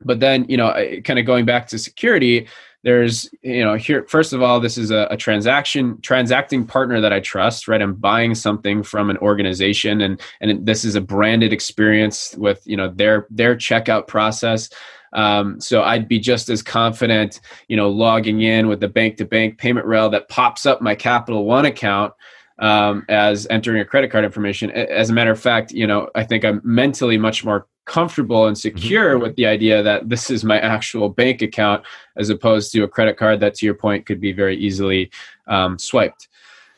but 0.00 0.20
then 0.20 0.46
you 0.48 0.56
know 0.56 0.72
kind 1.04 1.18
of 1.18 1.26
going 1.26 1.44
back 1.44 1.68
to 1.68 1.78
security 1.78 2.48
there's 2.84 3.30
you 3.42 3.64
know 3.64 3.74
here 3.74 4.04
first 4.08 4.32
of 4.32 4.42
all 4.42 4.60
this 4.60 4.78
is 4.78 4.90
a, 4.90 5.08
a, 5.10 5.16
transaction 5.16 5.98
transacting 6.02 6.66
partner 6.66 7.00
that 7.00 7.12
i 7.12 7.18
trust 7.18 7.66
right? 7.66 7.82
I'm 7.82 7.94
buying 7.94 8.34
something 8.34 8.82
from 8.82 9.10
an 9.10 9.16
organization 9.18 10.02
and 10.02 10.20
and 10.40 10.64
this 10.64 10.84
is 10.84 10.94
a 10.94 11.00
branded 11.00 11.52
experience 11.52 12.36
with 12.36 12.62
you 12.66 12.76
know 12.76 12.88
their 12.88 13.26
their 13.30 13.56
checkout 13.56 14.06
process. 14.06 14.68
Um, 15.14 15.60
so 15.60 15.82
i'd 15.82 16.08
be 16.08 16.18
just 16.18 16.48
as 16.48 16.62
confident 16.62 17.40
you 17.68 17.76
know 17.76 17.88
logging 17.88 18.42
in 18.42 18.68
with 18.68 18.80
the 18.80 18.88
bank 18.88 19.16
to 19.18 19.24
bank 19.24 19.58
payment 19.58 19.86
rail 19.86 20.10
that 20.10 20.28
pops 20.28 20.66
up 20.66 20.82
my 20.82 20.94
capital 20.94 21.44
one 21.44 21.64
account 21.64 22.12
um, 22.58 23.04
as 23.08 23.46
entering 23.50 23.80
a 23.80 23.84
credit 23.84 24.12
card 24.12 24.24
information. 24.24 24.70
As 24.70 25.10
a 25.10 25.12
matter 25.12 25.30
of 25.30 25.40
fact 25.40 25.72
you 25.72 25.86
know 25.86 26.10
i 26.14 26.24
think 26.24 26.44
i'm 26.44 26.60
mentally 26.64 27.16
much 27.16 27.44
more 27.44 27.66
comfortable 27.84 28.46
and 28.46 28.56
mm-hmm. 28.56 28.76
secure 28.76 29.14
mm-hmm. 29.14 29.22
with 29.22 29.36
the 29.36 29.46
idea 29.46 29.82
that 29.82 30.08
this 30.08 30.30
is 30.30 30.44
my 30.44 30.58
actual 30.60 31.08
bank 31.08 31.42
account 31.42 31.84
as 32.16 32.30
opposed 32.30 32.72
to 32.72 32.82
a 32.82 32.88
credit 32.88 33.16
card 33.16 33.40
that 33.40 33.54
to 33.54 33.66
your 33.66 33.74
point 33.74 34.06
could 34.06 34.20
be 34.20 34.32
very 34.32 34.56
easily 34.56 35.10
um, 35.46 35.78
swiped 35.78 36.28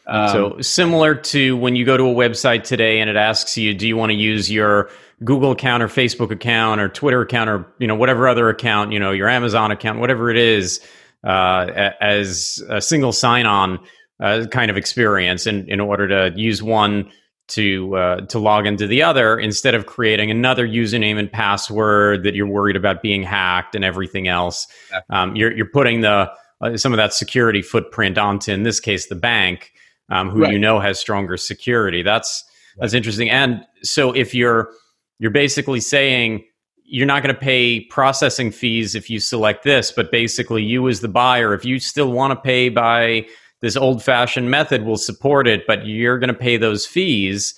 um, 0.07 0.29
so 0.29 0.61
similar 0.61 1.15
to 1.15 1.57
when 1.57 1.75
you 1.75 1.85
go 1.85 1.97
to 1.97 2.05
a 2.05 2.15
website 2.15 2.63
today 2.63 3.01
and 3.01 3.11
it 3.11 3.17
asks 3.17 3.57
you 3.57 3.75
do 3.75 3.87
you 3.87 3.97
want 3.97 4.11
to 4.11 4.17
use 4.17 4.51
your 4.51 4.91
google 5.25 5.53
account 5.53 5.83
or 5.83 5.89
facebook 5.89 6.31
account 6.31 6.81
or 6.81 6.89
twitter 6.89 7.21
account 7.21 7.49
or 7.49 7.67
you 7.79 7.87
know 7.87 7.95
whatever 7.95 8.29
other 8.29 8.49
account 8.49 8.93
you 8.93 8.99
know 8.99 9.13
your 9.13 9.29
amazon 9.29 9.71
account 9.71 10.01
whatever 10.01 10.31
it 10.31 10.37
is 10.37 10.81
uh, 11.25 11.91
as 12.01 12.63
a 12.69 12.81
single 12.81 13.13
sign-on 13.13 13.81
uh, 14.21 14.47
kind 14.51 14.71
of 14.71 14.77
experience 14.77 15.47
in, 15.47 15.69
in 15.69 15.81
order 15.81 16.09
to 16.09 16.39
use 16.39 16.63
one 16.63 17.11
to 17.49 17.97
uh, 17.97 18.21
to 18.27 18.39
log 18.39 18.67
into 18.67 18.87
the 18.87 19.03
other 19.03 19.39
instead 19.39 19.75
of 19.75 19.87
creating 19.87 20.31
another 20.31 20.67
username 20.67 21.19
and 21.19 21.31
password 21.31 22.25
that 22.25 22.35
you're 22.35 22.47
worried 22.47 22.77
about 22.77 23.03
being 23.03 23.23
hacked 23.23 23.75
and 23.75 23.85
everything 23.85 24.29
else. 24.29 24.67
Um, 25.11 25.37
you're 25.37 25.53
you're 25.57 25.71
putting 25.71 26.01
the 26.01 26.31
uh, 26.61 26.77
some 26.77 26.93
of 26.93 26.97
that 26.97 27.13
security 27.13 27.63
footprint 27.63 28.19
onto, 28.19 28.53
in 28.53 28.63
this 28.63 28.81
case, 28.81 29.07
the 29.07 29.15
bank, 29.15 29.73
um, 30.11 30.31
who 30.31 30.43
right. 30.43 30.53
you 30.53 30.59
know 30.59 30.81
has 30.81 30.99
stronger 30.99 31.37
security. 31.37 32.03
That's 32.03 32.45
right. 32.77 32.83
that's 32.83 32.95
interesting. 32.95 33.31
And 33.31 33.65
so 33.83 34.13
if 34.13 34.35
you're 34.35 34.71
you're 35.19 35.31
basically 35.31 35.81
saying 35.81 36.45
you're 36.89 37.07
not 37.07 37.23
going 37.23 37.35
to 37.35 37.41
pay 37.41 37.81
processing 37.87 38.51
fees 38.51 38.95
if 38.95 39.11
you 39.11 39.19
select 39.19 39.65
this, 39.65 39.91
but 39.91 40.11
basically 40.13 40.63
you 40.63 40.89
as 40.89 41.01
the 41.01 41.09
buyer, 41.09 41.53
if 41.53 41.65
you 41.65 41.81
still 41.81 42.13
want 42.13 42.31
to 42.31 42.37
pay 42.37 42.69
by 42.69 43.27
this 43.61 43.77
old 43.77 44.03
fashioned 44.03 44.51
method 44.51 44.85
will 44.85 44.99
support 44.99 45.49
it, 45.49 45.67
but 45.67 45.87
you're 45.87 46.19
going 46.19 46.29
to 46.29 46.35
pay 46.35 46.57
those 46.57 46.87
fees. 46.87 47.55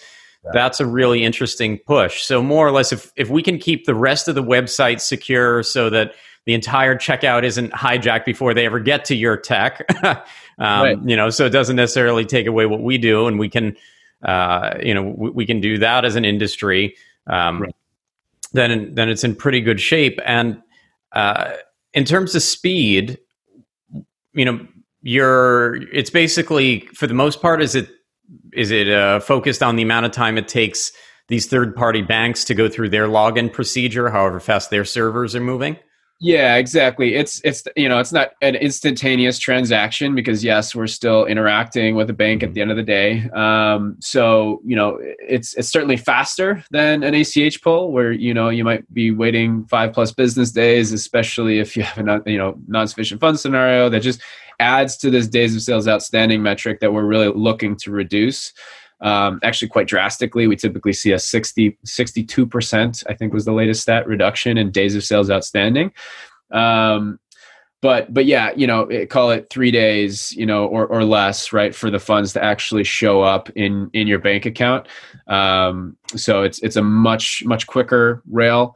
That's 0.53 0.81
a 0.81 0.87
really 0.87 1.25
interesting 1.25 1.79
push. 1.79 2.23
So 2.23 2.43
more 2.43 2.67
or 2.67 2.71
less, 2.71 2.93
if 2.93 3.13
if 3.17 3.29
we 3.29 3.43
can 3.43 3.59
keep 3.59 3.85
the 3.85 3.95
rest 3.95 4.29
of 4.29 4.35
the 4.35 4.43
website 4.43 5.01
secure, 5.01 5.63
so 5.63 5.91
that 5.91 6.15
the 6.47 6.55
entire 6.55 6.97
checkout 6.97 7.43
isn't 7.43 7.73
hijacked 7.73 8.25
before 8.25 8.55
they 8.55 8.65
ever 8.65 8.81
get 8.81 9.05
to 9.07 9.15
your 9.15 9.37
tech, 9.37 9.85
um, 10.03 10.25
right. 10.59 10.99
you 11.05 11.17
know, 11.17 11.29
so 11.29 11.45
it 11.45 11.51
doesn't 11.51 11.77
necessarily 11.77 12.25
take 12.25 12.47
away 12.47 12.65
what 12.65 12.81
we 12.81 12.97
do, 12.97 13.27
and 13.27 13.39
we 13.39 13.51
can, 13.51 13.77
uh, 14.23 14.75
you 14.83 14.95
know, 14.95 15.03
we, 15.03 15.31
we, 15.31 15.47
can 15.47 15.61
do 15.61 15.77
that 15.77 16.07
as 16.07 16.17
an 16.17 16.25
industry. 16.25 16.97
Um, 17.27 17.63
right. 17.63 17.77
Then 18.53 18.95
then 18.95 19.11
it's 19.11 19.25
in 19.25 19.35
pretty 19.35 19.61
good 19.61 19.81
shape. 19.81 20.19
And 20.25 20.63
uh, 21.13 21.53
in 21.93 22.05
terms 22.05 22.35
of 22.35 22.43
speed, 22.43 23.19
you 24.33 24.45
know, 24.45 24.67
you're 25.03 25.77
it's 25.93 26.11
basically 26.11 26.81
for 26.95 27.07
the 27.07 27.15
most 27.15 27.41
part 27.41 27.63
is 27.63 27.75
it 27.75 27.89
is 28.53 28.71
it 28.71 28.91
uh, 28.91 29.21
focused 29.21 29.63
on 29.63 29.77
the 29.77 29.83
amount 29.83 30.07
of 30.07 30.13
time 30.13 30.37
it 30.37 30.49
takes 30.49 30.93
these 31.29 31.47
third 31.47 31.75
party 31.75 32.03
banks 32.03 32.45
to 32.45 32.55
go 32.55 32.69
through 32.69 32.89
their 32.89 33.07
login 33.07 33.53
procedure 33.53 34.11
however 34.11 34.41
fast 34.41 34.71
their 34.71 34.85
servers 34.85 35.35
are 35.35 35.41
moving 35.41 35.77
yeah 36.21 36.57
exactly. 36.57 37.15
It's 37.15 37.41
it's 37.45 37.63
you 37.77 37.89
know 37.89 37.99
it's 37.99 38.13
not 38.13 38.31
an 38.43 38.55
instantaneous 38.55 39.39
transaction 39.39 40.15
because 40.15 40.43
yes 40.43 40.75
we're 40.75 40.87
still 40.87 41.27
interacting 41.27 41.95
with 41.95 42.11
a 42.11 42.13
bank 42.13 42.43
at 42.43 42.55
the 42.55 42.61
end 42.61 42.71
of 42.71 42.77
the 42.77 42.83
day. 42.83 43.29
Um, 43.31 43.97
so 44.01 44.61
you 44.65 44.77
know 44.77 44.99
it's 45.01 45.55
it's 45.55 45.69
certainly 45.69 45.97
faster 45.97 46.65
than 46.71 47.03
an 47.03 47.15
ach 47.15 47.63
pull 47.63 47.93
where 47.93 48.13
you 48.13 48.35
know 48.35 48.49
you 48.49 48.65
might 48.65 48.93
be 48.93 49.11
waiting 49.11 49.65
five 49.67 49.93
plus 49.93 50.13
business 50.13 50.51
days 50.51 50.93
especially 50.93 51.59
if 51.59 51.77
you 51.77 51.83
have 51.83 51.99
a 51.99 52.03
non, 52.03 52.23
you 52.27 52.39
know 52.39 52.59
non-sufficient 52.67 53.21
funds 53.21 53.41
scenario 53.41 53.89
that 53.89 54.01
just 54.01 54.21
adds 54.61 54.97
to 54.97 55.11
this 55.11 55.29
days 55.29 55.55
of 55.55 55.63
sales 55.63 55.87
outstanding 55.87 56.43
metric 56.43 56.81
that 56.81 56.93
we're 56.93 57.05
really 57.05 57.29
looking 57.29 57.77
to 57.77 57.91
reduce. 57.91 58.53
Um, 59.01 59.41
actually 59.43 59.69
quite 59.69 59.87
drastically. 59.87 60.47
We 60.47 60.57
typically 60.57 60.93
see 60.93 61.13
a 61.13 61.19
60, 61.19 61.79
62%, 61.87 63.05
I 63.09 63.15
think 63.15 63.33
was 63.33 63.45
the 63.45 63.53
latest 63.53 63.83
stat 63.83 64.07
reduction 64.07 64.59
in 64.59 64.71
days 64.71 64.95
of 64.95 65.05
sales 65.05 65.31
outstanding. 65.31 65.93
Um, 66.51 67.19
but 67.81 68.13
but 68.13 68.27
yeah, 68.27 68.51
you 68.57 68.67
know, 68.67 68.89
call 69.09 69.31
it 69.31 69.49
three 69.51 69.71
days, 69.71 70.33
you 70.33 70.45
know, 70.45 70.67
or 70.67 70.87
or 70.87 71.05
less, 71.05 71.53
right, 71.53 71.73
for 71.73 71.91
the 71.91 72.01
funds 72.01 72.33
to 72.33 72.43
actually 72.43 72.83
show 72.83 73.23
up 73.23 73.51
in 73.51 73.89
in 73.93 74.09
your 74.09 74.19
bank 74.19 74.47
account. 74.47 74.89
Um, 75.29 75.97
so 76.17 76.43
it's 76.43 76.59
it's 76.59 76.75
a 76.75 76.83
much 76.83 77.45
much 77.47 77.69
quicker 77.69 78.23
rail. 78.29 78.75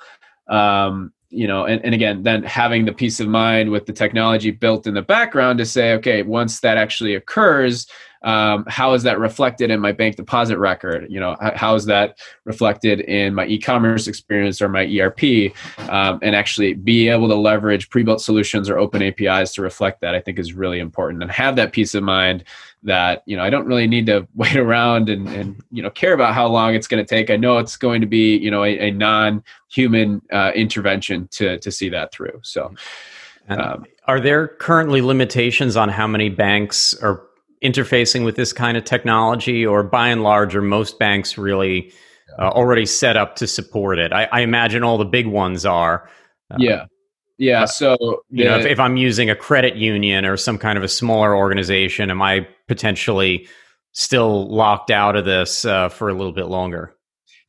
Um, 0.49 1.13
you 1.33 1.47
know 1.47 1.65
and, 1.65 1.83
and 1.83 1.95
again 1.95 2.23
then 2.23 2.43
having 2.43 2.85
the 2.85 2.93
peace 2.93 3.19
of 3.19 3.27
mind 3.27 3.71
with 3.71 3.87
the 3.87 3.93
technology 3.93 4.51
built 4.51 4.87
in 4.87 4.93
the 4.93 5.03
background 5.03 5.59
to 5.59 5.65
say 5.65 5.95
okay 5.95 6.23
once 6.23 6.61
that 6.61 6.77
actually 6.77 7.15
occurs 7.15 7.87
um, 8.25 8.65
how 8.69 8.95
is 8.95 9.03
that 9.03 9.19
reflected 9.19 9.71
in 9.71 9.81
my 9.81 9.93
bank 9.93 10.17
deposit 10.17 10.59
record? 10.59 11.07
You 11.11 11.21
know 11.21 11.37
how 11.41 11.75
is 11.75 11.87
that 11.87 12.19
reflected 12.45 13.01
in 13.01 13.35
my 13.35 13.47
e-commerce 13.47 14.07
experience 14.07 14.63
or 14.63 14.69
my 14.69 14.85
erp 14.85 15.23
um, 15.89 16.19
and 16.23 16.37
actually 16.37 16.75
be 16.75 17.09
able 17.09 17.29
to 17.29 17.35
leverage 17.35 17.91
pre-built 17.91 18.21
solutions 18.21 18.71
or 18.71 18.79
open 18.79 19.03
apis 19.03 19.53
to 19.55 19.63
reflect 19.63 20.01
that 20.01 20.15
i 20.15 20.21
think 20.21 20.39
is 20.39 20.53
really 20.53 20.79
important. 20.79 21.23
And 21.23 21.31
have 21.31 21.57
that 21.57 21.73
peace 21.73 21.95
of 21.95 22.03
mind 22.03 22.45
that 22.85 23.23
you 23.27 23.37
know 23.37 23.43
i 23.45 23.51
don't 23.51 23.67
really 23.67 23.87
need 23.87 24.07
to 24.07 24.27
wait 24.35 24.57
around 24.57 25.09
and, 25.09 25.29
and 25.29 25.63
you 25.71 25.83
know 25.83 25.91
care 25.91 26.13
about 26.13 26.35
how 26.35 26.47
long 26.47 26.75
it's 26.75 26.87
going 26.87 27.05
to 27.05 27.09
take. 27.09 27.31
I 27.31 27.37
know 27.37 27.59
it's 27.59 27.77
going 27.77 28.01
to 28.01 28.07
be 28.07 28.37
you 28.37 28.51
know 28.51 28.65
a, 28.65 28.89
a 28.89 28.91
non-human 28.91 30.23
uh, 30.33 30.53
intervention 30.55 31.29
to 31.33 31.59
to 31.59 31.71
see 31.71 31.89
that 31.89 32.13
through. 32.13 32.41
So 32.43 32.75
um, 33.49 33.85
are 34.07 34.21
there 34.21 34.49
currently 34.49 35.01
limitations 35.01 35.77
on 35.77 35.89
how 35.89 36.07
many 36.07 36.29
banks 36.29 36.95
are 37.03 37.23
interfacing 37.63 38.25
with 38.25 38.37
this 38.37 38.53
kind 38.53 38.77
of 38.77 38.85
technology, 38.85 39.65
or 39.65 39.83
by 39.83 40.09
and 40.09 40.23
large, 40.23 40.55
are 40.55 40.63
most 40.63 40.99
banks 40.99 41.39
really 41.39 41.93
uh, 42.39 42.49
already 42.49 42.87
set 42.87 43.17
up 43.17 43.37
to 43.37 43.47
support 43.47 43.99
it? 43.99 44.13
I, 44.13 44.29
I, 44.33 44.41
imagine 44.41 44.83
all 44.83 44.99
the 44.99 45.05
big 45.05 45.27
ones 45.27 45.65
are. 45.67 46.09
Uh, 46.51 46.57
yeah. 46.59 46.87
Yeah. 47.39 47.65
So, 47.65 48.23
you 48.31 48.45
know, 48.45 48.59
if, 48.59 48.67
if, 48.67 48.79
I'm 48.79 48.97
using 48.97 49.29
a 49.29 49.35
credit 49.35 49.75
union 49.75 50.25
or 50.25 50.37
some 50.37 50.59
kind 50.59 50.79
of 50.79 50.85
a 50.85 50.89
smaller 50.89 51.35
organization, 51.35 52.11
am 52.11 52.23
I 52.23 52.47
potentially 52.69 53.49
still 53.93 54.49
locked 54.49 54.91
out 54.91 55.17
of 55.17 55.25
this 55.25 55.65
uh, 55.65 55.89
for 55.89 56.09
a 56.09 56.15
little 56.15 56.33
bit 56.33 56.47
longer? 56.47 56.95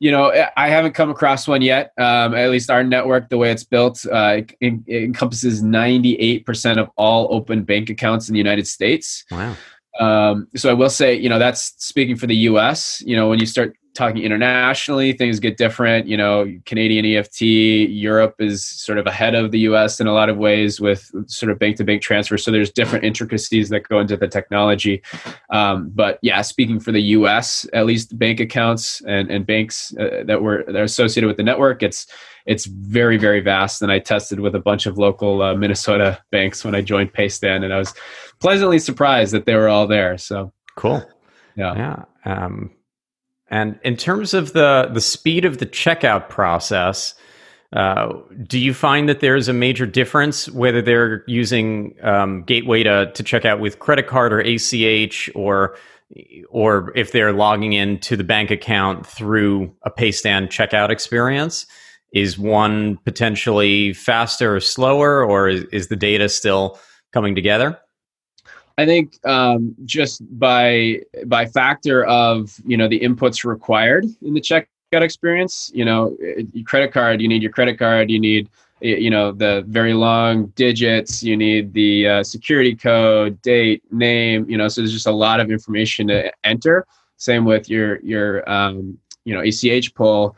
You 0.00 0.10
know, 0.10 0.32
I 0.56 0.68
haven't 0.68 0.92
come 0.92 1.10
across 1.10 1.46
one 1.46 1.62
yet. 1.62 1.92
Um, 1.96 2.34
at 2.34 2.50
least 2.50 2.70
our 2.70 2.82
network, 2.82 3.28
the 3.30 3.38
way 3.38 3.52
it's 3.52 3.64
built, 3.64 4.04
uh, 4.10 4.42
it, 4.60 4.74
it 4.86 5.04
encompasses 5.04 5.62
98% 5.62 6.78
of 6.78 6.90
all 6.96 7.28
open 7.30 7.62
bank 7.62 7.88
accounts 7.88 8.28
in 8.28 8.32
the 8.32 8.38
United 8.38 8.66
States. 8.66 9.24
Wow. 9.30 9.56
Um, 10.00 10.48
so 10.56 10.70
I 10.70 10.74
will 10.74 10.90
say, 10.90 11.14
you 11.14 11.28
know, 11.28 11.38
that's 11.38 11.74
speaking 11.78 12.16
for 12.16 12.26
the 12.26 12.36
U.S. 12.36 13.02
You 13.06 13.16
know, 13.16 13.28
when 13.28 13.38
you 13.38 13.46
start 13.46 13.76
talking 13.94 14.22
internationally, 14.22 15.12
things 15.12 15.38
get 15.40 15.56
different. 15.56 16.06
You 16.06 16.16
know, 16.16 16.52
Canadian 16.66 17.06
EFT, 17.06 17.42
Europe 17.42 18.34
is 18.40 18.64
sort 18.64 18.98
of 18.98 19.06
ahead 19.06 19.34
of 19.34 19.52
the 19.52 19.60
US 19.60 20.00
in 20.00 20.06
a 20.06 20.12
lot 20.12 20.28
of 20.28 20.36
ways 20.36 20.80
with 20.80 21.10
sort 21.26 21.50
of 21.50 21.58
bank 21.58 21.76
to 21.76 21.84
bank 21.84 22.02
transfer. 22.02 22.36
So 22.36 22.50
there's 22.50 22.70
different 22.70 23.04
intricacies 23.04 23.68
that 23.70 23.88
go 23.88 24.00
into 24.00 24.16
the 24.16 24.28
technology. 24.28 25.02
Um, 25.50 25.90
but 25.94 26.18
yeah, 26.22 26.42
speaking 26.42 26.80
for 26.80 26.92
the 26.92 27.00
US, 27.00 27.66
at 27.72 27.86
least 27.86 28.18
bank 28.18 28.40
accounts 28.40 29.00
and, 29.02 29.30
and 29.30 29.46
banks 29.46 29.94
uh, 29.96 30.24
that 30.26 30.42
were 30.42 30.64
that 30.66 30.76
are 30.76 30.82
associated 30.82 31.28
with 31.28 31.36
the 31.36 31.44
network, 31.44 31.82
it's 31.82 32.06
it's 32.46 32.66
very 32.66 33.16
very 33.16 33.40
vast. 33.40 33.80
And 33.80 33.92
I 33.92 34.00
tested 34.00 34.40
with 34.40 34.54
a 34.54 34.60
bunch 34.60 34.86
of 34.86 34.98
local 34.98 35.40
uh, 35.40 35.54
Minnesota 35.54 36.20
banks 36.30 36.64
when 36.64 36.74
I 36.74 36.80
joined 36.80 37.12
Paystand, 37.12 37.64
and 37.64 37.72
I 37.72 37.78
was 37.78 37.94
pleasantly 38.40 38.78
surprised 38.78 39.32
that 39.32 39.46
they 39.46 39.54
were 39.54 39.68
all 39.68 39.86
there. 39.86 40.18
So 40.18 40.52
cool. 40.76 41.08
Yeah. 41.56 41.74
Yeah. 41.76 42.04
Um, 42.24 42.70
and 43.54 43.78
in 43.84 43.96
terms 43.96 44.34
of 44.34 44.52
the 44.52 44.90
the 44.92 45.00
speed 45.00 45.44
of 45.44 45.58
the 45.58 45.66
checkout 45.66 46.28
process, 46.28 47.14
uh, 47.72 48.12
do 48.48 48.58
you 48.58 48.74
find 48.74 49.08
that 49.08 49.20
there's 49.20 49.46
a 49.46 49.52
major 49.52 49.86
difference 49.86 50.50
whether 50.50 50.82
they're 50.82 51.22
using 51.28 51.94
um, 52.02 52.42
Gateway 52.42 52.82
to 52.82 53.12
to 53.12 53.22
check 53.22 53.44
out 53.44 53.60
with 53.60 53.78
credit 53.78 54.08
card 54.08 54.32
or 54.32 54.40
ACH, 54.40 55.30
or 55.36 55.76
or 56.50 56.92
if 56.96 57.12
they're 57.12 57.32
logging 57.32 57.74
into 57.74 58.16
the 58.16 58.24
bank 58.24 58.50
account 58.50 59.06
through 59.06 59.72
a 59.84 59.90
Paystand 59.90 60.48
checkout 60.48 60.90
experience? 60.90 61.64
Is 62.12 62.36
one 62.36 62.98
potentially 63.04 63.92
faster 63.92 64.56
or 64.56 64.60
slower, 64.60 65.24
or 65.24 65.48
is, 65.48 65.62
is 65.70 65.88
the 65.88 65.96
data 65.96 66.28
still 66.28 66.76
coming 67.12 67.36
together? 67.36 67.78
I 68.76 68.86
think 68.86 69.24
um, 69.24 69.74
just 69.84 70.22
by 70.38 71.00
by 71.26 71.46
factor 71.46 72.04
of 72.06 72.58
you 72.66 72.76
know 72.76 72.88
the 72.88 73.00
inputs 73.00 73.44
required 73.44 74.04
in 74.22 74.34
the 74.34 74.40
checkout 74.40 74.66
experience, 74.92 75.70
you 75.74 75.84
know, 75.84 76.16
credit 76.66 76.92
card, 76.92 77.20
you 77.20 77.28
need 77.28 77.42
your 77.42 77.52
credit 77.52 77.78
card, 77.78 78.10
you 78.10 78.18
need 78.18 78.48
you 78.80 79.10
know 79.10 79.30
the 79.30 79.64
very 79.68 79.94
long 79.94 80.46
digits, 80.56 81.22
you 81.22 81.36
need 81.36 81.72
the 81.72 82.08
uh, 82.08 82.22
security 82.24 82.74
code, 82.74 83.40
date, 83.42 83.82
name, 83.92 84.48
you 84.48 84.58
know, 84.58 84.66
so 84.66 84.80
there's 84.80 84.92
just 84.92 85.06
a 85.06 85.12
lot 85.12 85.40
of 85.40 85.50
information 85.50 86.08
to 86.08 86.32
enter. 86.42 86.84
Same 87.16 87.44
with 87.44 87.68
your 87.68 88.00
your 88.00 88.48
um, 88.50 88.98
you 89.24 89.34
know 89.34 89.40
ACH 89.40 89.94
pull, 89.94 90.36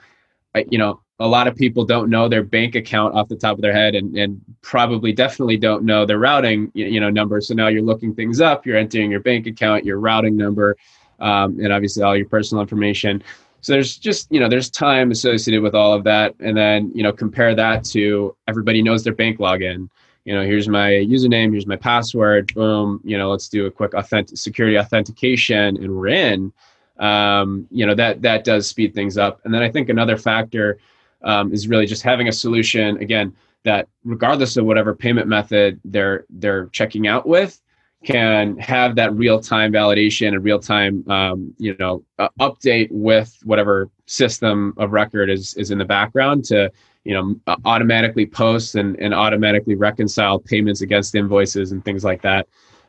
you 0.70 0.78
know 0.78 1.00
a 1.18 1.26
lot 1.26 1.48
of 1.48 1.56
people 1.56 1.84
don't 1.84 2.10
know 2.10 2.28
their 2.28 2.42
bank 2.42 2.74
account 2.74 3.14
off 3.14 3.28
the 3.28 3.36
top 3.36 3.56
of 3.56 3.62
their 3.62 3.72
head 3.72 3.94
and, 3.94 4.16
and 4.16 4.40
probably 4.60 5.12
definitely 5.12 5.56
don't 5.56 5.84
know 5.84 6.04
their 6.04 6.18
routing 6.18 6.70
you 6.74 7.00
know 7.00 7.10
number. 7.10 7.40
So 7.40 7.54
now 7.54 7.68
you're 7.68 7.82
looking 7.82 8.14
things 8.14 8.40
up 8.40 8.66
you're 8.66 8.76
entering 8.76 9.10
your 9.10 9.20
bank 9.20 9.46
account 9.46 9.84
your 9.84 9.98
routing 9.98 10.36
number 10.36 10.76
um, 11.20 11.58
and 11.60 11.72
obviously 11.72 12.02
all 12.02 12.16
your 12.16 12.28
personal 12.28 12.60
information. 12.60 13.22
So 13.62 13.72
there's 13.72 13.96
just 13.96 14.30
you 14.30 14.40
know 14.40 14.48
there's 14.48 14.70
time 14.70 15.10
associated 15.10 15.62
with 15.62 15.74
all 15.74 15.94
of 15.94 16.04
that. 16.04 16.34
And 16.40 16.56
then 16.56 16.92
you 16.94 17.02
know 17.02 17.12
compare 17.12 17.54
that 17.54 17.84
to 17.86 18.36
everybody 18.46 18.82
knows 18.82 19.02
their 19.02 19.14
bank 19.14 19.38
login. 19.38 19.88
You 20.26 20.34
know 20.34 20.42
here's 20.42 20.68
my 20.68 20.90
username 20.90 21.52
here's 21.52 21.66
my 21.66 21.76
password 21.76 22.52
boom 22.54 23.00
you 23.04 23.16
know 23.16 23.30
let's 23.30 23.48
do 23.48 23.66
a 23.66 23.70
quick 23.70 23.94
authentic 23.94 24.36
security 24.36 24.78
authentication 24.78 25.76
and 25.78 25.96
we're 25.96 26.08
in. 26.08 26.52
Um, 26.98 27.66
you 27.70 27.86
know 27.86 27.94
that 27.94 28.20
that 28.20 28.44
does 28.44 28.68
speed 28.68 28.92
things 28.94 29.16
up. 29.16 29.40
And 29.44 29.54
then 29.54 29.62
i 29.62 29.70
think 29.70 29.88
another 29.88 30.18
factor 30.18 30.78
um, 31.22 31.52
is 31.52 31.68
really 31.68 31.86
just 31.86 32.02
having 32.02 32.28
a 32.28 32.32
solution 32.32 32.96
again 32.98 33.34
that 33.64 33.88
regardless 34.04 34.56
of 34.56 34.64
whatever 34.64 34.94
payment 34.94 35.26
method 35.26 35.80
they're 35.84 36.24
they're 36.30 36.66
checking 36.66 37.06
out 37.06 37.26
with 37.26 37.60
can 38.04 38.56
have 38.58 38.94
that 38.94 39.12
real 39.14 39.40
time 39.40 39.72
validation 39.72 40.28
and 40.28 40.44
real 40.44 40.60
time 40.60 41.04
um, 41.10 41.52
you 41.58 41.76
know 41.78 42.04
uh, 42.18 42.28
update 42.40 42.88
with 42.90 43.36
whatever 43.44 43.90
system 44.06 44.72
of 44.76 44.92
record 44.92 45.28
is 45.28 45.54
is 45.54 45.70
in 45.70 45.78
the 45.78 45.84
background 45.84 46.44
to 46.44 46.70
you 47.04 47.14
know 47.14 47.56
automatically 47.64 48.24
post 48.24 48.76
and, 48.76 48.98
and 49.00 49.12
automatically 49.12 49.74
reconcile 49.74 50.38
payments 50.38 50.80
against 50.80 51.14
invoices 51.14 51.72
and 51.72 51.84
things 51.84 52.04
like 52.04 52.22
that. 52.22 52.46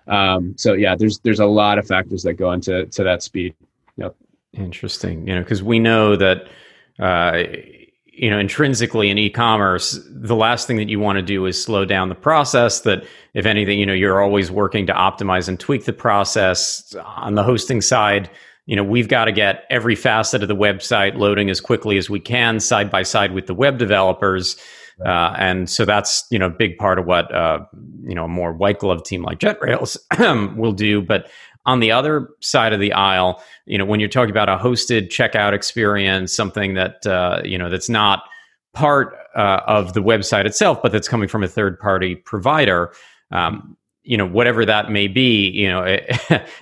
Um, 0.07 0.53
so 0.57 0.73
yeah 0.73 0.95
there's 0.95 1.19
there's 1.19 1.39
a 1.39 1.45
lot 1.45 1.79
of 1.79 1.87
factors 1.87 2.23
that 2.23 2.33
go 2.33 2.51
into 2.51 2.85
to 2.85 3.03
that 3.03 3.23
speed. 3.23 3.55
Yep. 3.97 4.15
Interesting. 4.53 5.27
You 5.27 5.35
know 5.35 5.41
because 5.41 5.63
we 5.63 5.79
know 5.79 6.15
that 6.15 6.47
uh, 6.99 7.43
you 8.17 8.29
know 8.29 8.39
intrinsically 8.39 9.09
in 9.09 9.17
e-commerce 9.17 9.99
the 10.09 10.35
last 10.35 10.65
thing 10.67 10.77
that 10.77 10.89
you 10.89 10.99
want 10.99 11.17
to 11.17 11.21
do 11.21 11.45
is 11.45 11.61
slow 11.61 11.85
down 11.85 12.09
the 12.09 12.15
process 12.15 12.81
that 12.81 13.05
if 13.33 13.45
anything 13.45 13.79
you 13.79 13.85
know 13.85 13.93
you're 13.93 14.21
always 14.21 14.49
working 14.49 14.87
to 14.87 14.93
optimize 14.93 15.47
and 15.47 15.59
tweak 15.59 15.85
the 15.85 15.93
process. 15.93 16.95
On 17.17 17.35
the 17.35 17.43
hosting 17.43 17.81
side 17.81 18.29
you 18.65 18.75
know 18.75 18.83
we've 18.83 19.07
got 19.07 19.25
to 19.25 19.31
get 19.31 19.65
every 19.69 19.95
facet 19.95 20.41
of 20.41 20.47
the 20.47 20.55
website 20.55 21.15
loading 21.15 21.49
as 21.49 21.61
quickly 21.61 21.97
as 21.97 22.09
we 22.09 22.19
can 22.19 22.59
side 22.59 22.89
by 22.89 23.03
side 23.03 23.33
with 23.33 23.47
the 23.47 23.53
web 23.53 23.77
developers. 23.77 24.57
Uh, 25.05 25.33
and 25.37 25.69
so 25.69 25.85
that's 25.85 26.25
you 26.31 26.39
know 26.39 26.47
a 26.47 26.51
big 26.51 26.77
part 26.77 26.97
of 26.97 27.05
what 27.05 27.33
uh, 27.33 27.59
you 28.03 28.15
know 28.15 28.25
a 28.25 28.27
more 28.27 28.51
white 28.51 28.79
glove 28.79 29.03
team 29.03 29.21
like 29.21 29.39
JetRails 29.39 29.97
will 30.57 30.71
do. 30.71 31.01
But 31.01 31.29
on 31.67 31.81
the 31.81 31.91
other 31.91 32.29
side 32.39 32.73
of 32.73 32.79
the 32.79 32.93
aisle, 32.93 33.43
you 33.65 33.77
know, 33.77 33.85
when 33.85 33.99
you're 33.99 34.09
talking 34.09 34.31
about 34.31 34.49
a 34.49 34.57
hosted 34.57 35.09
checkout 35.09 35.53
experience, 35.53 36.33
something 36.33 36.73
that 36.73 37.05
uh, 37.05 37.41
you 37.43 37.57
know 37.57 37.69
that's 37.69 37.89
not 37.89 38.23
part 38.73 39.15
uh, 39.35 39.61
of 39.67 39.93
the 39.93 39.99
website 39.99 40.45
itself, 40.45 40.81
but 40.81 40.91
that's 40.91 41.07
coming 41.07 41.27
from 41.27 41.43
a 41.43 41.47
third 41.47 41.77
party 41.77 42.15
provider. 42.15 42.93
Um, 43.31 43.77
you 44.03 44.15
know, 44.15 44.25
whatever 44.25 44.65
that 44.65 44.89
may 44.89 45.09
be, 45.09 45.49
you 45.49 45.67
know, 45.67 45.83
it, 45.83 46.09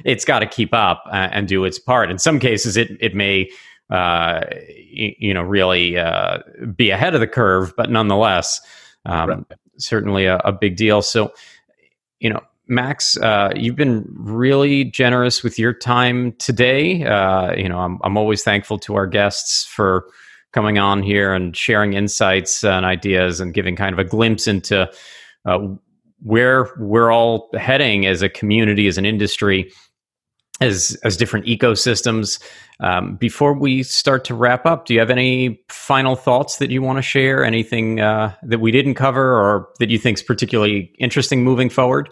has 0.05 0.25
got 0.25 0.39
to 0.39 0.47
keep 0.47 0.73
up 0.73 1.03
uh, 1.07 1.29
and 1.31 1.47
do 1.47 1.63
its 1.63 1.77
part. 1.77 2.09
In 2.09 2.17
some 2.17 2.39
cases, 2.39 2.75
it 2.75 2.97
it 2.99 3.13
may, 3.13 3.49
uh, 3.91 4.41
you, 4.67 5.13
you, 5.19 5.33
know, 5.33 5.43
really 5.43 5.99
uh, 5.99 6.39
be 6.75 6.89
ahead 6.89 7.13
of 7.13 7.19
the 7.19 7.27
curve, 7.27 7.75
but 7.77 7.91
nonetheless, 7.91 8.59
um, 9.05 9.29
right. 9.29 9.43
certainly 9.77 10.25
a, 10.25 10.37
a, 10.37 10.51
big 10.51 10.75
deal. 10.75 11.03
So, 11.03 11.31
you 12.19 12.31
know, 12.31 12.41
Max, 12.67 13.17
uh, 13.17 13.51
you've 13.55 13.75
been 13.75 14.05
really 14.17 14.85
generous 14.85 15.43
with 15.43 15.59
your 15.59 15.73
time 15.73 16.33
today. 16.33 17.05
Uh, 17.05 17.53
you 17.55 17.69
know, 17.69 17.79
I'm, 17.79 17.99
I'm 18.03 18.17
always 18.17 18.43
thankful 18.43 18.79
to 18.79 18.95
our 18.95 19.07
guests 19.07 19.65
for 19.65 20.05
coming 20.51 20.77
on 20.77 21.03
here 21.03 21.33
and 21.33 21.55
sharing 21.55 21.93
insights 21.93 22.63
and 22.63 22.85
ideas 22.85 23.39
and 23.39 23.53
giving 23.53 23.75
kind 23.75 23.93
of 23.93 23.99
a 23.99 24.03
glimpse 24.03 24.47
into 24.47 24.89
uh, 25.45 25.59
where 26.21 26.69
we're 26.77 27.11
all 27.11 27.49
heading 27.53 28.05
as 28.05 28.21
a 28.21 28.29
community, 28.29 28.87
as 28.87 28.97
an 28.97 29.05
industry. 29.05 29.71
as 30.61 30.97
as 31.03 31.17
different 31.17 31.45
ecosystems. 31.45 32.41
Um, 32.79 33.17
before 33.17 33.53
we 33.53 33.83
start 33.83 34.23
to 34.25 34.33
wrap 34.33 34.65
up, 34.65 34.85
do 34.85 34.93
you 34.93 34.99
have 35.01 35.09
any 35.09 35.59
final 35.69 36.15
thoughts 36.15 36.57
that 36.57 36.71
you 36.71 36.81
want 36.81 36.97
to 36.97 37.01
share? 37.01 37.43
Anything 37.43 37.99
uh, 37.99 38.33
that 38.43 38.59
we 38.59 38.71
didn't 38.71 38.95
cover, 38.95 39.33
or 39.33 39.67
that 39.79 39.89
you 39.89 39.97
think 39.97 40.17
is 40.17 40.23
particularly 40.23 40.93
interesting 40.97 41.43
moving 41.43 41.69
forward? 41.69 42.09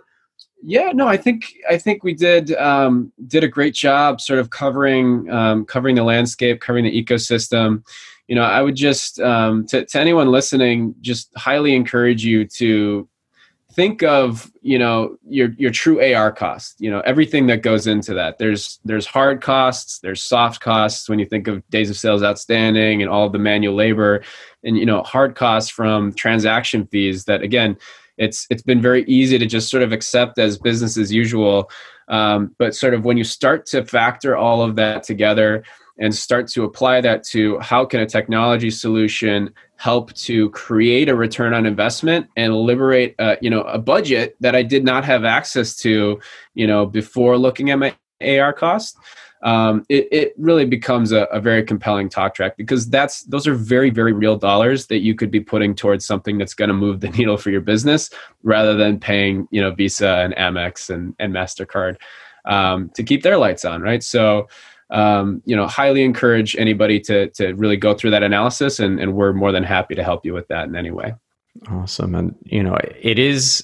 Yeah, 0.65 0.93
no, 0.93 1.07
I 1.07 1.17
think 1.17 1.53
I 1.69 1.77
think 1.77 2.05
we 2.05 2.13
did 2.13 2.53
um, 2.55 3.11
did 3.27 3.43
a 3.43 3.49
great 3.49 3.73
job, 3.73 4.21
sort 4.21 4.39
of 4.39 4.49
covering 4.49 5.29
um, 5.29 5.65
covering 5.65 5.95
the 5.95 6.03
landscape, 6.03 6.61
covering 6.61 6.85
the 6.85 7.03
ecosystem. 7.03 7.83
You 8.29 8.35
know, 8.35 8.43
I 8.43 8.61
would 8.61 8.75
just 8.75 9.19
um, 9.19 9.65
to, 9.67 9.85
to 9.85 9.99
anyone 9.99 10.29
listening, 10.29 10.95
just 11.01 11.29
highly 11.35 11.75
encourage 11.75 12.23
you 12.23 12.45
to 12.45 13.09
think 13.73 14.03
of 14.03 14.51
you 14.61 14.79
know 14.79 15.17
your 15.27 15.49
your 15.57 15.71
true 15.71 16.01
AR 16.01 16.31
cost. 16.31 16.79
You 16.79 16.91
know 16.91 17.01
everything 17.01 17.47
that 17.47 17.61
goes 17.61 17.85
into 17.85 18.13
that. 18.13 18.37
There's 18.37 18.79
there's 18.85 19.05
hard 19.05 19.41
costs, 19.41 19.99
there's 19.99 20.23
soft 20.23 20.61
costs 20.61 21.09
when 21.09 21.19
you 21.19 21.25
think 21.25 21.49
of 21.49 21.67
days 21.71 21.89
of 21.89 21.97
sales 21.97 22.23
outstanding 22.23 23.01
and 23.01 23.11
all 23.11 23.29
the 23.29 23.37
manual 23.37 23.75
labor, 23.75 24.23
and 24.63 24.77
you 24.77 24.85
know 24.85 25.03
hard 25.03 25.35
costs 25.35 25.69
from 25.69 26.13
transaction 26.13 26.87
fees 26.87 27.25
that 27.25 27.41
again 27.41 27.77
it's 28.17 28.47
it's 28.49 28.61
been 28.61 28.81
very 28.81 29.03
easy 29.05 29.37
to 29.37 29.45
just 29.45 29.69
sort 29.69 29.83
of 29.83 29.91
accept 29.91 30.39
as 30.39 30.57
business 30.57 30.97
as 30.97 31.11
usual. 31.11 31.69
Um, 32.07 32.53
but 32.57 32.75
sort 32.75 32.93
of 32.93 33.05
when 33.05 33.17
you 33.17 33.23
start 33.23 33.65
to 33.67 33.85
factor 33.85 34.35
all 34.35 34.61
of 34.61 34.75
that 34.75 35.03
together 35.03 35.63
and 35.99 36.13
start 36.13 36.47
to 36.49 36.63
apply 36.63 37.01
that 37.01 37.23
to 37.23 37.59
how 37.59 37.85
can 37.85 37.99
a 37.99 38.05
technology 38.05 38.69
solution 38.69 39.53
help 39.77 40.11
to 40.13 40.49
create 40.49 41.07
a 41.07 41.15
return 41.15 41.53
on 41.53 41.65
investment 41.65 42.27
and 42.35 42.55
liberate 42.55 43.15
uh, 43.19 43.35
you 43.41 43.49
know 43.49 43.61
a 43.61 43.77
budget 43.77 44.35
that 44.39 44.55
I 44.55 44.63
did 44.63 44.83
not 44.83 45.05
have 45.05 45.23
access 45.23 45.75
to 45.77 46.19
you 46.53 46.67
know 46.67 46.85
before 46.85 47.37
looking 47.37 47.69
at 47.69 47.79
my 47.79 47.95
AR 48.21 48.53
cost 48.53 48.97
um, 49.43 49.85
it, 49.89 50.07
it 50.11 50.33
really 50.37 50.65
becomes 50.65 51.11
a, 51.11 51.23
a, 51.25 51.41
very 51.41 51.63
compelling 51.63 52.07
talk 52.07 52.33
track 52.33 52.55
because 52.55 52.89
that's 52.89 53.23
those 53.23 53.45
are 53.45 53.53
very 53.53 53.89
very 53.89 54.13
real 54.13 54.37
dollars 54.37 54.87
that 54.87 54.99
you 54.99 55.13
could 55.13 55.29
be 55.29 55.41
putting 55.41 55.75
towards 55.75 56.05
something 56.05 56.37
that's 56.37 56.53
going 56.53 56.69
to 56.69 56.73
move 56.73 57.01
the 57.01 57.09
needle 57.17 57.35
for 57.35 57.49
your 57.49 57.61
business 57.61 58.09
rather 58.43 58.73
than 58.73 58.99
paying 58.99 59.47
you 59.51 59.61
know 59.61 59.71
Visa 59.71 60.19
and 60.19 60.33
Amex 60.35 60.89
and, 60.89 61.13
and 61.19 61.33
Mastercard 61.33 61.97
um, 62.45 62.89
to 62.95 63.03
keep 63.03 63.21
their 63.23 63.37
lights 63.37 63.65
on, 63.65 63.81
right? 63.81 64.03
So. 64.03 64.47
Um, 64.89 65.41
you 65.45 65.55
know, 65.55 65.65
highly 65.65 66.03
encourage 66.03 66.55
anybody 66.55 66.99
to 66.99 67.29
to 67.31 67.53
really 67.53 67.77
go 67.77 67.95
through 67.95 68.11
that 68.11 68.21
analysis, 68.21 68.79
and, 68.79 68.99
and 68.99 69.15
we're 69.15 69.33
more 69.33 69.51
than 69.51 69.63
happy 69.63 69.95
to 69.95 70.03
help 70.03 70.23
you 70.23 70.35
with 70.35 70.47
that 70.49 70.67
in 70.67 70.75
any 70.75 70.91
way. 70.91 71.15
Awesome, 71.67 72.13
and 72.13 72.35
you 72.43 72.61
know, 72.61 72.77
it 73.01 73.17
is 73.17 73.63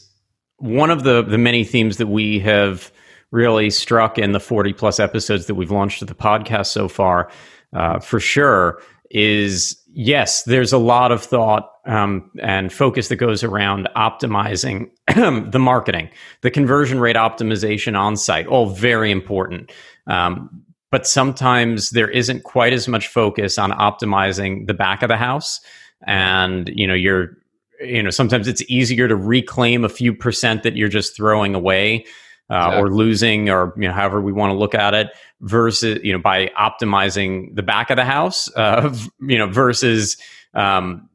one 0.57 0.89
of 0.89 1.03
the 1.03 1.21
the 1.21 1.38
many 1.38 1.63
themes 1.63 1.97
that 1.97 2.07
we 2.07 2.39
have 2.39 2.91
really 3.32 3.69
struck 3.69 4.17
in 4.17 4.32
the 4.32 4.39
40 4.39 4.73
plus 4.73 4.99
episodes 4.99 5.45
that 5.45 5.55
we've 5.55 5.71
launched 5.71 6.01
of 6.01 6.07
the 6.07 6.15
podcast 6.15 6.67
so 6.67 6.88
far, 6.88 7.30
uh, 7.73 7.99
for 7.99 8.19
sure, 8.19 8.82
is 9.11 9.80
yes, 9.93 10.43
there's 10.43 10.73
a 10.73 10.77
lot 10.77 11.11
of 11.11 11.23
thought 11.23 11.71
um, 11.86 12.30
and 12.41 12.71
focus 12.71 13.07
that 13.07 13.15
goes 13.15 13.43
around 13.43 13.89
optimizing 13.95 14.89
the 15.07 15.59
marketing, 15.59 16.09
the 16.41 16.51
conversion 16.51 16.99
rate 16.99 17.15
optimization 17.15 17.97
on 17.97 18.15
site, 18.15 18.47
all 18.47 18.67
very 18.67 19.11
important. 19.11 19.71
Um, 20.07 20.63
but 20.91 21.05
sometimes 21.05 21.91
there 21.91 22.09
isn't 22.09 22.43
quite 22.43 22.73
as 22.73 22.88
much 22.88 23.07
focus 23.07 23.57
on 23.57 23.71
optimizing 23.71 24.65
the 24.67 24.73
back 24.73 25.03
of 25.03 25.09
the 25.09 25.17
house. 25.17 25.59
And, 26.07 26.69
you 26.73 26.88
know, 26.88 26.95
you're, 26.95 27.38
you 27.82 28.01
know, 28.01 28.09
sometimes 28.09 28.47
it's 28.47 28.63
easier 28.69 29.07
to 29.07 29.15
reclaim 29.15 29.84
a 29.84 29.89
few 29.89 30.13
percent 30.13 30.63
that 30.63 30.75
you're 30.75 30.89
just 30.89 31.15
throwing 31.15 31.53
away 31.53 32.05
uh, 32.50 32.56
exactly. 32.56 32.82
or 32.82 32.89
losing 32.91 33.50
or 33.50 33.74
you 33.76 33.88
know 33.88 33.93
however 33.93 34.22
we 34.22 34.32
want 34.32 34.52
to 34.52 34.58
look 34.58 34.76
at 34.76 34.93
it 34.93 35.10
versus 35.41 36.00
you 36.04 36.14
know 36.14 36.20
by 36.20 36.47
optimizing 36.60 37.54
the 37.56 37.64
back 37.64 37.89
of 37.89 37.95
the 37.95 38.06
house 38.06 38.54
uh, 38.56 38.93
you 39.22 39.38
know 39.38 39.47
versus 39.47 40.18
um, 40.54 41.10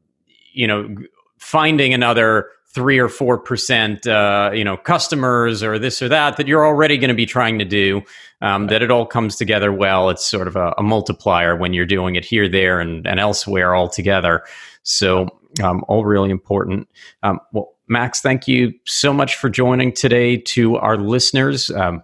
you 0.53 0.67
know 0.67 0.95
finding 1.37 1.93
another 1.93 2.49
three 2.67 2.99
or 2.99 3.07
four 3.07 3.37
percent 3.37 4.05
uh, 4.05 4.51
you 4.53 4.63
know 4.63 4.75
customers 4.75 5.63
or 5.63 5.79
this 5.79 6.01
or 6.01 6.09
that 6.09 6.37
that 6.37 6.47
you're 6.47 6.65
already 6.65 6.97
going 6.97 7.09
to 7.09 7.15
be 7.15 7.25
trying 7.25 7.59
to 7.59 7.65
do 7.65 8.01
um, 8.41 8.67
that 8.67 8.81
it 8.81 8.91
all 8.91 9.05
comes 9.05 9.37
together 9.37 9.71
well. 9.71 10.09
It's 10.09 10.25
sort 10.25 10.47
of 10.47 10.55
a, 10.55 10.73
a, 10.77 10.83
multiplier 10.83 11.55
when 11.55 11.73
you're 11.73 11.85
doing 11.85 12.15
it 12.15 12.25
here 12.25 12.49
there 12.49 12.79
and, 12.79 13.07
and 13.07 13.19
elsewhere 13.19 13.73
all 13.73 13.87
together 13.87 14.43
so 14.83 15.27
um, 15.63 15.83
all 15.87 16.05
really 16.05 16.29
important. 16.29 16.87
Um, 17.23 17.39
well 17.51 17.74
Max, 17.87 18.21
thank 18.21 18.47
you 18.47 18.73
so 18.85 19.13
much 19.13 19.35
for 19.35 19.49
joining 19.49 19.91
today 19.91 20.37
to 20.37 20.77
our 20.77 20.97
listeners. 20.97 21.69
Um, 21.69 22.03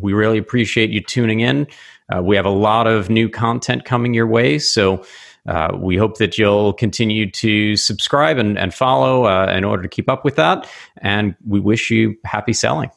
we 0.00 0.12
really 0.12 0.38
appreciate 0.38 0.90
you 0.90 1.00
tuning 1.00 1.40
in. 1.40 1.66
Uh, 2.14 2.22
we 2.22 2.36
have 2.36 2.46
a 2.46 2.50
lot 2.50 2.86
of 2.86 3.10
new 3.10 3.28
content 3.28 3.84
coming 3.84 4.14
your 4.14 4.26
way. 4.26 4.58
So 4.58 5.04
uh, 5.48 5.76
we 5.76 5.96
hope 5.96 6.18
that 6.18 6.38
you'll 6.38 6.72
continue 6.72 7.30
to 7.30 7.76
subscribe 7.76 8.38
and, 8.38 8.58
and 8.58 8.72
follow 8.72 9.26
uh, 9.26 9.52
in 9.52 9.64
order 9.64 9.82
to 9.82 9.88
keep 9.88 10.08
up 10.08 10.24
with 10.24 10.36
that. 10.36 10.68
And 10.98 11.34
we 11.46 11.60
wish 11.60 11.90
you 11.90 12.16
happy 12.24 12.52
selling. 12.52 12.90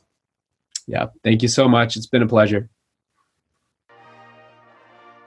Yeah. 0.87 1.07
Thank 1.23 1.41
you 1.41 1.47
so 1.47 1.67
much. 1.67 1.95
It's 1.95 2.07
been 2.07 2.23
a 2.23 2.27
pleasure. 2.27 2.69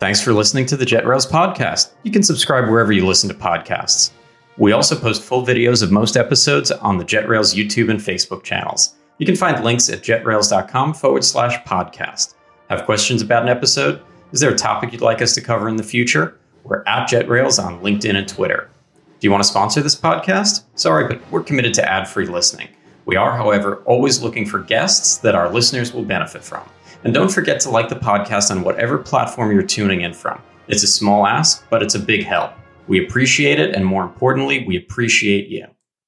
Thanks 0.01 0.21
for 0.21 0.33
listening 0.33 0.67
to 0.67 0.77
the 0.77 0.85
JetRails 0.85 1.31
podcast. 1.31 1.93
You 2.03 2.11
can 2.11 2.25
subscribe 2.25 2.69
wherever 2.69 2.93
you 2.93 3.07
listen 3.07 3.29
to 3.29 3.37
podcasts. 3.37 4.11
We 4.59 4.73
also 4.73 4.99
post 4.99 5.23
full 5.23 5.45
videos 5.47 5.83
of 5.83 5.91
most 5.91 6.17
episodes 6.17 6.71
on 6.71 6.99
the 6.99 7.05
JetRails 7.05 7.55
YouTube 7.55 7.91
and 7.91 7.99
Facebook 7.99 8.43
channels. 8.43 8.95
You 9.19 9.27
can 9.27 9.37
find 9.37 9.65
links 9.65 9.89
at 9.89 10.03
jetrails.com 10.03 10.95
forward 10.95 11.25
slash 11.25 11.63
podcast. 11.65 12.35
Have 12.69 12.85
questions 12.85 13.23
about 13.23 13.45
an 13.45 13.49
episode? 13.49 14.03
Is 14.33 14.41
there 14.41 14.51
a 14.51 14.57
topic 14.57 14.93
you'd 14.93 15.01
like 15.01 15.23
us 15.23 15.35
to 15.35 15.41
cover 15.41 15.69
in 15.69 15.77
the 15.77 15.83
future? 15.83 16.39
We're 16.65 16.83
at 16.87 17.09
JetRails 17.09 17.63
on 17.63 17.81
LinkedIn 17.81 18.15
and 18.15 18.29
Twitter. 18.29 18.71
Do 19.21 19.27
you 19.27 19.31
want 19.31 19.43
to 19.43 19.49
sponsor 19.49 19.81
this 19.81 19.95
podcast? 19.95 20.65
Sorry, 20.75 21.07
but 21.07 21.21
we're 21.31 21.43
committed 21.43 21.75
to 21.75 21.89
ad 21.89 22.09
free 22.09 22.27
listening. 22.27 22.69
We 23.05 23.17
are, 23.17 23.37
however, 23.37 23.77
always 23.85 24.23
looking 24.23 24.47
for 24.47 24.59
guests 24.59 25.19
that 25.19 25.35
our 25.35 25.51
listeners 25.51 25.93
will 25.93 26.05
benefit 26.05 26.45
from. 26.45 26.69
And 27.05 27.13
don't 27.13 27.33
forget 27.33 27.61
to 27.61 27.71
like 27.71 27.89
the 27.89 27.97
podcast 27.97 28.51
on 28.51 28.63
whatever 28.63 28.99
platform 28.99 29.51
you're 29.51 29.63
tuning 29.63 30.03
in 30.03 30.13
from. 30.13 30.41
It's 30.69 30.83
a 30.83 30.89
small 30.89 31.27
ask, 31.27 31.65
but 31.69 31.83
it's 31.83 31.95
a 31.95 31.99
big 31.99 32.25
help. 32.25 32.53
We 32.93 33.03
appreciate 33.03 33.59
it, 33.59 33.75
and 33.75 33.87
more 33.87 34.03
importantly, 34.03 34.67
we 34.69 34.77
appreciate 34.77 35.49
you. 35.49 35.67